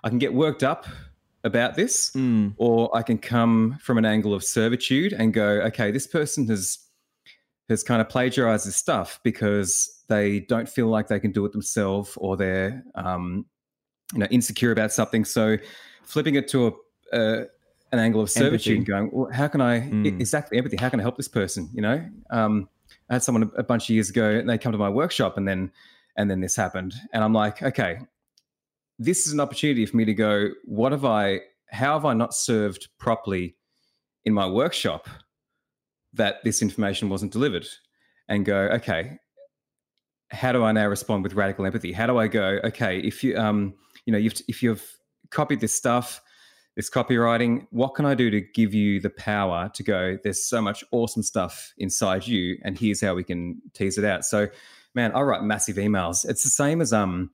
I 0.03 0.09
can 0.09 0.17
get 0.17 0.33
worked 0.33 0.63
up 0.63 0.85
about 1.43 1.75
this 1.75 2.11
Mm, 2.11 2.53
or 2.57 2.95
I 2.95 3.01
can 3.01 3.17
come 3.17 3.77
from 3.81 3.97
an 3.97 4.05
angle 4.05 4.33
of 4.33 4.43
servitude 4.43 5.13
and 5.13 5.33
go, 5.33 5.61
okay, 5.61 5.91
this 5.91 6.07
person 6.07 6.47
has 6.47 6.79
has 7.69 7.83
kind 7.83 8.01
of 8.01 8.09
plagiarized 8.09 8.65
this 8.65 8.75
stuff 8.75 9.19
because 9.23 10.03
they 10.09 10.39
don't 10.39 10.67
feel 10.67 10.87
like 10.87 11.07
they 11.07 11.19
can 11.19 11.31
do 11.31 11.45
it 11.45 11.51
themselves 11.51 12.17
or 12.17 12.35
they're 12.35 12.83
um, 12.95 13.45
you 14.13 14.19
know 14.19 14.27
insecure 14.27 14.71
about 14.71 14.91
something. 14.91 15.23
So 15.25 15.57
flipping 16.03 16.35
it 16.35 16.47
to 16.49 16.75
a, 17.13 17.45
an 17.91 17.99
angle 17.99 18.21
of 18.21 18.29
servitude 18.29 18.77
and 18.77 18.85
going, 18.85 19.09
well, 19.11 19.31
how 19.31 19.47
can 19.47 19.61
I 19.61 19.81
mm. 19.81 20.19
exactly 20.19 20.57
empathy? 20.57 20.77
How 20.77 20.89
can 20.89 20.99
I 20.99 21.03
help 21.03 21.17
this 21.17 21.27
person? 21.27 21.69
You 21.73 21.81
know, 21.81 22.09
um, 22.31 22.67
I 23.09 23.13
had 23.15 23.23
someone 23.23 23.51
a 23.57 23.63
bunch 23.63 23.85
of 23.85 23.89
years 23.91 24.09
ago, 24.09 24.29
and 24.29 24.49
they 24.49 24.57
come 24.57 24.71
to 24.71 24.77
my 24.77 24.89
workshop, 24.89 25.37
and 25.37 25.47
then 25.47 25.71
and 26.15 26.29
then 26.29 26.41
this 26.41 26.55
happened, 26.55 26.93
and 27.13 27.23
I'm 27.23 27.33
like, 27.33 27.61
okay, 27.61 27.99
this 28.97 29.25
is 29.25 29.33
an 29.33 29.39
opportunity 29.39 29.85
for 29.85 29.97
me 29.97 30.05
to 30.05 30.13
go. 30.13 30.49
What 30.65 30.91
have 30.91 31.05
I? 31.05 31.41
How 31.71 31.93
have 31.93 32.05
I 32.05 32.13
not 32.13 32.33
served 32.33 32.89
properly 32.97 33.55
in 34.25 34.33
my 34.33 34.47
workshop 34.47 35.07
that 36.13 36.43
this 36.43 36.61
information 36.61 37.09
wasn't 37.09 37.31
delivered? 37.31 37.67
And 38.27 38.45
go, 38.45 38.69
okay, 38.73 39.17
how 40.29 40.51
do 40.51 40.63
I 40.63 40.71
now 40.71 40.85
respond 40.87 41.23
with 41.23 41.33
radical 41.33 41.65
empathy? 41.65 41.91
How 41.91 42.05
do 42.05 42.19
I 42.19 42.27
go? 42.27 42.59
Okay, 42.63 42.99
if 42.99 43.23
you 43.23 43.35
um, 43.37 43.73
you 44.05 44.11
know, 44.11 44.19
you've, 44.19 44.41
if 44.47 44.61
you've 44.63 44.85
copied 45.31 45.61
this 45.61 45.73
stuff, 45.73 46.21
this 46.79 46.89
copywriting, 46.89 47.67
what 47.71 47.93
can 47.93 48.05
I 48.05 48.15
do 48.15 48.29
to 48.29 48.39
give 48.39 48.73
you 48.73 49.01
the 49.01 49.09
power 49.09 49.69
to 49.73 49.83
go? 49.83 50.17
There's 50.23 50.41
so 50.41 50.61
much 50.61 50.81
awesome 50.93 51.23
stuff 51.23 51.73
inside 51.77 52.25
you, 52.25 52.57
and 52.63 52.79
here's 52.79 53.01
how 53.01 53.15
we 53.15 53.25
can 53.25 53.61
tease 53.73 53.97
it 53.97 54.05
out. 54.05 54.23
So, 54.23 54.47
man, 54.95 55.11
I 55.11 55.19
write 55.19 55.43
massive 55.43 55.75
emails. 55.75 56.23
It's 56.25 56.41
the 56.41 56.49
same 56.49 56.79
as 56.79 56.93
um, 56.93 57.31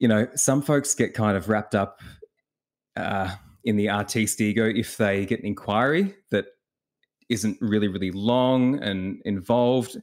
you 0.00 0.06
know, 0.06 0.28
some 0.34 0.60
folks 0.60 0.94
get 0.94 1.14
kind 1.14 1.34
of 1.34 1.48
wrapped 1.48 1.74
up 1.74 2.02
uh, 2.94 3.30
in 3.64 3.76
the 3.76 3.88
artiste 3.88 4.38
ego 4.42 4.66
if 4.66 4.98
they 4.98 5.24
get 5.24 5.40
an 5.40 5.46
inquiry 5.46 6.14
that 6.30 6.44
isn't 7.30 7.56
really 7.62 7.88
really 7.88 8.10
long 8.10 8.82
and 8.82 9.22
involved 9.24 9.96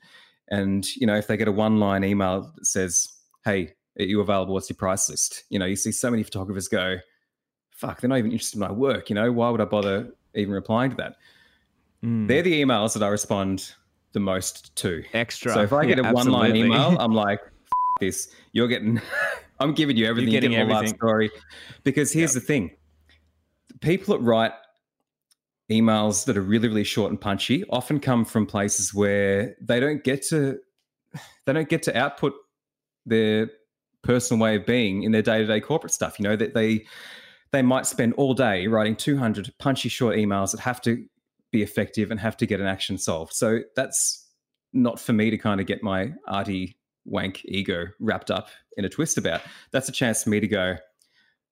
and 0.49 0.87
you 0.95 1.05
know, 1.05 1.17
if 1.17 1.27
they 1.27 1.37
get 1.37 1.47
a 1.47 1.51
one-line 1.51 2.03
email 2.03 2.51
that 2.55 2.65
says, 2.65 3.09
"Hey, 3.45 3.75
are 3.99 4.05
you 4.05 4.21
available? 4.21 4.55
What's 4.55 4.71
your 4.71 4.77
price 4.77 5.07
list?" 5.07 5.43
You 5.51 5.59
know, 5.59 5.67
you 5.67 5.75
see 5.75 5.91
so 5.91 6.09
many 6.09 6.23
photographers 6.23 6.67
go, 6.67 6.97
"Fuck, 7.79 8.01
they're 8.01 8.09
not 8.09 8.17
even 8.17 8.31
interested 8.31 8.57
in 8.57 8.67
my 8.67 8.71
work." 8.71 9.09
You 9.09 9.15
know, 9.15 9.31
why 9.31 9.49
would 9.49 9.61
I 9.61 9.65
bother 9.65 10.13
even 10.35 10.53
replying 10.53 10.91
to 10.91 10.97
that? 10.97 11.15
Mm. 12.03 12.27
They're 12.27 12.41
the 12.41 12.61
emails 12.61 12.93
that 12.93 13.03
I 13.03 13.07
respond 13.07 13.73
the 14.13 14.19
most 14.19 14.75
to. 14.77 15.03
Extra. 15.13 15.53
So 15.53 15.61
if 15.61 15.71
I 15.71 15.85
get 15.85 15.97
yeah, 15.97 16.09
a 16.09 16.13
one-line 16.13 16.55
email, 16.55 16.97
I'm 16.99 17.13
like, 17.13 17.39
"This, 17.99 18.29
you're 18.51 18.67
getting." 18.67 19.01
I'm 19.61 19.73
giving 19.73 19.97
you 19.97 20.05
everything. 20.05 20.31
You're 20.31 20.41
getting, 20.41 20.57
you 20.57 20.59
everything. 20.59 20.95
story. 20.95 21.29
Because 21.83 22.11
here's 22.11 22.33
yep. 22.33 22.41
the 22.41 22.47
thing: 22.47 22.71
people 23.81 24.17
that 24.17 24.23
write 24.23 24.53
emails 25.69 26.25
that 26.25 26.35
are 26.35 26.41
really 26.41 26.67
really 26.67 26.83
short 26.83 27.11
and 27.11 27.21
punchy 27.21 27.63
often 27.69 27.99
come 27.99 28.25
from 28.25 28.45
places 28.45 28.93
where 28.93 29.55
they 29.61 29.79
don't 29.79 30.03
get 30.03 30.23
to 30.23 30.57
they 31.45 31.53
don't 31.53 31.69
get 31.69 31.83
to 31.83 31.95
output 31.97 32.33
their 33.05 33.49
personal 34.01 34.41
way 34.41 34.55
of 34.55 34.65
being 34.65 35.03
in 35.03 35.11
their 35.11 35.21
day-to-day 35.21 35.59
corporate 35.59 35.93
stuff 35.93 36.17
you 36.19 36.23
know 36.23 36.35
that 36.35 36.53
they 36.53 36.83
they 37.51 37.61
might 37.61 37.85
spend 37.85 38.13
all 38.13 38.33
day 38.33 38.67
writing 38.67 38.95
200 38.95 39.53
punchy 39.59 39.89
short 39.89 40.15
emails 40.15 40.51
that 40.51 40.59
have 40.59 40.81
to 40.81 41.05
be 41.51 41.63
effective 41.63 42.11
and 42.11 42.19
have 42.19 42.37
to 42.37 42.45
get 42.45 42.59
an 42.59 42.67
action 42.67 42.97
solved 42.97 43.33
so 43.33 43.59
that's 43.75 44.27
not 44.73 44.99
for 44.99 45.13
me 45.13 45.29
to 45.29 45.37
kind 45.37 45.59
of 45.59 45.67
get 45.67 45.81
my 45.81 46.13
arty 46.27 46.77
wank 47.05 47.41
ego 47.45 47.85
wrapped 47.99 48.29
up 48.29 48.49
in 48.77 48.85
a 48.85 48.89
twist 48.89 49.17
about 49.17 49.41
that's 49.71 49.89
a 49.89 49.91
chance 49.91 50.23
for 50.23 50.29
me 50.29 50.39
to 50.39 50.47
go 50.47 50.77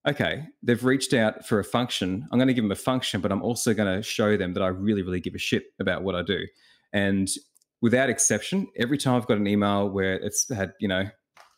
okay, 0.08 0.46
they've 0.64 0.86
reached 0.86 1.14
out 1.14 1.46
for 1.46 1.60
a 1.60 1.64
function. 1.64 2.28
I'm 2.32 2.40
going 2.40 2.48
to 2.48 2.54
give 2.54 2.64
them 2.64 2.72
a 2.72 2.76
function, 2.76 3.20
but 3.20 3.32
I'm 3.32 3.42
also 3.42 3.74
going 3.74 3.94
to 3.94 4.02
show 4.02 4.38
them 4.38 4.54
that 4.54 4.64
I 4.64 4.68
really, 4.68 5.02
really 5.02 5.20
give 5.20 5.36
a 5.36 5.40
shit 5.40 5.66
about 5.80 6.04
what 6.04 6.16
I 6.16 6.22
do. 6.24 6.48
And 6.94 7.28
without 7.82 8.10
exception, 8.10 8.68
every 8.78 8.98
time 8.98 9.16
I've 9.16 9.28
got 9.28 9.38
an 9.38 9.48
email 9.48 9.90
where 9.90 10.16
it's 10.16 10.52
had, 10.54 10.74
you 10.80 10.88
know, 10.88 11.10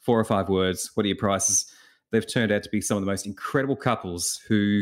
four 0.02 0.20
or 0.20 0.24
five 0.24 0.50
words, 0.50 0.92
what 0.96 1.06
are 1.06 1.08
your 1.08 1.18
prices? 1.18 1.72
They've 2.12 2.26
turned 2.26 2.52
out 2.52 2.64
to 2.64 2.70
be 2.70 2.82
some 2.82 2.98
of 2.98 3.02
the 3.02 3.08
most 3.08 3.26
incredible 3.26 3.76
couples 3.76 4.42
who 4.48 4.82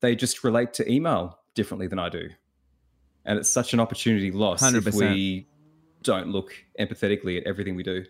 they 0.00 0.14
just 0.14 0.44
relate 0.44 0.72
to 0.74 0.90
email 0.90 1.38
differently 1.54 1.86
than 1.86 1.98
I 1.98 2.08
do. 2.08 2.28
And 3.24 3.38
it's 3.38 3.50
such 3.50 3.74
an 3.74 3.80
opportunity 3.80 4.30
lost 4.30 4.62
100%. 4.62 4.86
if 4.86 4.94
we 4.94 5.48
don't 6.02 6.28
look 6.28 6.52
empathetically 6.78 7.38
at 7.38 7.46
everything 7.46 7.74
we 7.74 7.82
do. 7.82 8.04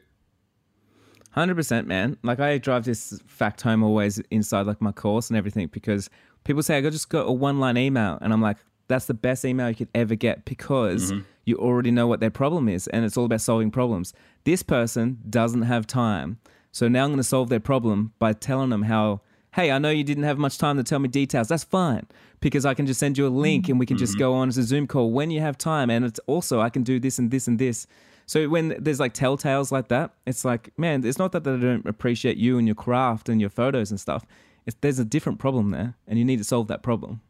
Hundred 1.32 1.54
percent, 1.54 1.86
man. 1.86 2.16
Like 2.22 2.40
I 2.40 2.58
drive 2.58 2.84
this 2.84 3.20
fact 3.26 3.62
home 3.62 3.82
always 3.84 4.18
inside 4.30 4.66
like 4.66 4.80
my 4.80 4.92
course 4.92 5.30
and 5.30 5.36
everything 5.36 5.68
because 5.68 6.10
people 6.44 6.62
say 6.62 6.76
I 6.76 6.80
just 6.82 7.08
got 7.08 7.28
a 7.28 7.32
one 7.32 7.60
line 7.60 7.76
email 7.76 8.18
and 8.20 8.32
I'm 8.32 8.42
like, 8.42 8.56
that's 8.88 9.06
the 9.06 9.14
best 9.14 9.44
email 9.44 9.68
you 9.68 9.76
could 9.76 9.88
ever 9.94 10.16
get 10.16 10.44
because 10.44 11.12
mm-hmm. 11.12 11.22
you 11.44 11.56
already 11.56 11.92
know 11.92 12.08
what 12.08 12.18
their 12.18 12.30
problem 12.30 12.68
is 12.68 12.88
and 12.88 13.04
it's 13.04 13.16
all 13.16 13.24
about 13.24 13.40
solving 13.40 13.70
problems. 13.70 14.12
This 14.42 14.64
person 14.64 15.18
doesn't 15.30 15.62
have 15.62 15.86
time, 15.86 16.40
so 16.72 16.88
now 16.88 17.04
I'm 17.04 17.10
going 17.10 17.18
to 17.18 17.24
solve 17.24 17.48
their 17.48 17.60
problem 17.60 18.12
by 18.18 18.32
telling 18.32 18.70
them 18.70 18.82
how. 18.82 19.22
Hey, 19.54 19.72
I 19.72 19.78
know 19.78 19.90
you 19.90 20.04
didn't 20.04 20.22
have 20.22 20.38
much 20.38 20.58
time 20.58 20.76
to 20.76 20.84
tell 20.84 21.00
me 21.00 21.08
details. 21.08 21.48
That's 21.48 21.64
fine 21.64 22.06
because 22.38 22.64
I 22.64 22.72
can 22.74 22.86
just 22.86 23.00
send 23.00 23.18
you 23.18 23.26
a 23.26 23.28
link 23.28 23.68
and 23.68 23.80
we 23.80 23.86
can 23.86 23.96
mm-hmm. 23.96 24.04
just 24.04 24.16
go 24.16 24.32
on 24.34 24.48
as 24.48 24.56
a 24.56 24.62
Zoom 24.62 24.86
call 24.86 25.10
when 25.10 25.32
you 25.32 25.40
have 25.40 25.58
time. 25.58 25.90
And 25.90 26.04
it's 26.04 26.20
also 26.28 26.60
I 26.60 26.70
can 26.70 26.84
do 26.84 27.00
this 27.00 27.18
and 27.18 27.32
this 27.32 27.48
and 27.48 27.58
this. 27.58 27.88
So 28.26 28.48
when 28.48 28.76
there's 28.78 29.00
like 29.00 29.12
telltales 29.12 29.72
like 29.72 29.88
that, 29.88 30.12
it's 30.24 30.44
like, 30.44 30.70
man, 30.78 31.04
it's 31.04 31.18
not 31.18 31.32
that 31.32 31.42
they 31.42 31.56
don't 31.56 31.84
appreciate 31.84 32.36
you 32.36 32.58
and 32.58 32.68
your 32.68 32.76
craft 32.76 33.28
and 33.28 33.40
your 33.40 33.50
photos 33.50 33.90
and 33.90 33.98
stuff. 33.98 34.24
It's, 34.66 34.76
there's 34.80 35.00
a 35.00 35.04
different 35.04 35.40
problem 35.40 35.70
there, 35.70 35.96
and 36.06 36.16
you 36.16 36.24
need 36.24 36.36
to 36.36 36.44
solve 36.44 36.68
that 36.68 36.80
problem. 36.80 37.22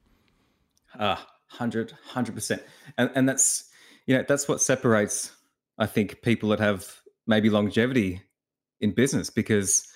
Ah, 0.98 1.26
hundred, 1.46 1.92
hundred 2.05 2.35
percent, 2.35 2.62
and 2.98 3.11
and 3.14 3.26
that's 3.26 3.70
you 4.07 4.14
know 4.14 4.24
that's 4.29 4.46
what 4.46 4.61
separates, 4.61 5.33
I 5.79 5.87
think, 5.87 6.20
people 6.20 6.50
that 6.50 6.61
have 6.61 7.00
maybe 7.26 7.48
longevity 7.48 8.20
in 8.81 8.93
business 8.93 9.31
because 9.31 9.87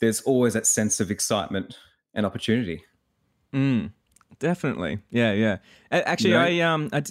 there's 0.00 0.20
always 0.22 0.54
that 0.54 0.66
sense 0.66 1.00
of 1.00 1.10
excitement 1.10 1.76
and 2.14 2.26
opportunity. 2.26 2.82
Mm, 3.52 3.92
definitely, 4.38 4.98
yeah, 5.10 5.32
yeah. 5.32 5.58
Actually, 5.90 6.30
you 6.30 6.36
know, 6.36 6.42
I 6.42 6.60
um 6.60 6.88
I. 6.92 7.02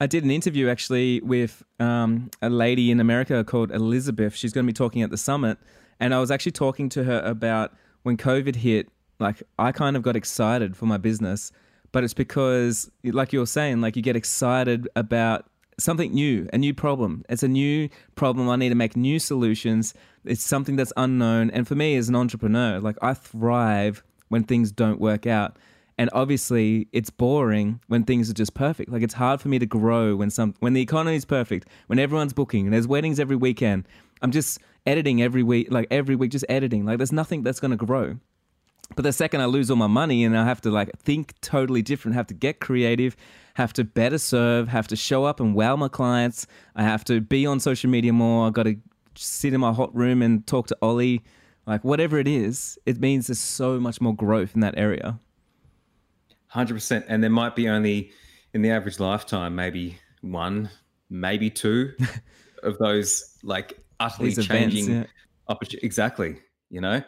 I 0.00 0.06
did 0.06 0.24
an 0.24 0.32
interview 0.32 0.68
actually 0.68 1.20
with 1.20 1.62
um, 1.78 2.28
a 2.40 2.50
lady 2.50 2.90
in 2.90 2.98
America 2.98 3.44
called 3.44 3.70
Elizabeth. 3.70 4.34
She's 4.34 4.52
going 4.52 4.66
to 4.66 4.68
be 4.68 4.72
talking 4.72 5.02
at 5.02 5.10
the 5.10 5.16
summit. 5.16 5.58
And 6.00 6.12
I 6.12 6.18
was 6.18 6.32
actually 6.32 6.50
talking 6.50 6.88
to 6.88 7.04
her 7.04 7.20
about 7.20 7.72
when 8.02 8.16
COVID 8.16 8.56
hit, 8.56 8.88
like 9.20 9.44
I 9.60 9.70
kind 9.70 9.96
of 9.96 10.02
got 10.02 10.16
excited 10.16 10.76
for 10.76 10.86
my 10.86 10.96
business, 10.96 11.52
but 11.92 12.02
it's 12.02 12.14
because, 12.14 12.90
like 13.04 13.32
you 13.32 13.38
were 13.38 13.46
saying, 13.46 13.80
like 13.80 13.94
you 13.94 14.02
get 14.02 14.16
excited 14.16 14.88
about 14.96 15.46
something 15.78 16.12
new, 16.12 16.48
a 16.52 16.58
new 16.58 16.74
problem. 16.74 17.24
It's 17.28 17.42
a 17.42 17.48
new 17.48 17.88
problem. 18.14 18.48
I 18.48 18.56
need 18.56 18.70
to 18.70 18.74
make 18.74 18.96
new 18.96 19.18
solutions. 19.18 19.94
It's 20.24 20.42
something 20.42 20.76
that's 20.76 20.92
unknown. 20.96 21.50
And 21.50 21.66
for 21.66 21.74
me 21.74 21.96
as 21.96 22.08
an 22.08 22.16
entrepreneur, 22.16 22.80
like 22.80 22.96
I 23.02 23.14
thrive 23.14 24.02
when 24.28 24.44
things 24.44 24.72
don't 24.72 25.00
work 25.00 25.26
out. 25.26 25.58
And 25.98 26.08
obviously, 26.14 26.88
it's 26.92 27.10
boring 27.10 27.80
when 27.86 28.04
things 28.04 28.30
are 28.30 28.34
just 28.34 28.54
perfect. 28.54 28.90
Like 28.90 29.02
it's 29.02 29.14
hard 29.14 29.40
for 29.40 29.48
me 29.48 29.58
to 29.58 29.66
grow 29.66 30.16
when 30.16 30.30
some 30.30 30.54
when 30.60 30.72
the 30.72 30.80
economy 30.80 31.16
is 31.16 31.26
perfect, 31.26 31.68
when 31.86 31.98
everyone's 31.98 32.32
booking, 32.32 32.64
and 32.64 32.72
there's 32.72 32.88
weddings 32.88 33.20
every 33.20 33.36
weekend. 33.36 33.86
I'm 34.22 34.30
just 34.30 34.58
editing 34.86 35.22
every 35.22 35.42
week, 35.42 35.68
like 35.70 35.86
every 35.90 36.16
week, 36.16 36.30
just 36.30 36.46
editing. 36.48 36.86
Like 36.86 36.98
there's 36.98 37.12
nothing 37.12 37.42
that's 37.42 37.60
going 37.60 37.72
to 37.72 37.76
grow. 37.76 38.16
But 38.94 39.02
the 39.02 39.12
second 39.12 39.40
I 39.40 39.46
lose 39.46 39.70
all 39.70 39.76
my 39.76 39.86
money 39.86 40.24
and 40.24 40.36
I 40.36 40.44
have 40.44 40.60
to 40.62 40.70
like 40.70 40.90
think 40.98 41.34
totally 41.40 41.82
different, 41.82 42.14
have 42.14 42.26
to 42.28 42.34
get 42.34 42.60
creative, 42.60 43.16
have 43.54 43.72
to 43.74 43.84
better 43.84 44.18
serve, 44.18 44.68
have 44.68 44.88
to 44.88 44.96
show 44.96 45.24
up 45.24 45.40
and 45.40 45.54
wow 45.54 45.76
my 45.76 45.88
clients, 45.88 46.46
I 46.76 46.82
have 46.82 47.04
to 47.04 47.20
be 47.20 47.46
on 47.46 47.60
social 47.60 47.90
media 47.90 48.12
more. 48.12 48.46
I 48.46 48.50
got 48.50 48.64
to 48.64 48.76
sit 49.14 49.52
in 49.52 49.60
my 49.60 49.72
hot 49.72 49.94
room 49.94 50.22
and 50.22 50.46
talk 50.46 50.66
to 50.68 50.76
Ollie. 50.82 51.22
Like 51.66 51.84
whatever 51.84 52.18
it 52.18 52.26
is, 52.26 52.78
it 52.86 53.00
means 53.00 53.28
there's 53.28 53.38
so 53.38 53.78
much 53.78 54.00
more 54.00 54.14
growth 54.14 54.54
in 54.54 54.60
that 54.60 54.74
area. 54.76 55.18
Hundred 56.48 56.74
percent, 56.74 57.04
and 57.08 57.22
there 57.22 57.30
might 57.30 57.56
be 57.56 57.68
only 57.68 58.10
in 58.52 58.62
the 58.62 58.70
average 58.70 59.00
lifetime, 59.00 59.54
maybe 59.54 59.96
one, 60.20 60.68
maybe 61.08 61.48
two 61.48 61.92
of 62.62 62.78
those 62.78 63.38
like 63.42 63.78
utterly 64.00 64.30
These 64.30 64.46
changing 64.46 64.84
events, 64.90 65.10
yeah. 65.10 65.52
opportunities. 65.52 65.86
Exactly, 65.86 66.36
you 66.68 66.80
know, 66.80 67.02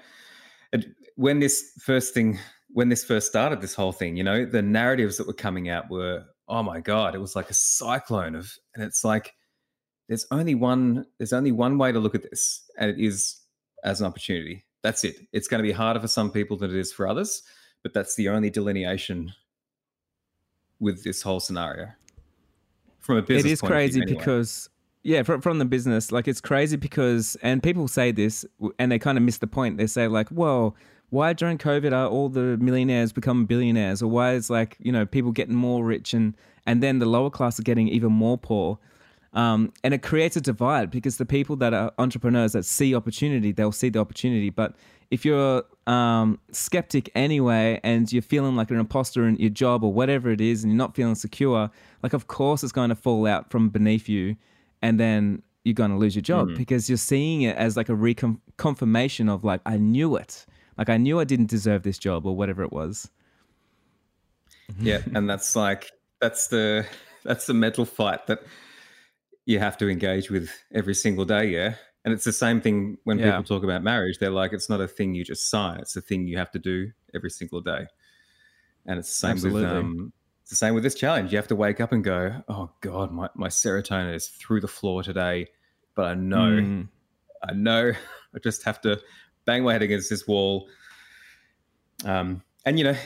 when 1.16 1.40
this 1.40 1.72
first 1.80 2.14
thing, 2.14 2.38
when 2.70 2.88
this 2.88 3.04
first 3.04 3.26
started, 3.26 3.60
this 3.60 3.74
whole 3.74 3.92
thing, 3.92 4.16
you 4.16 4.24
know, 4.24 4.44
the 4.44 4.62
narratives 4.62 5.16
that 5.16 5.26
were 5.26 5.32
coming 5.32 5.68
out 5.68 5.90
were, 5.90 6.24
oh 6.48 6.62
my 6.62 6.80
god, 6.80 7.14
it 7.14 7.18
was 7.18 7.36
like 7.36 7.50
a 7.50 7.54
cyclone 7.54 8.34
of, 8.34 8.52
and 8.74 8.84
it's 8.84 9.04
like 9.04 9.34
there's 10.08 10.26
only 10.30 10.54
one, 10.54 11.06
there's 11.18 11.32
only 11.32 11.52
one 11.52 11.78
way 11.78 11.92
to 11.92 11.98
look 11.98 12.14
at 12.14 12.22
this, 12.22 12.64
and 12.78 12.90
it 12.90 12.98
is 12.98 13.40
as 13.82 14.00
an 14.00 14.06
opportunity. 14.06 14.64
That's 14.82 15.04
it. 15.04 15.16
It's 15.32 15.48
going 15.48 15.62
to 15.62 15.66
be 15.66 15.72
harder 15.72 16.00
for 16.00 16.08
some 16.08 16.30
people 16.30 16.56
than 16.56 16.70
it 16.70 16.76
is 16.76 16.92
for 16.92 17.06
others 17.08 17.42
but 17.84 17.92
that's 17.92 18.16
the 18.16 18.28
only 18.30 18.50
delineation 18.50 19.32
with 20.80 21.04
this 21.04 21.22
whole 21.22 21.38
scenario 21.38 21.90
from 22.98 23.18
a 23.18 23.22
business. 23.22 23.44
It 23.44 23.52
is 23.52 23.60
crazy 23.60 24.00
anyway. 24.00 24.18
because 24.18 24.68
yeah, 25.04 25.22
from 25.22 25.40
from 25.40 25.60
the 25.60 25.64
business, 25.66 26.10
like 26.10 26.26
it's 26.26 26.40
crazy 26.40 26.76
because 26.76 27.36
and 27.42 27.62
people 27.62 27.86
say 27.86 28.10
this 28.10 28.44
and 28.78 28.90
they 28.90 28.98
kind 28.98 29.16
of 29.16 29.22
miss 29.22 29.38
the 29.38 29.46
point. 29.46 29.76
They 29.78 29.86
say 29.86 30.08
like, 30.08 30.28
well. 30.32 30.74
Why 31.14 31.32
during 31.32 31.58
COVID 31.58 31.92
are 31.92 32.08
all 32.08 32.28
the 32.28 32.56
millionaires 32.58 33.12
become 33.12 33.46
billionaires, 33.46 34.02
or 34.02 34.08
why 34.08 34.34
is 34.34 34.50
like 34.50 34.76
you 34.80 34.90
know 34.90 35.06
people 35.06 35.30
getting 35.30 35.54
more 35.54 35.84
rich 35.84 36.12
and 36.12 36.34
and 36.66 36.82
then 36.82 36.98
the 36.98 37.06
lower 37.06 37.30
class 37.30 37.58
are 37.60 37.62
getting 37.62 37.86
even 37.86 38.10
more 38.10 38.36
poor? 38.36 38.80
Um, 39.32 39.72
and 39.84 39.94
it 39.94 40.02
creates 40.02 40.36
a 40.36 40.40
divide 40.40 40.90
because 40.90 41.18
the 41.18 41.24
people 41.24 41.54
that 41.56 41.72
are 41.72 41.92
entrepreneurs 41.98 42.52
that 42.52 42.64
see 42.64 42.96
opportunity, 42.96 43.52
they'll 43.52 43.70
see 43.70 43.90
the 43.90 44.00
opportunity. 44.00 44.50
But 44.50 44.74
if 45.12 45.24
you're 45.24 45.62
um, 45.86 46.40
skeptic 46.50 47.10
anyway 47.14 47.80
and 47.84 48.12
you're 48.12 48.22
feeling 48.22 48.56
like 48.56 48.72
an 48.72 48.78
imposter 48.78 49.26
in 49.28 49.36
your 49.36 49.50
job 49.50 49.84
or 49.84 49.92
whatever 49.92 50.30
it 50.30 50.40
is 50.40 50.64
and 50.64 50.72
you're 50.72 50.78
not 50.78 50.96
feeling 50.96 51.14
secure, 51.14 51.70
like, 52.02 52.12
of 52.12 52.26
course, 52.26 52.62
it's 52.62 52.72
going 52.72 52.90
to 52.90 52.96
fall 52.96 53.26
out 53.26 53.50
from 53.50 53.70
beneath 53.70 54.08
you. 54.08 54.36
And 54.82 54.98
then 55.00 55.42
you're 55.64 55.74
going 55.74 55.90
to 55.90 55.96
lose 55.96 56.14
your 56.14 56.22
job 56.22 56.48
mm-hmm. 56.48 56.56
because 56.56 56.88
you're 56.88 56.96
seeing 56.96 57.42
it 57.42 57.56
as 57.56 57.76
like 57.76 57.88
a 57.88 57.92
reconfirmation 57.92 59.28
of 59.28 59.42
like, 59.42 59.60
I 59.66 59.78
knew 59.78 60.16
it. 60.16 60.46
Like, 60.77 60.89
I 60.89 60.97
knew 60.97 61.20
I 61.20 61.25
didn't 61.25 61.51
deserve 61.51 61.83
this 61.83 61.99
job 61.99 62.27
or 62.27 62.37
whatever 62.37 62.62
it 62.62 62.72
was. 62.72 63.09
Yeah. 64.79 65.03
and 65.14 65.29
that's 65.29 65.55
like, 65.57 65.91
that's 66.20 66.49
the, 66.49 66.87
that's 67.22 67.47
the 67.47 67.55
mental 67.55 67.85
fight 67.85 68.27
that 68.27 68.41
you 69.47 69.59
have 69.59 69.77
to 69.79 69.89
engage 69.89 70.31
with 70.31 70.51
every 70.72 70.95
single 70.95 71.25
day. 71.25 71.47
Yeah. 71.47 71.75
And 72.05 72.12
it's 72.12 72.25
the 72.25 72.33
same 72.33 72.61
thing 72.61 72.99
when 73.05 73.18
yeah. 73.18 73.31
people 73.31 73.45
talk 73.45 73.64
about 73.64 73.83
marriage. 73.83 74.18
They're 74.18 74.31
like, 74.31 74.53
it's 74.53 74.68
not 74.68 74.81
a 74.81 74.89
thing 74.89 75.14
you 75.14 75.25
just 75.25 75.49
sign, 75.49 75.81
it's 75.81 75.97
a 75.97 76.01
thing 76.01 76.27
you 76.27 76.37
have 76.39 76.51
to 76.53 76.59
do 76.59 76.91
every 77.14 77.31
single 77.31 77.61
day. 77.61 77.87
And 78.87 78.99
it's 78.99 79.09
the 79.09 79.14
same 79.14 79.31
Absolutely. 79.33 79.62
with, 79.62 79.70
um, 79.70 80.12
it's 80.43 80.51
the 80.51 80.57
same 80.57 80.75
with 80.75 80.83
this 80.83 80.95
challenge. 80.95 81.33
You 81.33 81.39
have 81.39 81.49
to 81.49 81.57
wake 81.57 81.81
up 81.81 81.93
and 81.93 82.05
go, 82.05 82.43
oh 82.49 82.70
God, 82.83 83.11
my, 83.11 83.31
my 83.35 83.49
serotonin 83.49 84.14
is 84.14 84.29
through 84.29 84.61
the 84.61 84.68
floor 84.68 85.03
today. 85.03 85.47
But 85.95 86.05
I 86.05 86.14
know, 86.14 86.51
mm. 86.51 86.89
I 87.43 87.55
know 87.55 87.93
I 88.35 88.39
just 88.41 88.62
have 88.64 88.81
to 88.83 89.01
bang 89.45 89.64
my 89.64 89.72
head 89.72 89.82
against 89.82 90.11
this 90.11 90.26
wall. 90.26 90.68
Um, 92.05 92.42
and, 92.64 92.78
you 92.78 92.84
know, 92.84 92.97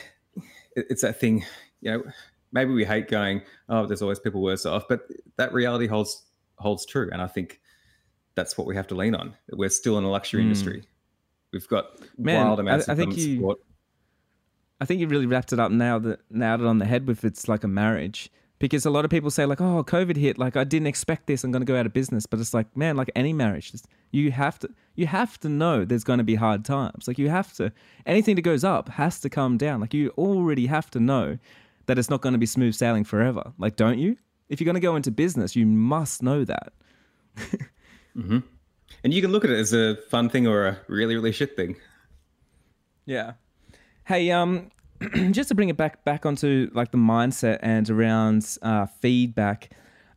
it, 0.75 0.85
it's 0.89 1.01
that 1.01 1.19
thing, 1.19 1.45
you 1.81 1.91
know, 1.91 2.03
maybe 2.51 2.71
we 2.71 2.85
hate 2.85 3.07
going, 3.07 3.41
oh, 3.69 3.85
there's 3.85 4.01
always 4.01 4.19
people 4.19 4.41
worse 4.41 4.65
off, 4.65 4.87
but 4.87 5.01
that 5.37 5.53
reality 5.53 5.87
holds 5.87 6.23
holds 6.57 6.85
true. 6.85 7.09
And 7.11 7.21
I 7.21 7.27
think 7.27 7.61
that's 8.35 8.57
what 8.57 8.67
we 8.67 8.75
have 8.75 8.87
to 8.87 8.95
lean 8.95 9.15
on. 9.15 9.35
We're 9.51 9.69
still 9.69 9.97
in 9.97 10.03
a 10.03 10.09
luxury 10.09 10.41
mm. 10.41 10.45
industry. 10.45 10.83
We've 11.51 11.67
got 11.67 11.99
Man, 12.17 12.45
wild 12.45 12.59
amounts 12.59 12.87
I, 12.87 12.91
I 12.91 12.93
of 12.93 12.99
think 12.99 13.17
you, 13.17 13.35
support. 13.35 13.59
I 14.81 14.85
think 14.85 14.99
you 14.99 15.07
really 15.07 15.25
wrapped 15.25 15.51
it 15.51 15.59
up 15.59 15.71
now 15.71 15.99
that 15.99 16.19
nailed 16.29 16.61
it 16.61 16.67
on 16.67 16.77
the 16.77 16.85
head 16.85 17.07
with 17.07 17.23
it's 17.23 17.47
like 17.47 17.63
a 17.63 17.67
marriage. 17.67 18.31
Because 18.59 18.85
a 18.85 18.89
lot 18.89 19.05
of 19.05 19.11
people 19.11 19.31
say 19.31 19.45
like, 19.45 19.61
oh, 19.61 19.83
COVID 19.83 20.17
hit, 20.17 20.37
like 20.37 20.57
I 20.57 20.65
didn't 20.65 20.87
expect 20.87 21.27
this, 21.27 21.43
I'm 21.43 21.51
gonna 21.51 21.65
go 21.65 21.79
out 21.79 21.85
of 21.85 21.93
business. 21.93 22.25
But 22.25 22.39
it's 22.39 22.53
like, 22.53 22.75
man, 22.75 22.97
like 22.97 23.09
any 23.15 23.33
marriage, 23.33 23.73
you 24.11 24.31
have 24.31 24.59
to 24.59 24.69
you 24.95 25.07
have 25.07 25.39
to 25.39 25.49
know 25.49 25.85
there's 25.85 26.03
gonna 26.03 26.25
be 26.25 26.35
hard 26.35 26.65
times. 26.65 27.07
Like 27.07 27.17
you 27.17 27.29
have 27.29 27.53
to 27.53 27.71
anything 28.05 28.35
that 28.35 28.41
goes 28.41 28.63
up 28.63 28.89
has 28.89 29.19
to 29.21 29.29
come 29.29 29.57
down. 29.57 29.79
Like 29.79 29.93
you 29.93 30.09
already 30.17 30.67
have 30.67 30.91
to 30.91 30.99
know 30.99 31.39
that 31.89 31.97
it's 31.97 32.09
not 32.09 32.21
going 32.21 32.33
to 32.33 32.39
be 32.39 32.45
smooth 32.45 32.75
sailing 32.75 33.03
forever. 33.03 33.51
Like, 33.57 33.75
don't 33.75 33.97
you? 33.97 34.15
If 34.47 34.61
you're 34.61 34.65
going 34.65 34.75
to 34.75 34.79
go 34.79 34.95
into 34.95 35.09
business, 35.09 35.55
you 35.55 35.65
must 35.65 36.21
know 36.21 36.45
that. 36.45 36.71
mm-hmm. 38.15 38.39
And 39.03 39.11
you 39.11 39.23
can 39.23 39.31
look 39.31 39.43
at 39.43 39.49
it 39.49 39.57
as 39.57 39.73
a 39.73 39.95
fun 40.07 40.29
thing 40.29 40.45
or 40.45 40.67
a 40.67 40.77
really, 40.87 41.15
really 41.15 41.31
shit 41.31 41.55
thing. 41.55 41.77
Yeah. 43.07 43.33
Hey, 44.05 44.29
um, 44.29 44.69
just 45.31 45.49
to 45.49 45.55
bring 45.55 45.69
it 45.69 45.77
back 45.77 46.03
back 46.03 46.25
onto 46.25 46.69
like 46.73 46.91
the 46.91 46.97
mindset 46.97 47.59
and 47.61 47.89
around 47.89 48.57
uh, 48.61 48.85
feedback, 48.85 49.71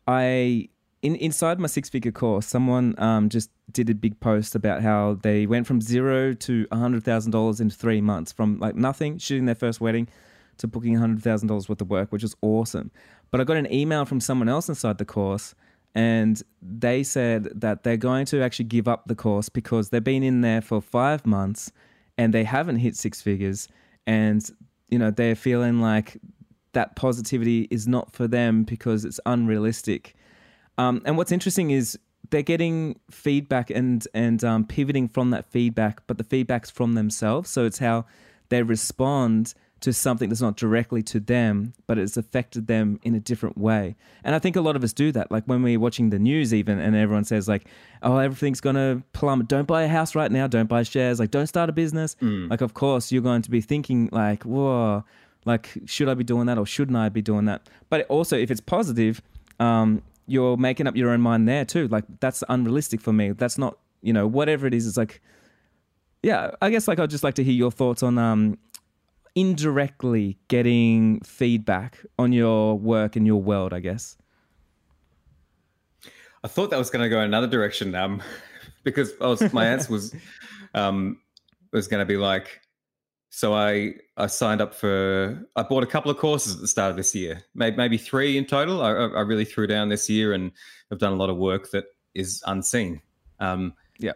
I 0.07 0.69
in 1.03 1.17
inside 1.17 1.59
my 1.59 1.67
six 1.67 1.89
figure 1.89 2.13
course, 2.13 2.47
someone 2.47 2.95
um, 2.99 3.29
just 3.29 3.51
did 3.71 3.89
a 3.91 3.95
big 3.95 4.21
post 4.21 4.55
about 4.55 4.83
how 4.83 5.19
they 5.23 5.47
went 5.47 5.67
from 5.67 5.81
zero 5.81 6.33
to 6.35 6.67
hundred 6.73 7.05
thousand 7.05 7.33
dollars 7.33 7.61
in 7.61 7.71
three 7.71 8.01
months, 8.01 8.33
from 8.33 8.59
like 8.59 8.75
nothing, 8.75 9.19
shooting 9.19 9.47
their 9.47 9.55
first 9.55 9.81
wedding, 9.81 10.09
to 10.59 10.67
booking 10.67 10.95
$100,000 10.95 11.69
worth 11.69 11.81
of 11.81 11.91
work, 11.91 12.13
which 12.13 12.25
is 12.25 12.35
awesome. 12.43 12.91
But 13.31 13.41
I 13.41 13.45
got 13.45 13.57
an 13.57 13.73
email 13.73 14.05
from 14.05 14.21
someone 14.21 14.49
else 14.49 14.69
inside 14.69 14.99
the 14.99 15.05
course 15.05 15.55
and 15.95 16.43
they 16.63 17.03
said 17.03 17.49
that 17.61 17.83
they're 17.83 17.97
going 17.97 18.25
to 18.27 18.43
actually 18.43 18.65
give 18.67 18.89
up 18.89 19.07
the 19.07 19.15
course 19.15 19.49
because 19.49 19.91
they've 19.91 20.03
been 20.03 20.23
in 20.23 20.41
there 20.41 20.63
for 20.63 20.81
five 20.81 21.27
months 21.27 21.71
and 22.17 22.33
they 22.33 22.45
haven't 22.45 22.77
hit 22.77 22.97
six 22.97 23.21
figures 23.21 23.69
and 24.07 24.51
you 24.93 24.99
know 24.99 25.11
they're 25.11 25.35
feeling 25.35 25.81
like 25.81 26.21
that 26.75 26.97
positivity 26.97 27.67
is 27.71 27.89
not 27.89 28.13
for 28.13 28.29
them 28.29 28.63
because 28.63 29.05
it's 29.05 29.19
unrealistic. 29.27 30.15
Um, 30.79 31.03
and 31.05 31.17
what's 31.17 31.33
interesting 31.33 31.71
is 31.71 31.99
they're 32.31 32.43
getting 32.43 33.01
feedback 33.11 33.71
and 33.71 34.07
and 34.15 34.45
um, 34.45 34.67
pivoting 34.67 35.09
from 35.09 35.31
that 35.31 35.47
feedback 35.51 36.07
but 36.07 36.19
the 36.19 36.25
feedback's 36.25 36.71
from 36.71 36.95
themselves. 36.95 37.49
So 37.51 37.65
it's 37.65 37.79
how 37.79 38.05
they 38.51 38.63
respond 38.63 39.55
to 39.83 39.93
something 39.93 40.29
that's 40.29 40.41
not 40.41 40.57
directly 40.57 41.03
to 41.03 41.21
them, 41.21 41.75
but 41.87 41.99
it's 41.99 42.17
affected 42.17 42.67
them 42.67 42.99
in 43.03 43.15
a 43.15 43.21
different 43.21 43.59
way. 43.59 43.95
And 44.25 44.35
I 44.35 44.39
think 44.39 44.57
a 44.57 44.61
lot 44.61 44.77
of 44.77 44.83
us 44.83 44.93
do 44.93 45.13
that. 45.13 45.31
Like 45.31 45.45
when 45.45 45.63
we're 45.63 45.79
watching 45.79 46.11
the 46.11 46.19
news, 46.19 46.55
even, 46.55 46.79
and 46.79 46.97
everyone 46.97 47.25
says, 47.25 47.49
like, 47.49 47.67
oh, 48.03 48.19
everything's 48.19 48.61
going 48.61 48.77
to 48.77 49.03
plummet. 49.13 49.49
Don't 49.49 49.67
buy 49.67 49.83
a 49.83 49.89
house 49.89 50.15
right 50.15 50.31
now. 50.31 50.47
Don't 50.47 50.69
buy 50.69 50.83
shares. 50.83 51.21
Like, 51.21 51.31
don't 51.31 51.47
start 51.47 51.69
a 51.69 51.73
business. 51.73 52.17
Mm. 52.23 52.51
Like, 52.51 52.61
of 52.61 52.75
course, 52.75 53.13
you're 53.13 53.23
going 53.23 53.43
to 53.43 53.51
be 53.51 53.61
thinking, 53.61 54.09
like, 54.13 54.45
whoa, 54.45 55.05
like, 55.45 55.71
should 55.87 56.09
I 56.09 56.15
be 56.15 56.25
doing 56.25 56.47
that 56.47 56.59
or 56.59 56.67
shouldn't 56.67 56.97
I 56.97 57.09
be 57.09 57.23
doing 57.23 57.45
that? 57.47 57.69
But 57.91 58.07
also, 58.09 58.37
if 58.37 58.51
it's 58.51 58.61
positive, 58.61 59.21
um, 59.61 60.03
you're 60.27 60.57
making 60.57 60.87
up 60.87 60.97
your 60.97 61.11
own 61.11 61.21
mind 61.21 61.49
there 61.49 61.65
too. 61.65 61.89
Like, 61.89 62.05
that's 62.21 62.43
unrealistic 62.49 63.01
for 63.01 63.13
me. 63.13 63.33
That's 63.33 63.59
not, 63.59 63.79
you 64.01 64.13
know, 64.13 64.27
whatever 64.27 64.67
it 64.67 64.75
is, 64.75 64.87
it's 64.87 64.97
like, 64.97 65.21
yeah, 66.23 66.53
I 66.63 66.71
guess 66.71 66.87
like 66.87 67.01
I'd 67.01 67.11
just 67.11 67.25
like 67.25 67.35
to 67.35 67.45
hear 67.45 67.53
your 67.53 67.73
thoughts 67.73 68.03
on 68.03 68.17
um, 68.17 68.57
indirectly 69.35 70.39
getting 70.49 71.21
feedback 71.21 71.99
on 72.19 72.33
your 72.33 72.79
work 72.79 73.17
and 73.17 73.27
your 73.27 73.41
world, 73.41 73.73
I 73.73 73.81
guess? 73.81 74.17
I 76.45 76.49
thought 76.49 76.71
that 76.71 76.79
was 76.79 76.91
going 76.91 77.03
to 77.03 77.09
go 77.09 77.21
another 77.21 77.47
direction, 77.47 77.95
um, 77.95 78.23
because 78.85 79.13
was, 79.21 79.53
my 79.53 79.67
answer 79.67 79.93
was 79.93 80.15
um, 80.75 81.19
was 81.73 81.89
going 81.89 82.01
to 82.01 82.07
be 82.07 82.17
like, 82.17 82.61
so 83.31 83.55
I 83.55 83.95
I 84.19 84.27
signed 84.27 84.61
up 84.61 84.75
for 84.75 85.43
I 85.57 85.63
bought 85.63 85.83
a 85.83 85.87
couple 85.87 86.11
of 86.11 86.19
courses 86.19 86.55
at 86.55 86.61
the 86.61 86.69
start 86.69 86.91
of 86.91 86.97
this 86.97 87.15
year, 87.15 87.43
maybe 87.55 87.77
maybe 87.77 87.97
three 87.97 88.37
in 88.37 88.45
total. 88.45 88.83
I, 88.83 88.91
I 88.91 89.21
really 89.23 89.47
threw 89.47 89.67
down 89.67 89.89
this 89.89 90.11
year 90.11 90.35
and 90.35 90.53
have 90.91 90.99
done 90.99 91.13
a 91.13 91.17
lot 91.17 91.31
of 91.31 91.39
work 91.39 91.71
that 91.71 91.85
is 92.15 92.43
unseen. 92.47 93.01
Um, 93.41 93.73
yeah, 93.99 94.13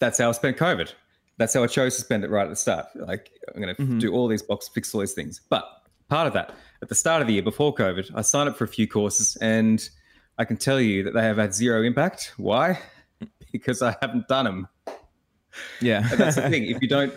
that's 0.00 0.18
how 0.18 0.28
I 0.28 0.32
spent 0.32 0.56
COVID 0.56 0.92
that's 1.38 1.54
how 1.54 1.62
I 1.62 1.66
chose 1.66 1.96
to 1.96 2.02
spend 2.02 2.24
it 2.24 2.30
right 2.30 2.44
at 2.44 2.50
the 2.50 2.56
start. 2.56 2.86
Like 2.94 3.30
I'm 3.54 3.60
going 3.60 3.74
to 3.74 3.82
mm-hmm. 3.82 3.98
do 3.98 4.12
all 4.12 4.28
these 4.28 4.42
boxes, 4.42 4.70
fix 4.72 4.94
all 4.94 5.00
these 5.00 5.12
things. 5.12 5.40
But 5.48 5.64
part 6.08 6.26
of 6.26 6.32
that, 6.34 6.54
at 6.82 6.88
the 6.88 6.94
start 6.94 7.20
of 7.20 7.28
the 7.28 7.34
year 7.34 7.42
before 7.42 7.74
COVID, 7.74 8.10
I 8.14 8.22
signed 8.22 8.48
up 8.48 8.56
for 8.56 8.64
a 8.64 8.68
few 8.68 8.86
courses, 8.88 9.36
and 9.40 9.88
I 10.38 10.44
can 10.44 10.56
tell 10.56 10.80
you 10.80 11.02
that 11.04 11.14
they 11.14 11.22
have 11.22 11.36
had 11.36 11.54
zero 11.54 11.82
impact. 11.82 12.34
Why? 12.36 12.80
Because 13.52 13.80
I 13.80 13.96
haven't 14.02 14.28
done 14.28 14.44
them. 14.44 14.68
Yeah, 15.80 16.06
that's 16.14 16.36
the 16.36 16.50
thing. 16.50 16.64
If 16.70 16.82
you 16.82 16.88
don't, 16.88 17.14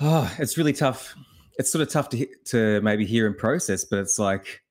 oh, 0.00 0.34
it's 0.38 0.58
really 0.58 0.72
tough. 0.72 1.14
It's 1.58 1.70
sort 1.70 1.82
of 1.82 1.90
tough 1.90 2.08
to 2.08 2.26
to 2.46 2.80
maybe 2.80 3.06
hear 3.06 3.28
and 3.28 3.36
process, 3.36 3.84
but 3.84 4.00
it's 4.00 4.18
like 4.18 4.62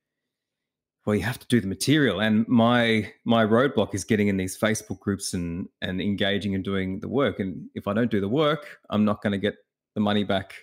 well 1.08 1.16
you 1.16 1.24
have 1.24 1.40
to 1.40 1.48
do 1.48 1.60
the 1.62 1.68
material 1.68 2.20
and 2.20 2.46
my 2.48 3.12
my 3.24 3.44
roadblock 3.44 3.96
is 3.96 4.04
getting 4.04 4.28
in 4.28 4.38
these 4.38 4.60
facebook 4.60 5.00
groups 5.00 5.34
and 5.34 5.68
and 5.82 6.02
engaging 6.02 6.54
and 6.54 6.64
doing 6.64 7.00
the 7.00 7.08
work 7.08 7.40
and 7.40 7.68
if 7.74 7.88
i 7.88 7.94
don't 7.94 8.12
do 8.12 8.22
the 8.22 8.30
work 8.30 8.78
i'm 8.92 9.06
not 9.06 9.24
going 9.24 9.32
to 9.32 9.40
get 9.40 9.56
the 9.96 10.02
money 10.02 10.24
back 10.24 10.54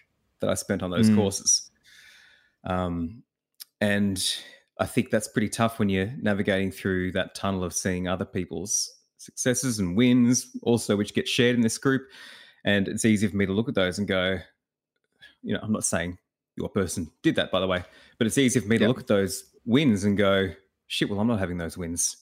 that 0.41 0.51
i 0.51 0.55
spent 0.55 0.83
on 0.83 0.91
those 0.91 1.09
mm. 1.09 1.17
courses 1.17 1.71
um 2.65 3.23
and 3.81 4.37
i 4.79 4.87
think 4.87 5.11
that's 5.11 5.29
pretty 5.29 5.49
tough 5.49 5.79
when 5.79 5.89
you're 5.89 6.13
navigating 6.21 6.71
through 6.71 7.11
that 7.11 7.35
tunnel 7.35 7.65
of 7.65 7.73
seeing 7.73 8.07
other 8.07 8.27
people's 8.27 8.93
successes 9.17 9.79
and 9.79 9.97
wins 9.97 10.55
also 10.63 10.95
which 10.95 11.15
get 11.15 11.27
shared 11.27 11.57
in 11.57 11.63
this 11.63 11.79
group 11.79 12.07
and 12.67 12.87
it's 12.87 13.07
easy 13.07 13.27
for 13.27 13.37
me 13.37 13.47
to 13.47 13.53
look 13.53 13.69
at 13.69 13.75
those 13.75 13.99
and 13.99 14.07
go 14.07 14.39
you 15.43 15.55
know 15.55 15.61
i'm 15.63 15.73
not 15.73 15.85
saying 15.85 16.19
your 16.57 16.69
person 16.69 17.11
did 17.23 17.35
that 17.35 17.51
by 17.51 17.59
the 17.59 17.67
way 17.67 17.83
but 18.19 18.27
it's 18.27 18.37
easy 18.37 18.61
for 18.61 18.69
me 18.69 18.75
yep. 18.75 18.83
to 18.83 18.89
look 18.89 19.01
at 19.01 19.07
those 19.07 19.54
wins 19.65 20.05
and 20.05 20.17
go, 20.17 20.51
shit, 20.87 21.09
well, 21.09 21.21
I'm 21.21 21.27
not 21.27 21.39
having 21.39 21.59
those 21.59 21.77
wins. 21.77 22.17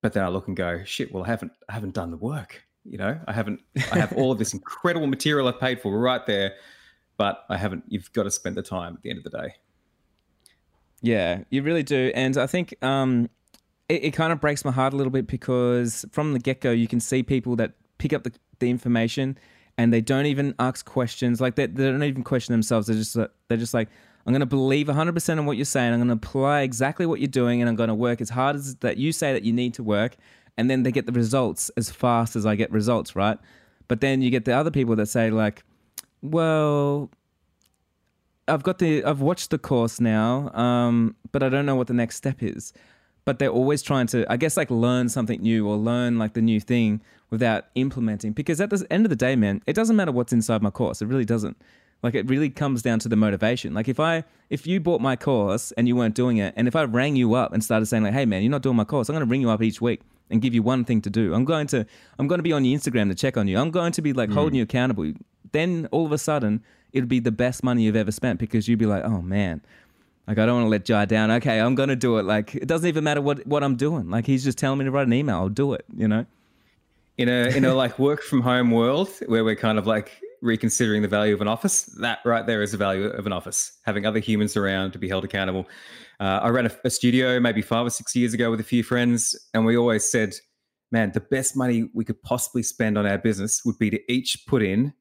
But 0.00 0.12
then 0.12 0.24
I 0.24 0.28
look 0.28 0.48
and 0.48 0.56
go, 0.56 0.82
shit, 0.84 1.12
well, 1.12 1.24
I 1.24 1.28
haven't 1.28 1.52
I 1.68 1.72
haven't 1.72 1.94
done 1.94 2.10
the 2.10 2.16
work. 2.16 2.62
You 2.84 2.98
know, 2.98 3.20
I 3.26 3.32
haven't 3.32 3.60
I 3.92 3.98
have 3.98 4.12
all 4.14 4.32
of 4.32 4.38
this 4.38 4.52
incredible 4.54 5.06
material 5.06 5.46
I've 5.46 5.60
paid 5.60 5.80
for 5.80 5.96
right 5.98 6.24
there, 6.26 6.54
but 7.16 7.44
I 7.48 7.56
haven't 7.56 7.84
you've 7.88 8.12
got 8.12 8.24
to 8.24 8.30
spend 8.30 8.56
the 8.56 8.62
time 8.62 8.94
at 8.94 9.02
the 9.02 9.10
end 9.10 9.18
of 9.18 9.24
the 9.24 9.30
day. 9.30 9.54
Yeah, 11.00 11.42
you 11.50 11.62
really 11.62 11.82
do. 11.84 12.10
And 12.14 12.36
I 12.36 12.46
think 12.46 12.74
um 12.82 13.30
it, 13.88 14.04
it 14.04 14.10
kind 14.12 14.32
of 14.32 14.40
breaks 14.40 14.64
my 14.64 14.72
heart 14.72 14.92
a 14.92 14.96
little 14.96 15.12
bit 15.12 15.26
because 15.26 16.04
from 16.10 16.32
the 16.32 16.40
get 16.40 16.60
go 16.60 16.72
you 16.72 16.88
can 16.88 16.98
see 16.98 17.22
people 17.22 17.54
that 17.56 17.74
pick 17.98 18.12
up 18.12 18.24
the, 18.24 18.32
the 18.58 18.70
information 18.70 19.38
and 19.78 19.92
they 19.92 20.00
don't 20.00 20.26
even 20.26 20.54
ask 20.58 20.84
questions. 20.84 21.40
Like 21.40 21.54
they, 21.56 21.66
they 21.66 21.84
don't 21.84 22.02
even 22.02 22.24
question 22.24 22.52
themselves. 22.52 22.86
They're 22.86 22.96
just 22.96 23.16
they're 23.48 23.56
just 23.56 23.74
like, 23.74 23.88
I'm 24.26 24.32
going 24.32 24.40
to 24.40 24.46
believe 24.46 24.86
100% 24.86 25.28
in 25.30 25.46
what 25.46 25.56
you're 25.56 25.64
saying. 25.64 25.92
I'm 25.92 25.98
going 25.98 26.08
to 26.08 26.14
apply 26.14 26.60
exactly 26.60 27.06
what 27.06 27.20
you're 27.20 27.28
doing, 27.28 27.60
and 27.60 27.68
I'm 27.68 27.76
going 27.76 27.88
to 27.88 27.94
work 27.94 28.20
as 28.20 28.30
hard 28.30 28.56
as 28.56 28.76
that 28.76 28.96
you 28.96 29.12
say 29.12 29.32
that 29.32 29.42
you 29.44 29.52
need 29.52 29.74
to 29.74 29.82
work. 29.82 30.16
And 30.56 30.70
then 30.70 30.82
they 30.82 30.92
get 30.92 31.06
the 31.06 31.12
results 31.12 31.70
as 31.76 31.90
fast 31.90 32.36
as 32.36 32.44
I 32.46 32.54
get 32.54 32.70
results, 32.70 33.16
right? 33.16 33.38
But 33.88 34.00
then 34.00 34.22
you 34.22 34.30
get 34.30 34.44
the 34.44 34.52
other 34.52 34.70
people 34.70 34.94
that 34.96 35.06
say 35.06 35.30
like, 35.30 35.64
well, 36.20 37.10
I've 38.46 38.62
got 38.62 38.78
the 38.78 39.02
I've 39.04 39.20
watched 39.20 39.50
the 39.50 39.58
course 39.58 40.00
now, 40.00 40.50
um, 40.54 41.16
but 41.32 41.42
I 41.42 41.48
don't 41.48 41.64
know 41.66 41.74
what 41.76 41.86
the 41.86 41.94
next 41.94 42.16
step 42.16 42.42
is. 42.42 42.72
but 43.24 43.38
they're 43.38 43.48
always 43.50 43.82
trying 43.82 44.06
to, 44.08 44.30
I 44.30 44.36
guess, 44.36 44.56
like 44.56 44.70
learn 44.70 45.08
something 45.08 45.40
new 45.40 45.68
or 45.68 45.76
learn 45.76 46.18
like 46.18 46.34
the 46.34 46.42
new 46.42 46.60
thing 46.60 47.00
without 47.30 47.66
implementing. 47.74 48.32
Because 48.32 48.60
at 48.60 48.70
the 48.70 48.84
end 48.90 49.06
of 49.06 49.10
the 49.10 49.16
day, 49.16 49.36
man, 49.36 49.62
it 49.66 49.74
doesn't 49.74 49.96
matter 49.96 50.12
what's 50.12 50.32
inside 50.32 50.62
my 50.62 50.70
course. 50.70 51.00
It 51.00 51.06
really 51.06 51.24
doesn't. 51.24 51.56
Like 52.02 52.14
it 52.14 52.28
really 52.28 52.50
comes 52.50 52.82
down 52.82 52.98
to 53.00 53.08
the 53.08 53.16
motivation. 53.16 53.74
Like 53.74 53.88
if 53.88 54.00
I 54.00 54.24
if 54.50 54.66
you 54.66 54.80
bought 54.80 55.00
my 55.00 55.16
course 55.16 55.72
and 55.72 55.86
you 55.86 55.94
weren't 55.94 56.14
doing 56.14 56.38
it, 56.38 56.52
and 56.56 56.66
if 56.66 56.74
I 56.74 56.82
rang 56.84 57.16
you 57.16 57.34
up 57.34 57.52
and 57.52 57.62
started 57.62 57.86
saying 57.86 58.02
like, 58.02 58.12
"Hey 58.12 58.26
man, 58.26 58.42
you're 58.42 58.50
not 58.50 58.62
doing 58.62 58.76
my 58.76 58.84
course," 58.84 59.08
I'm 59.08 59.14
going 59.14 59.26
to 59.26 59.30
ring 59.30 59.40
you 59.40 59.50
up 59.50 59.62
each 59.62 59.80
week 59.80 60.00
and 60.28 60.42
give 60.42 60.52
you 60.52 60.62
one 60.62 60.84
thing 60.84 61.00
to 61.02 61.10
do. 61.10 61.32
I'm 61.32 61.44
going 61.44 61.68
to 61.68 61.86
I'm 62.18 62.26
going 62.26 62.40
to 62.40 62.42
be 62.42 62.52
on 62.52 62.64
your 62.64 62.78
Instagram 62.78 63.08
to 63.08 63.14
check 63.14 63.36
on 63.36 63.46
you. 63.46 63.58
I'm 63.58 63.70
going 63.70 63.92
to 63.92 64.02
be 64.02 64.12
like 64.12 64.30
mm. 64.30 64.34
holding 64.34 64.56
you 64.56 64.64
accountable. 64.64 65.12
Then 65.52 65.88
all 65.92 66.06
of 66.06 66.12
a 66.12 66.18
sudden, 66.18 66.62
it'd 66.92 67.08
be 67.08 67.20
the 67.20 67.30
best 67.30 67.62
money 67.62 67.84
you've 67.84 67.96
ever 67.96 68.10
spent 68.10 68.40
because 68.40 68.66
you'd 68.66 68.80
be 68.80 68.86
like, 68.86 69.04
"Oh 69.04 69.22
man, 69.22 69.60
like 70.26 70.38
I 70.38 70.46
don't 70.46 70.56
want 70.56 70.66
to 70.66 70.70
let 70.70 70.84
Jai 70.84 71.04
down. 71.04 71.30
Okay, 71.30 71.60
I'm 71.60 71.74
gonna 71.74 71.96
do 71.96 72.18
it. 72.18 72.24
Like 72.24 72.54
it 72.54 72.66
doesn't 72.66 72.88
even 72.88 73.04
matter 73.04 73.20
what 73.20 73.46
what 73.46 73.62
I'm 73.62 73.76
doing. 73.76 74.10
Like 74.10 74.26
he's 74.26 74.42
just 74.42 74.58
telling 74.58 74.78
me 74.78 74.84
to 74.86 74.90
write 74.90 75.06
an 75.06 75.12
email. 75.12 75.36
I'll 75.36 75.48
do 75.48 75.72
it. 75.74 75.84
You 75.96 76.08
know. 76.08 76.26
In 77.18 77.28
a 77.28 77.56
in 77.56 77.64
a 77.64 77.74
like 77.74 77.98
work 77.98 78.22
from 78.22 78.40
home 78.40 78.70
world 78.70 79.08
where 79.26 79.44
we're 79.44 79.54
kind 79.54 79.78
of 79.78 79.86
like 79.86 80.20
reconsidering 80.42 81.00
the 81.00 81.08
value 81.08 81.32
of 81.32 81.40
an 81.40 81.48
office, 81.48 81.84
that 82.00 82.18
right 82.24 82.46
there 82.46 82.62
is 82.62 82.72
the 82.72 82.76
value 82.76 83.04
of 83.04 83.26
an 83.26 83.32
office. 83.32 83.78
Having 83.84 84.04
other 84.04 84.18
humans 84.18 84.56
around 84.56 84.92
to 84.92 84.98
be 84.98 85.08
held 85.08 85.24
accountable. 85.24 85.66
Uh, 86.20 86.40
I 86.42 86.48
ran 86.48 86.66
a, 86.66 86.72
a 86.84 86.90
studio 86.90 87.40
maybe 87.40 87.62
five 87.62 87.86
or 87.86 87.90
six 87.90 88.14
years 88.14 88.34
ago 88.34 88.50
with 88.50 88.60
a 88.60 88.64
few 88.64 88.82
friends, 88.82 89.34
and 89.54 89.64
we 89.64 89.76
always 89.76 90.04
said, 90.04 90.34
"Man, 90.90 91.12
the 91.12 91.20
best 91.20 91.56
money 91.56 91.88
we 91.94 92.04
could 92.04 92.22
possibly 92.22 92.62
spend 92.62 92.98
on 92.98 93.06
our 93.06 93.18
business 93.18 93.64
would 93.64 93.78
be 93.78 93.88
to 93.90 94.12
each 94.12 94.44
put 94.46 94.62
in 94.62 94.92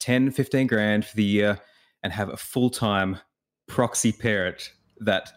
10, 0.00 0.30
15 0.30 0.66
grand 0.66 1.04
for 1.04 1.16
the 1.16 1.24
year 1.24 1.60
and 2.02 2.12
have 2.12 2.28
a 2.28 2.36
full 2.36 2.70
time 2.70 3.18
proxy 3.66 4.12
parent 4.12 4.72
that 5.00 5.32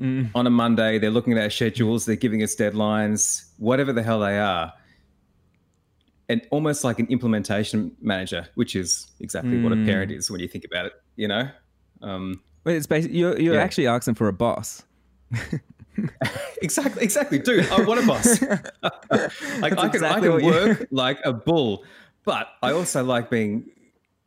mm. 0.00 0.30
on 0.34 0.46
a 0.46 0.50
Monday 0.50 0.98
they're 0.98 1.10
looking 1.10 1.36
at 1.36 1.42
our 1.42 1.50
schedules, 1.50 2.04
they're 2.04 2.16
giving 2.16 2.42
us 2.42 2.54
deadlines, 2.54 3.50
whatever 3.58 3.92
the 3.92 4.02
hell 4.02 4.20
they 4.20 4.38
are. 4.38 4.72
And 6.34 6.44
almost 6.50 6.82
like 6.82 6.98
an 6.98 7.06
implementation 7.10 7.94
manager, 8.00 8.48
which 8.56 8.74
is 8.74 9.06
exactly 9.20 9.52
mm. 9.52 9.62
what 9.62 9.72
a 9.72 9.76
parent 9.84 10.10
mm. 10.10 10.16
is 10.16 10.32
when 10.32 10.40
you 10.40 10.48
think 10.48 10.64
about 10.64 10.86
it, 10.86 10.92
you 11.14 11.28
know? 11.28 11.48
Um, 12.02 12.42
well, 12.64 12.74
it's 12.74 12.88
basically, 12.88 13.18
you're, 13.18 13.38
you're 13.38 13.54
yeah. 13.54 13.62
actually 13.62 13.86
asking 13.86 14.14
for 14.14 14.26
a 14.26 14.32
boss. 14.32 14.82
exactly, 16.60 17.04
exactly, 17.04 17.38
dude. 17.38 17.68
I 17.68 17.82
want 17.82 18.02
a 18.02 18.06
boss. 18.08 18.42
like 18.42 18.64
I 18.82 19.68
can, 19.68 19.86
exactly 19.86 20.28
I 20.28 20.40
can 20.40 20.44
work 20.44 20.88
like 20.90 21.20
a 21.24 21.32
bull, 21.32 21.84
but 22.24 22.48
I 22.64 22.72
also 22.72 23.04
like 23.04 23.30
being 23.30 23.70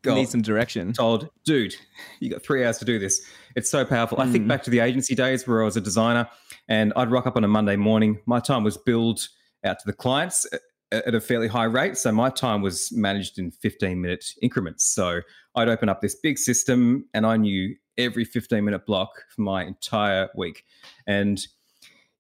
need 0.06 0.30
some 0.30 0.42
direction. 0.42 0.94
Told, 0.94 1.28
dude, 1.44 1.76
you 2.22 2.30
got 2.30 2.42
three 2.42 2.64
hours 2.64 2.78
to 2.78 2.86
do 2.86 3.00
this. 3.00 3.22
It's 3.58 3.70
so 3.70 3.84
powerful. 3.84 4.18
Mm. 4.18 4.30
I 4.30 4.32
think 4.32 4.44
hmm. 4.46 4.48
back 4.48 4.64
to 4.64 4.70
the 4.70 4.80
agency 4.80 5.14
days 5.14 5.46
where 5.46 5.62
I 5.62 5.66
was 5.66 5.76
a 5.76 5.82
designer 5.82 6.30
and 6.70 6.94
I'd 6.96 7.12
rock 7.12 7.28
up 7.28 7.36
on 7.36 7.44
a 7.44 7.50
Monday 7.50 7.76
morning. 7.76 8.20
My 8.26 8.40
time 8.40 8.64
was 8.64 8.78
billed 8.78 9.28
out 9.66 9.80
to 9.80 9.86
the 9.86 9.92
clients 9.92 10.48
at 10.92 11.14
a 11.14 11.22
fairly 11.22 11.48
high 11.48 11.66
rate. 11.66 11.98
So 11.98 12.12
my 12.12 12.30
time 12.30 12.62
was 12.62 12.92
managed 12.92 13.40
in 13.40 13.52
15 13.52 14.00
minute 14.02 14.34
increments. 14.42 14.86
So 14.86 15.22
I'd 15.56 15.68
open 15.68 15.90
up 15.90 16.02
this 16.02 16.16
big 16.16 16.38
system 16.38 17.06
and 17.14 17.26
I 17.26 17.38
knew 17.38 17.76
every 17.98 18.24
15 18.24 18.64
minute 18.64 18.86
block 18.86 19.26
for 19.30 19.42
my 19.42 19.64
entire 19.66 20.30
week. 20.36 20.64
And 21.06 21.46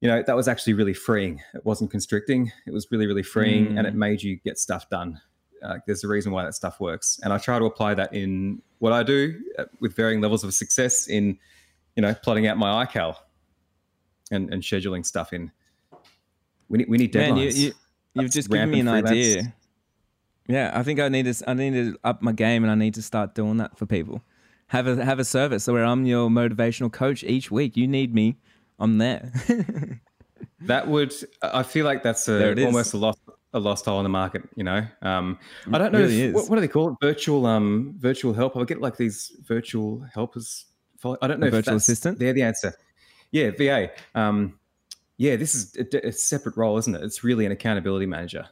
you 0.01 0.07
know, 0.07 0.21
that 0.21 0.35
was 0.35 0.47
actually 0.47 0.73
really 0.73 0.93
freeing. 0.93 1.41
It 1.53 1.65
wasn't 1.65 1.89
constricting. 1.89 2.51
It 2.67 2.73
was 2.73 2.87
really, 2.91 3.07
really 3.07 3.23
freeing 3.23 3.69
mm. 3.69 3.77
and 3.77 3.87
it 3.87 3.93
hmm. 3.93 3.99
made 3.99 4.21
you 4.21 4.35
get 4.37 4.59
stuff 4.59 4.87
done. 4.89 5.19
Uh, 5.63 5.77
there's 5.87 6.03
a 6.03 6.07
reason 6.07 6.31
why 6.31 6.43
that 6.43 6.53
stuff 6.53 6.79
works, 6.79 7.19
and 7.23 7.33
I 7.33 7.39
try 7.39 7.57
to 7.57 7.65
apply 7.65 7.95
that 7.95 8.13
in 8.13 8.61
what 8.77 8.93
I 8.93 9.01
do 9.01 9.41
uh, 9.57 9.65
with 9.79 9.95
varying 9.95 10.21
levels 10.21 10.43
of 10.43 10.53
success 10.53 11.07
in, 11.07 11.39
you 11.95 12.01
know, 12.03 12.13
plotting 12.13 12.45
out 12.45 12.57
my 12.57 12.85
iCal 12.85 13.15
and 14.29 14.53
and 14.53 14.61
scheduling 14.61 15.03
stuff 15.03 15.33
in. 15.33 15.51
We 16.69 16.77
need 16.77 16.89
we 16.89 16.97
need 16.97 17.11
deadlines. 17.11 17.35
Man, 17.35 17.37
you, 17.37 17.49
you, 17.49 17.73
have 18.23 18.31
just 18.31 18.49
given 18.49 18.71
me 18.71 18.79
an 18.79 18.87
idea. 18.87 19.53
Yeah, 20.47 20.71
I 20.73 20.83
think 20.83 20.99
I 20.99 21.09
need 21.09 21.31
to 21.31 21.49
I 21.49 21.53
need 21.53 21.73
to 21.73 21.97
up 22.03 22.21
my 22.21 22.31
game, 22.31 22.63
and 22.63 22.71
I 22.71 22.75
need 22.75 22.93
to 22.95 23.01
start 23.01 23.35
doing 23.35 23.57
that 23.57 23.77
for 23.77 23.85
people. 23.85 24.21
Have 24.67 24.87
a 24.87 25.03
have 25.03 25.19
a 25.19 25.25
service 25.25 25.67
where 25.67 25.83
I'm 25.83 26.05
your 26.05 26.29
motivational 26.29 26.91
coach 26.91 27.23
each 27.23 27.51
week. 27.51 27.75
You 27.75 27.87
need 27.87 28.13
me, 28.13 28.37
I'm 28.79 28.97
there. 28.97 29.31
that 30.61 30.87
would 30.87 31.13
I 31.41 31.63
feel 31.63 31.85
like 31.85 32.03
that's 32.03 32.27
a, 32.27 32.65
almost 32.65 32.93
a 32.93 32.97
lost 32.97 33.19
a 33.53 33.59
lost 33.59 33.85
hole 33.85 33.99
in 33.99 34.03
the 34.03 34.09
market. 34.09 34.43
You 34.55 34.63
know, 34.63 34.85
um, 35.01 35.37
I 35.71 35.77
don't 35.77 35.91
know. 35.91 35.99
Really 35.99 36.23
if, 36.23 36.33
what, 36.33 36.49
what, 36.49 36.55
do 36.55 36.61
they 36.61 36.67
call 36.67 36.89
it? 36.89 36.95
Virtual, 37.01 37.45
um, 37.45 37.95
virtual 37.97 38.33
help. 38.33 38.55
I 38.55 38.63
get 38.63 38.81
like 38.81 38.97
these 38.97 39.35
virtual 39.45 40.05
helpers. 40.13 40.65
I 41.21 41.27
don't 41.27 41.39
know. 41.39 41.47
A 41.47 41.51
virtual 41.51 41.75
assistant. 41.75 42.19
They're 42.19 42.33
the 42.33 42.43
answer. 42.43 42.73
Yeah, 43.31 43.51
VA. 43.51 43.91
Um, 44.15 44.57
yeah, 45.17 45.35
this 45.35 45.55
is 45.55 45.75
a, 45.75 46.07
a, 46.07 46.11
separate 46.11 46.57
role, 46.57 46.77
isn't 46.77 46.95
it? 46.95 47.03
It's 47.03 47.23
really 47.23 47.45
an 47.45 47.51
accountability 47.51 48.05
manager. 48.05 48.47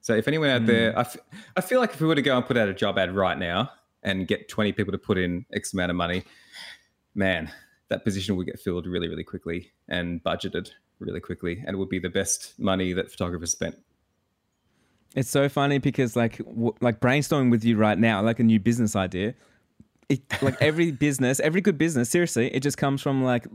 So 0.00 0.14
if 0.14 0.28
anyone 0.28 0.50
out 0.50 0.62
mm. 0.62 0.66
there, 0.66 0.92
hmm. 0.92 0.98
I, 0.98 1.00
f- 1.00 1.16
I 1.56 1.60
feel 1.60 1.80
like 1.80 1.94
if 1.94 2.00
we 2.00 2.06
were 2.06 2.14
to 2.14 2.22
go 2.22 2.36
and 2.36 2.46
put 2.46 2.56
out 2.56 2.68
a 2.68 2.74
job 2.74 2.98
ad 2.98 3.14
right 3.14 3.38
now 3.38 3.70
and 4.02 4.26
get 4.26 4.48
20 4.48 4.72
people 4.72 4.92
to 4.92 4.98
put 4.98 5.18
in 5.18 5.46
X 5.52 5.72
amount 5.72 5.90
of 5.90 5.96
money, 5.96 6.24
man, 7.14 7.50
that 7.88 8.04
position 8.04 8.36
would 8.36 8.46
get 8.46 8.58
filled 8.58 8.86
really, 8.86 9.08
really 9.08 9.24
quickly 9.24 9.72
and 9.88 10.22
budgeted 10.22 10.70
really 10.98 11.20
quickly. 11.20 11.62
And 11.66 11.74
it 11.74 11.78
would 11.78 11.88
be 11.88 11.98
the 11.98 12.08
best 12.08 12.58
money 12.58 12.92
that 12.92 13.10
photographers 13.10 13.52
spent 13.52 13.76
it's 15.16 15.30
so 15.30 15.48
funny 15.48 15.78
because 15.78 16.14
like 16.14 16.38
w- 16.38 16.74
like 16.80 17.00
brainstorming 17.00 17.50
with 17.50 17.64
you 17.64 17.76
right 17.76 17.98
now, 17.98 18.22
like 18.22 18.38
a 18.38 18.44
new 18.44 18.60
business 18.60 18.94
idea. 18.94 19.34
It, 20.08 20.20
like 20.40 20.56
every 20.60 20.90
business, 21.06 21.40
every 21.40 21.60
good 21.60 21.78
business, 21.78 22.08
seriously, 22.08 22.54
it 22.54 22.60
just 22.60 22.78
comes 22.78 23.02
from 23.02 23.24
like 23.24 23.46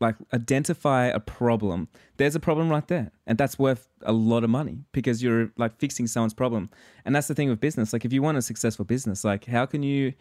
like 0.00 0.14
identify 0.32 1.06
a 1.06 1.20
problem. 1.20 1.88
There's 2.18 2.36
a 2.36 2.40
problem 2.40 2.70
right 2.70 2.86
there, 2.86 3.10
and 3.26 3.36
that's 3.36 3.58
worth 3.58 3.88
a 4.02 4.12
lot 4.12 4.44
of 4.44 4.50
money 4.50 4.78
because 4.92 5.22
you're 5.22 5.50
like 5.56 5.76
fixing 5.78 6.06
someone's 6.06 6.34
problem. 6.34 6.70
And 7.04 7.14
that's 7.14 7.26
the 7.26 7.34
thing 7.34 7.48
with 7.48 7.60
business. 7.60 7.92
Like 7.92 8.04
if 8.04 8.12
you 8.12 8.22
want 8.22 8.38
a 8.38 8.42
successful 8.42 8.84
business, 8.84 9.24
like 9.24 9.46
how 9.46 9.66
can 9.66 9.82
you 9.82 10.12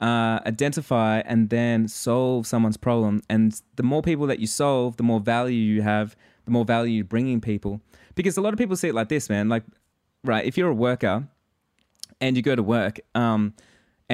uh, 0.00 0.40
identify 0.46 1.20
and 1.20 1.48
then 1.48 1.88
solve 1.88 2.46
someone's 2.46 2.76
problem? 2.76 3.22
And 3.30 3.60
the 3.76 3.82
more 3.82 4.02
people 4.02 4.26
that 4.26 4.40
you 4.40 4.46
solve, 4.46 4.98
the 4.98 5.04
more 5.04 5.20
value 5.20 5.56
you 5.56 5.82
have, 5.82 6.16
the 6.44 6.50
more 6.50 6.66
value 6.66 6.96
you're 6.96 7.04
bringing 7.04 7.40
people. 7.40 7.80
Because 8.14 8.36
a 8.36 8.42
lot 8.42 8.52
of 8.52 8.58
people 8.58 8.76
see 8.76 8.88
it 8.88 8.94
like 8.94 9.08
this, 9.08 9.30
man. 9.30 9.48
Like 9.48 9.62
right, 10.24 10.44
if 10.44 10.58
you're 10.58 10.70
a 10.70 10.74
worker 10.74 11.28
and 12.20 12.36
you 12.36 12.42
go 12.42 12.56
to 12.56 12.62
work, 12.62 13.00
um, 13.14 13.54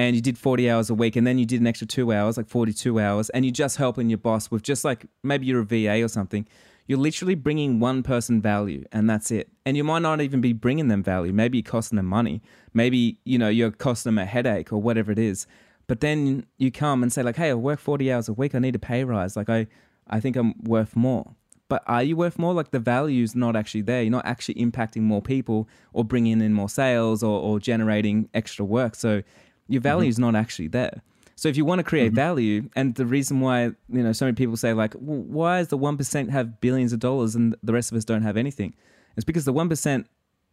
and 0.01 0.15
you 0.15 0.21
did 0.21 0.35
40 0.35 0.67
hours 0.67 0.89
a 0.89 0.95
week 0.95 1.15
and 1.15 1.27
then 1.27 1.37
you 1.37 1.45
did 1.45 1.61
an 1.61 1.67
extra 1.67 1.85
two 1.85 2.11
hours, 2.11 2.35
like 2.35 2.47
42 2.47 2.99
hours, 2.99 3.29
and 3.29 3.45
you're 3.45 3.51
just 3.51 3.77
helping 3.77 4.09
your 4.09 4.17
boss 4.17 4.49
with 4.49 4.63
just 4.63 4.83
like 4.83 5.05
maybe 5.21 5.45
you're 5.45 5.61
a 5.61 5.63
VA 5.63 6.03
or 6.03 6.07
something, 6.07 6.47
you're 6.87 6.97
literally 6.97 7.35
bringing 7.35 7.79
one 7.79 8.01
person 8.01 8.41
value 8.41 8.83
and 8.91 9.07
that's 9.07 9.29
it. 9.29 9.51
And 9.63 9.77
you 9.77 9.83
might 9.83 10.01
not 10.01 10.19
even 10.19 10.41
be 10.41 10.53
bringing 10.53 10.87
them 10.87 11.03
value. 11.03 11.31
Maybe 11.31 11.59
you're 11.59 11.71
costing 11.71 11.97
them 11.97 12.07
money. 12.07 12.41
Maybe, 12.73 13.19
you 13.25 13.37
know, 13.37 13.47
you're 13.47 13.69
costing 13.69 14.15
them 14.15 14.17
a 14.17 14.25
headache 14.25 14.73
or 14.73 14.81
whatever 14.81 15.11
it 15.11 15.19
is. 15.19 15.45
But 15.85 15.99
then 15.99 16.47
you 16.57 16.71
come 16.71 17.03
and 17.03 17.13
say 17.13 17.21
like, 17.21 17.35
hey, 17.35 17.51
I 17.51 17.53
work 17.53 17.79
40 17.79 18.11
hours 18.11 18.27
a 18.27 18.33
week. 18.33 18.55
I 18.55 18.59
need 18.59 18.75
a 18.75 18.79
pay 18.79 19.03
rise. 19.03 19.35
Like 19.35 19.49
I, 19.49 19.67
I 20.09 20.19
think 20.19 20.35
I'm 20.35 20.55
worth 20.63 20.95
more 20.95 21.35
but 21.71 21.83
are 21.87 22.03
you 22.03 22.17
worth 22.17 22.37
more? 22.37 22.53
Like 22.53 22.71
the 22.71 22.79
value's 22.79 23.33
not 23.33 23.55
actually 23.55 23.83
there. 23.83 24.01
You're 24.01 24.11
not 24.11 24.25
actually 24.25 24.55
impacting 24.55 25.03
more 25.03 25.21
people 25.21 25.69
or 25.93 26.03
bringing 26.03 26.41
in 26.41 26.53
more 26.53 26.67
sales 26.67 27.23
or, 27.23 27.39
or 27.39 27.61
generating 27.61 28.27
extra 28.33 28.65
work. 28.65 28.93
So 28.93 29.23
your 29.67 29.81
value 29.81 30.09
is 30.09 30.15
mm-hmm. 30.15 30.31
not 30.31 30.35
actually 30.35 30.67
there. 30.67 31.01
So 31.35 31.49
if 31.49 31.57
you 31.57 31.65
want 31.65 31.79
to 31.79 31.83
create 31.83 32.09
mm-hmm. 32.09 32.15
value, 32.15 32.69
and 32.75 32.93
the 32.95 33.05
reason 33.05 33.39
why 33.39 33.63
you 33.89 34.03
know 34.03 34.11
so 34.11 34.25
many 34.25 34.35
people 34.35 34.57
say 34.57 34.73
like, 34.73 34.93
well, 34.99 35.17
why 35.17 35.57
does 35.59 35.69
the 35.69 35.77
one 35.77 35.97
percent 35.97 36.29
have 36.29 36.61
billions 36.61 36.93
of 36.93 36.99
dollars 36.99 37.35
and 37.35 37.55
the 37.63 37.73
rest 37.73 37.91
of 37.91 37.97
us 37.97 38.05
don't 38.05 38.21
have 38.21 38.37
anything? 38.37 38.75
It's 39.15 39.25
because 39.25 39.45
the 39.45 39.53
one 39.53 39.69
percent 39.69 40.07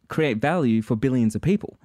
create 0.07 0.37
value 0.37 0.81
for 0.81 0.95
billions 0.95 1.35
of 1.35 1.41
people. 1.41 1.79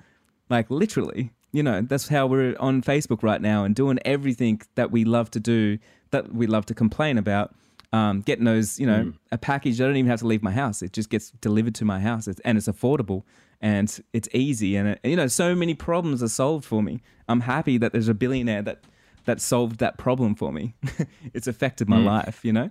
Like 0.49 0.71
literally, 0.71 1.33
you 1.53 1.63
know, 1.63 1.83
that's 1.83 2.09
how 2.09 2.27
we're 2.27 2.57
on 2.59 2.83
Facebook 2.83 3.23
right 3.23 3.41
now 3.41 3.65
and 3.65 3.75
doing 3.75 3.99
everything 4.05 4.63
that 4.75 4.91
we 4.91 5.05
love 5.05 5.31
to 5.33 5.41
do, 5.41 5.79
that 6.11 6.33
we 6.33 6.47
love 6.47 6.67
to 6.67 6.75
complain 6.75 7.19
about 7.19 7.55
um, 7.93 8.23
getting 8.23 8.45
those, 8.45 8.81
you 8.81 8.87
know, 8.87 9.05
mm. 9.05 9.15
a 9.33 9.39
package. 9.39 9.81
I 9.81 9.85
don't 9.85 9.97
even 9.97 10.11
have 10.11 10.21
to 10.21 10.27
leave 10.27 10.43
my 10.43 10.51
house. 10.51 10.83
It 10.83 10.93
just 10.93 11.11
gets 11.11 11.31
delivered 11.31 11.75
to 11.77 11.85
my 11.85 12.01
house, 12.01 12.27
it's, 12.27 12.41
and 12.41 12.59
it's 12.59 12.69
affordable 12.69 13.23
and 13.65 13.99
it's 14.13 14.29
easy. 14.35 14.77
And 14.77 14.91
it, 14.91 15.01
you 15.03 15.17
know, 15.17 15.27
so 15.27 15.55
many 15.55 15.73
problems 15.73 16.23
are 16.23 16.29
solved 16.29 16.67
for 16.67 16.83
me. 16.83 17.01
I'm 17.29 17.41
happy 17.41 17.79
that 17.79 17.93
there's 17.93 18.09
a 18.09 18.15
billionaire 18.15 18.61
that 18.63 18.85
that 19.25 19.41
solved 19.41 19.79
that 19.79 19.97
problem 19.97 20.35
for 20.35 20.53
me. 20.53 20.75
it's 21.33 21.47
affected 21.47 21.89
my 21.89 21.97
mm. 21.97 22.05
life. 22.05 22.45
You 22.45 22.53
know. 22.53 22.71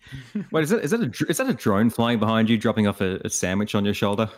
Wait, 0.50 0.64
is 0.64 0.70
that 0.70 0.82
is 0.82 0.90
that 0.90 1.00
a 1.00 1.26
is 1.30 1.36
that 1.38 1.48
a 1.48 1.54
drone 1.54 1.90
flying 1.90 2.18
behind 2.18 2.50
you, 2.50 2.58
dropping 2.58 2.88
off 2.88 3.00
a, 3.00 3.20
a 3.24 3.30
sandwich 3.30 3.76
on 3.76 3.84
your 3.84 3.94
shoulder? 3.94 4.28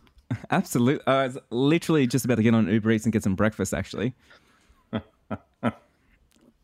Absolutely. 0.50 1.02
I 1.06 1.24
was 1.24 1.38
literally 1.48 2.06
just 2.06 2.26
about 2.26 2.36
to 2.36 2.42
get 2.42 2.54
on 2.54 2.68
Uber 2.68 2.90
Eats 2.90 3.04
and 3.04 3.12
get 3.12 3.22
some 3.22 3.34
breakfast. 3.34 3.72
Actually. 3.72 4.14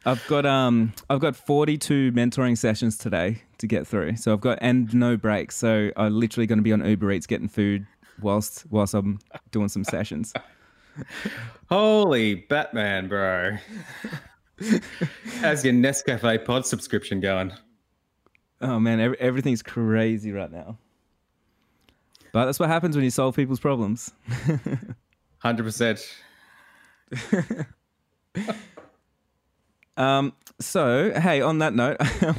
I've 0.06 0.26
got 0.28 0.46
um 0.46 0.92
I've 1.08 1.20
got 1.20 1.36
42 1.36 2.12
mentoring 2.12 2.56
sessions 2.56 2.98
today 2.98 3.42
to 3.58 3.66
get 3.66 3.86
through. 3.86 4.16
So 4.16 4.32
I've 4.32 4.40
got 4.40 4.58
and 4.60 4.92
no 4.94 5.16
breaks. 5.16 5.56
So 5.56 5.90
I'm 5.96 6.18
literally 6.18 6.46
going 6.46 6.58
to 6.58 6.62
be 6.62 6.72
on 6.72 6.84
Uber 6.84 7.12
Eats 7.12 7.26
getting 7.26 7.48
food 7.48 7.86
whilst 8.22 8.66
whilst 8.70 8.94
I'm 8.94 9.18
doing 9.50 9.68
some 9.68 9.84
sessions. 9.84 10.32
Holy 11.68 12.34
Batman, 12.34 13.08
bro. 13.08 13.56
How's 15.40 15.64
your 15.64 15.74
Nescafe 15.74 16.44
pod 16.44 16.66
subscription 16.66 17.20
going? 17.20 17.52
Oh 18.60 18.78
man, 18.78 19.00
every, 19.00 19.18
everything's 19.20 19.62
crazy 19.62 20.32
right 20.32 20.50
now. 20.50 20.76
But 22.32 22.44
that's 22.44 22.60
what 22.60 22.68
happens 22.68 22.94
when 22.94 23.04
you 23.04 23.10
solve 23.10 23.34
people's 23.34 23.60
problems. 23.60 24.12
Hundred 25.38 25.64
percent. 25.64 26.06
Um, 30.00 30.32
so, 30.60 31.12
hey, 31.20 31.42
on 31.42 31.58
that 31.58 31.74
note, 31.74 31.98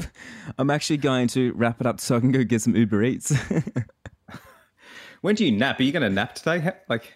I'm 0.57 0.71
actually 0.71 0.97
going 0.97 1.27
to 1.29 1.53
wrap 1.53 1.79
it 1.79 1.85
up 1.85 1.99
so 1.99 2.17
I 2.17 2.19
can 2.19 2.31
go 2.31 2.43
get 2.43 2.61
some 2.61 2.75
Uber 2.75 3.03
Eats. 3.03 3.33
When 5.21 5.35
do 5.35 5.45
you 5.45 5.51
nap? 5.51 5.79
Are 5.79 5.83
you 5.83 5.91
going 5.91 6.03
to 6.03 6.09
nap 6.09 6.35
today? 6.35 6.71
Like, 6.89 7.13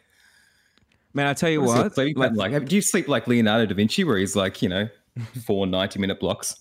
man, 1.13 1.27
I 1.27 1.33
tell 1.33 1.49
you 1.49 1.61
what, 1.61 1.95
what 1.97 2.35
like, 2.35 2.51
like, 2.51 2.65
do 2.65 2.75
you 2.75 2.81
sleep 2.81 3.07
like 3.07 3.27
Leonardo 3.27 3.65
da 3.65 3.75
Vinci, 3.75 4.03
where 4.03 4.17
he's 4.17 4.35
like, 4.35 4.61
you 4.61 4.69
know, 4.69 4.87
four 5.45 5.67
90 5.67 5.99
minute 5.99 6.19
blocks? 6.19 6.55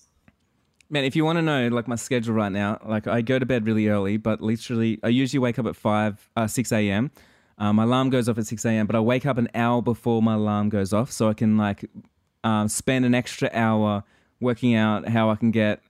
Man, 0.89 1.03
if 1.03 1.15
you 1.15 1.25
want 1.25 1.37
to 1.37 1.41
know 1.41 1.67
like 1.69 1.87
my 1.87 1.95
schedule 1.95 2.35
right 2.35 2.51
now, 2.51 2.79
like 2.85 3.07
I 3.07 3.21
go 3.21 3.39
to 3.39 3.45
bed 3.45 3.65
really 3.65 3.87
early, 3.87 4.17
but 4.17 4.41
literally 4.41 4.99
I 5.03 5.07
usually 5.07 5.39
wake 5.39 5.57
up 5.57 5.65
at 5.65 5.75
five, 5.75 6.29
uh, 6.35 6.45
six 6.47 6.71
a.m. 6.71 7.11
Um, 7.57 7.77
my 7.77 7.83
alarm 7.83 8.09
goes 8.09 8.29
off 8.29 8.37
at 8.37 8.45
six 8.45 8.65
a.m., 8.65 8.85
but 8.85 8.95
I 8.95 8.99
wake 8.99 9.25
up 9.25 9.37
an 9.37 9.49
hour 9.55 9.81
before 9.81 10.21
my 10.21 10.35
alarm 10.35 10.69
goes 10.69 10.93
off, 10.93 11.11
so 11.11 11.27
I 11.27 11.33
can 11.33 11.57
like 11.57 11.89
um, 12.43 12.67
spend 12.67 13.05
an 13.05 13.15
extra 13.15 13.49
hour 13.51 14.03
working 14.39 14.75
out 14.75 15.07
how 15.07 15.31
I 15.31 15.35
can 15.35 15.49
get 15.51 15.81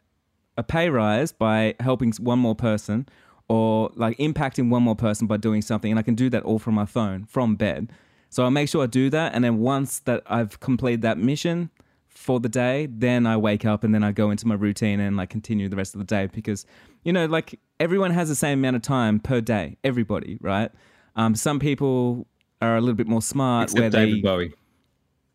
a 0.57 0.63
pay 0.63 0.89
rise 0.89 1.31
by 1.31 1.75
helping 1.79 2.13
one 2.13 2.39
more 2.39 2.55
person 2.55 3.07
or 3.47 3.91
like 3.95 4.17
impacting 4.17 4.69
one 4.69 4.83
more 4.83 4.95
person 4.95 5.27
by 5.27 5.37
doing 5.37 5.61
something. 5.61 5.91
And 5.91 5.99
I 5.99 6.01
can 6.03 6.15
do 6.15 6.29
that 6.31 6.43
all 6.43 6.59
from 6.59 6.73
my 6.73 6.85
phone, 6.85 7.25
from 7.25 7.55
bed. 7.55 7.91
So 8.29 8.45
I 8.45 8.49
make 8.49 8.69
sure 8.69 8.83
I 8.83 8.87
do 8.87 9.09
that. 9.11 9.33
And 9.33 9.43
then 9.43 9.59
once 9.59 9.99
that 9.99 10.23
I've 10.27 10.59
completed 10.59 11.01
that 11.03 11.17
mission 11.17 11.69
for 12.07 12.39
the 12.39 12.49
day, 12.49 12.87
then 12.89 13.25
I 13.27 13.37
wake 13.37 13.65
up 13.65 13.83
and 13.83 13.93
then 13.93 14.03
I 14.03 14.11
go 14.11 14.31
into 14.31 14.47
my 14.47 14.55
routine 14.55 14.99
and 14.99 15.15
like 15.15 15.29
continue 15.29 15.69
the 15.69 15.75
rest 15.75 15.93
of 15.93 15.99
the 15.99 16.05
day 16.05 16.27
because, 16.27 16.65
you 17.03 17.13
know, 17.13 17.25
like 17.27 17.59
everyone 17.79 18.11
has 18.11 18.29
the 18.29 18.35
same 18.35 18.59
amount 18.59 18.77
of 18.77 18.81
time 18.81 19.19
per 19.19 19.41
day, 19.41 19.77
everybody, 19.83 20.37
right? 20.41 20.71
Um, 21.15 21.35
some 21.35 21.59
people 21.59 22.25
are 22.61 22.77
a 22.77 22.81
little 22.81 22.95
bit 22.95 23.07
more 23.07 23.21
smart 23.21 23.65
Except 23.65 23.79
where 23.79 23.89
David 23.89 24.17
they. 24.17 24.21
Bowie. 24.21 24.53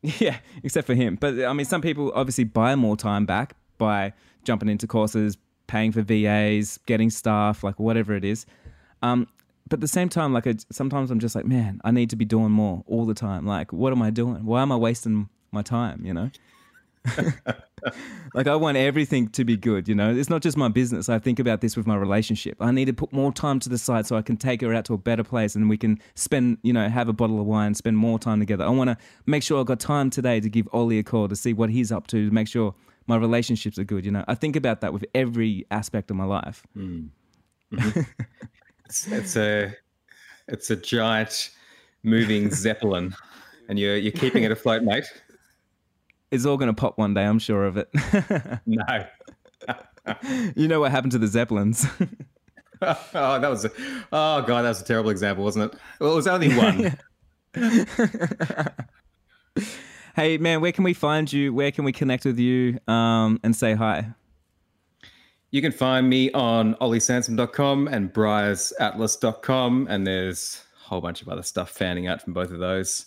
Yeah, 0.18 0.38
except 0.62 0.86
for 0.86 0.94
him. 0.94 1.16
But 1.20 1.44
I 1.44 1.52
mean, 1.52 1.66
some 1.66 1.82
people 1.82 2.11
obviously 2.14 2.44
buy 2.44 2.74
more 2.74 2.96
time 2.96 3.26
back 3.26 3.54
by 3.76 4.14
jumping 4.44 4.70
into 4.70 4.86
courses, 4.86 5.36
paying 5.70 5.92
for 5.92 6.02
VAs, 6.02 6.80
getting 6.86 7.10
staff, 7.10 7.62
like 7.62 7.78
whatever 7.78 8.14
it 8.14 8.24
is. 8.24 8.44
Um, 9.02 9.28
but 9.68 9.76
at 9.76 9.80
the 9.80 9.88
same 9.88 10.08
time, 10.08 10.32
like 10.32 10.46
sometimes 10.72 11.12
I'm 11.12 11.20
just 11.20 11.36
like, 11.36 11.46
man, 11.46 11.80
I 11.84 11.92
need 11.92 12.10
to 12.10 12.16
be 12.16 12.24
doing 12.24 12.50
more 12.50 12.82
all 12.88 13.06
the 13.06 13.14
time. 13.14 13.46
Like, 13.46 13.72
what 13.72 13.92
am 13.92 14.02
I 14.02 14.10
doing? 14.10 14.44
Why 14.44 14.62
am 14.62 14.72
I 14.72 14.76
wasting 14.76 15.28
my 15.52 15.62
time? 15.62 16.04
You 16.04 16.12
know. 16.12 16.30
like 18.34 18.48
I 18.48 18.56
want 18.56 18.76
everything 18.76 19.28
to 19.28 19.44
be 19.44 19.56
good, 19.56 19.88
you 19.88 19.94
know. 19.94 20.12
It's 20.12 20.28
not 20.28 20.42
just 20.42 20.56
my 20.56 20.68
business. 20.68 21.08
I 21.08 21.20
think 21.20 21.38
about 21.38 21.60
this 21.60 21.76
with 21.76 21.86
my 21.86 21.94
relationship. 21.94 22.56
I 22.60 22.72
need 22.72 22.86
to 22.86 22.92
put 22.92 23.12
more 23.12 23.32
time 23.32 23.60
to 23.60 23.68
the 23.68 23.78
side 23.78 24.06
so 24.06 24.16
I 24.16 24.22
can 24.22 24.36
take 24.36 24.60
her 24.62 24.74
out 24.74 24.84
to 24.86 24.94
a 24.94 24.98
better 24.98 25.24
place 25.24 25.54
and 25.54 25.70
we 25.70 25.78
can 25.78 26.00
spend, 26.16 26.58
you 26.62 26.72
know, 26.72 26.88
have 26.88 27.08
a 27.08 27.12
bottle 27.12 27.40
of 27.40 27.46
wine, 27.46 27.74
spend 27.74 27.96
more 27.96 28.18
time 28.18 28.40
together. 28.40 28.64
I 28.64 28.70
want 28.70 28.90
to 28.90 28.98
make 29.24 29.44
sure 29.44 29.60
I've 29.60 29.66
got 29.66 29.78
time 29.78 30.10
today 30.10 30.40
to 30.40 30.48
give 30.50 30.68
Ollie 30.72 30.98
a 30.98 31.04
call 31.04 31.28
to 31.28 31.36
see 31.36 31.52
what 31.52 31.70
he's 31.70 31.90
up 31.92 32.08
to, 32.08 32.28
to 32.28 32.34
make 32.34 32.48
sure 32.48 32.74
my 33.11 33.16
relationships 33.16 33.76
are 33.78 33.84
good, 33.84 34.04
you 34.06 34.12
know. 34.12 34.24
I 34.28 34.34
think 34.36 34.56
about 34.56 34.80
that 34.80 34.92
with 34.92 35.04
every 35.14 35.66
aspect 35.70 36.11
of 36.11 36.16
my 36.16 36.24
life. 36.24 36.62
Mm. 36.76 37.08
Mm-hmm. 37.74 38.00
it's, 38.86 39.06
it's 39.08 39.36
a 39.36 39.74
it's 40.48 40.70
a 40.70 40.76
giant 40.76 41.50
moving 42.02 42.50
zeppelin 42.64 43.14
and 43.68 43.78
you're 43.78 43.96
you're 43.96 44.12
keeping 44.12 44.44
it 44.44 44.52
afloat, 44.52 44.82
mate. 44.82 45.06
It's 46.30 46.46
all 46.46 46.56
going 46.56 46.68
to 46.68 46.74
pop 46.74 46.96
one 46.96 47.12
day, 47.12 47.24
I'm 47.24 47.40
sure 47.40 47.64
of 47.64 47.76
it. 47.76 47.90
no. 48.66 49.06
you 50.54 50.68
know 50.68 50.78
what 50.78 50.92
happened 50.92 51.11
to 51.12 51.18
the 51.18 51.26
Zeppelins? 51.26 51.84
oh, 52.80 53.40
that 53.40 53.50
was 53.50 53.64
a, 53.64 53.70
oh 54.12 54.42
god, 54.42 54.62
that 54.62 54.68
was 54.68 54.80
a 54.80 54.84
terrible 54.84 55.11
example, 55.11 55.42
wasn't 55.42 55.72
it? 55.72 55.80
Well, 55.98 56.12
it 56.12 56.16
was 56.16 56.28
only 56.28 56.54
one. 56.54 56.96
Hey 60.14 60.38
man, 60.38 60.61
where 60.61 60.72
can 60.72 60.84
we 60.84 60.94
find 60.94 61.32
you? 61.32 61.52
Where 61.52 61.70
can 61.70 61.84
we 61.84 61.92
connect 61.92 62.24
with 62.24 62.38
you 62.38 62.78
um, 62.88 63.40
and 63.42 63.54
say 63.54 63.74
hi? 63.74 64.06
You 65.50 65.61
can 65.61 65.72
find 65.72 66.08
me 66.08 66.30
on 66.32 66.76
olliesansom.com 66.76 67.88
and 67.88 68.12
bryersatlas.com, 68.12 69.88
and 69.90 70.06
there's 70.06 70.62
a 70.84 70.88
whole 70.88 71.00
bunch 71.00 71.22
of 71.22 71.28
other 71.28 71.42
stuff 71.42 71.70
fanning 71.70 72.06
out 72.06 72.22
from 72.22 72.32
both 72.32 72.50
of 72.52 72.61
those. 72.61 73.06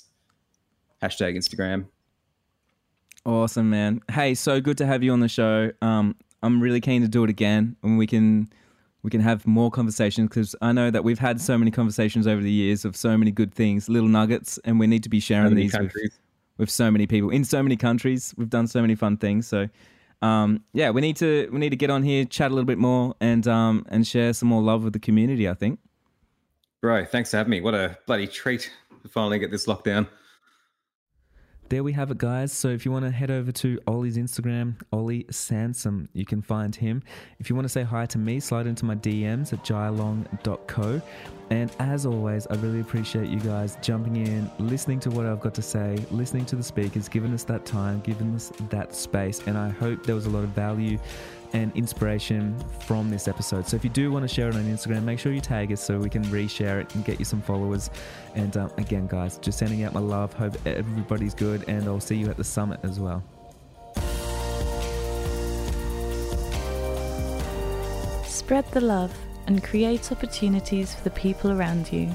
Hashtag 1.02 1.38
Instagram. 1.38 1.86
Awesome, 3.26 3.70
man. 3.70 4.02
Hey, 4.12 4.34
so 4.34 4.60
good 4.60 4.78
to 4.80 4.86
have 4.86 5.04
you 5.04 5.14
on 5.14 5.22
the 5.22 5.30
show. 5.30 5.72
Um, 5.82 6.16
I'm 6.42 6.62
really 6.62 6.82
keen 6.82 7.02
to 7.02 7.08
do 7.08 7.24
it 7.24 7.30
again, 7.30 7.78
and 7.82 7.98
we 7.98 8.06
can 8.06 8.52
we 9.04 9.10
can 9.10 9.22
have 9.22 9.48
more 9.48 9.72
conversations 9.72 10.28
because 10.28 10.56
I 10.62 10.74
know 10.74 10.92
that 10.92 11.04
we've 11.04 11.20
had 11.20 11.40
so 11.40 11.58
many 11.58 11.72
conversations 11.72 12.28
over 12.28 12.42
the 12.42 12.52
years 12.52 12.84
of 12.84 12.98
so 12.98 13.18
many 13.18 13.32
good 13.32 13.54
things, 13.54 13.88
little 13.88 14.10
nuggets, 14.10 14.60
and 14.66 14.80
we 14.80 14.88
need 14.88 15.04
to 15.04 15.10
be 15.10 15.22
sharing 15.22 15.56
these 15.56 15.74
with, 15.78 15.94
with, 16.58 16.70
so 16.70 16.90
many 16.92 17.08
people 17.08 17.30
in 17.30 17.44
so 17.44 17.62
many 17.64 17.76
countries. 17.76 18.34
We've 18.38 18.50
done 18.50 18.68
so 18.68 18.82
many 18.82 18.96
fun 18.96 19.18
things. 19.18 19.48
So, 19.48 19.70
um, 20.22 20.64
yeah, 20.74 20.90
we 20.92 21.02
need 21.02 21.18
to 21.18 21.50
we 21.52 21.60
need 21.60 21.72
to 21.72 21.76
get 21.76 21.90
on 21.90 22.04
here, 22.04 22.26
chat 22.26 22.52
a 22.52 22.54
little 22.54 22.66
bit 22.66 22.78
more, 22.78 23.16
and 23.20 23.48
um, 23.48 23.86
and 23.90 24.08
share 24.08 24.34
some 24.34 24.50
more 24.50 24.62
love 24.62 24.84
with 24.84 24.94
the 24.94 25.00
community. 25.00 25.50
I 25.50 25.54
think. 25.54 25.80
Bro, 26.82 27.06
thanks 27.06 27.32
for 27.32 27.38
having 27.38 27.52
me. 27.52 27.62
What 27.62 27.76
a 27.76 27.98
bloody 28.08 28.28
treat 28.28 28.72
to 29.04 29.10
finally 29.10 29.40
get 29.40 29.52
this 29.52 29.68
locked 29.68 29.86
down 29.86 30.08
there 31.70 31.84
we 31.84 31.94
have 31.94 32.12
it, 32.12 32.18
guys. 32.18 32.52
So 32.52 32.68
if 32.68 32.86
you 32.86 32.92
want 32.92 33.06
to 33.06 33.12
head 33.12 33.32
over 33.32 33.52
to 33.52 33.80
Ollie's 33.88 34.18
Instagram, 34.18 34.76
Ollie 34.92 35.26
Sansom, 35.32 36.08
you 36.14 36.26
can 36.26 36.42
find 36.42 36.76
him. 36.76 37.02
If 37.40 37.50
you 37.50 37.56
want 37.56 37.66
to 37.66 37.70
say 37.70 37.84
hi 37.84 38.06
to 38.08 38.18
me, 38.18 38.40
slide 38.40 38.68
into 38.68 38.86
my 38.86 38.96
DMs 38.96 39.54
at 39.54 39.64
jailong.co. 39.64 41.02
And 41.50 41.72
as 41.80 42.06
always, 42.06 42.48
I 42.48 42.56
really 42.56 42.80
appreciate 42.80 43.30
you 43.30 43.40
guys 43.40 43.78
jumping 43.82 44.16
in, 44.16 44.50
listening 44.60 45.00
to 45.02 45.12
what 45.12 45.26
I've 45.26 45.40
got 45.40 45.54
to 45.56 45.62
say, 45.62 45.98
listening 46.12 46.46
to 46.48 46.56
the 46.56 46.64
speakers, 46.64 47.08
giving 47.08 47.34
us 47.34 47.44
that 47.46 47.66
time, 47.66 48.02
giving 48.02 48.34
us 48.36 48.52
that 48.70 48.96
space. 48.96 49.42
And 49.46 49.58
I 49.58 49.70
hope 49.70 50.06
there 50.06 50.16
was 50.16 50.26
a 50.26 50.30
lot 50.30 50.44
of 50.44 50.50
value 50.50 50.98
and 51.54 51.72
inspiration 51.76 52.58
from 52.80 53.10
this 53.10 53.28
episode. 53.28 53.68
So 53.68 53.76
if 53.76 53.84
you 53.84 53.90
do 53.90 54.12
want 54.12 54.28
to 54.28 54.34
share 54.34 54.50
it 54.50 54.56
on 54.56 54.64
Instagram, 54.64 55.04
make 55.04 55.20
sure 55.20 55.32
you 55.32 55.42
tag 55.42 55.72
us 55.72 55.82
so 55.82 55.98
we 55.98 56.10
can 56.10 56.24
reshare 56.26 56.82
it 56.82 56.94
and 56.96 57.06
get 57.06 57.20
you 57.20 57.26
some 57.26 57.42
followers. 57.42 57.90
And 58.36 58.58
um, 58.58 58.72
again, 58.78 59.08
guys, 59.08 59.38
just 59.38 59.60
sending 59.60 59.84
out 59.84 59.94
my 59.94 60.00
love. 60.00 60.34
Hope 60.34 60.56
everybody's 60.66 61.34
good, 61.34 61.64
and 61.68 61.88
I'll 61.88 62.00
see 62.00 62.16
you 62.16 62.30
at 62.30 62.38
the 62.38 62.44
summit 62.44 62.80
as 62.84 63.00
well. 63.00 63.24
Spread 68.26 68.70
the 68.72 68.82
love 68.82 69.16
and 69.48 69.64
create 69.64 70.12
opportunities 70.12 70.94
for 70.96 71.04
the 71.04 71.12
people 71.12 71.52
around 71.52 71.92
you. 71.92 72.10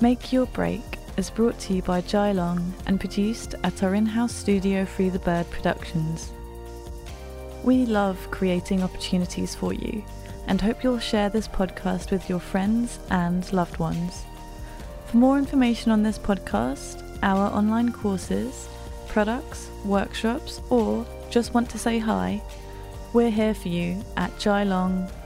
Make 0.00 0.32
Your 0.32 0.46
Break 0.46 0.82
is 1.16 1.30
brought 1.30 1.58
to 1.60 1.74
you 1.74 1.82
by 1.82 2.02
Jai 2.02 2.32
Long 2.32 2.74
and 2.86 3.00
produced 3.00 3.54
at 3.64 3.82
our 3.82 3.94
in 3.94 4.04
house 4.04 4.34
studio 4.34 4.84
Free 4.84 5.08
the 5.08 5.18
Bird 5.20 5.50
Productions. 5.50 6.32
We 7.66 7.84
love 7.84 8.30
creating 8.30 8.84
opportunities 8.84 9.56
for 9.56 9.72
you 9.72 10.04
and 10.46 10.60
hope 10.60 10.84
you'll 10.84 11.00
share 11.00 11.28
this 11.28 11.48
podcast 11.48 12.12
with 12.12 12.30
your 12.30 12.38
friends 12.38 13.00
and 13.10 13.52
loved 13.52 13.78
ones. 13.78 14.24
For 15.06 15.16
more 15.16 15.36
information 15.36 15.90
on 15.90 16.04
this 16.04 16.16
podcast, 16.16 17.02
our 17.24 17.52
online 17.52 17.90
courses, 17.90 18.68
products, 19.08 19.68
workshops, 19.84 20.60
or 20.70 21.04
just 21.28 21.54
want 21.54 21.68
to 21.70 21.78
say 21.78 21.98
hi, 21.98 22.40
we're 23.12 23.30
here 23.30 23.52
for 23.54 23.66
you 23.66 24.00
at 24.16 24.30
jailong.co. 24.38 25.16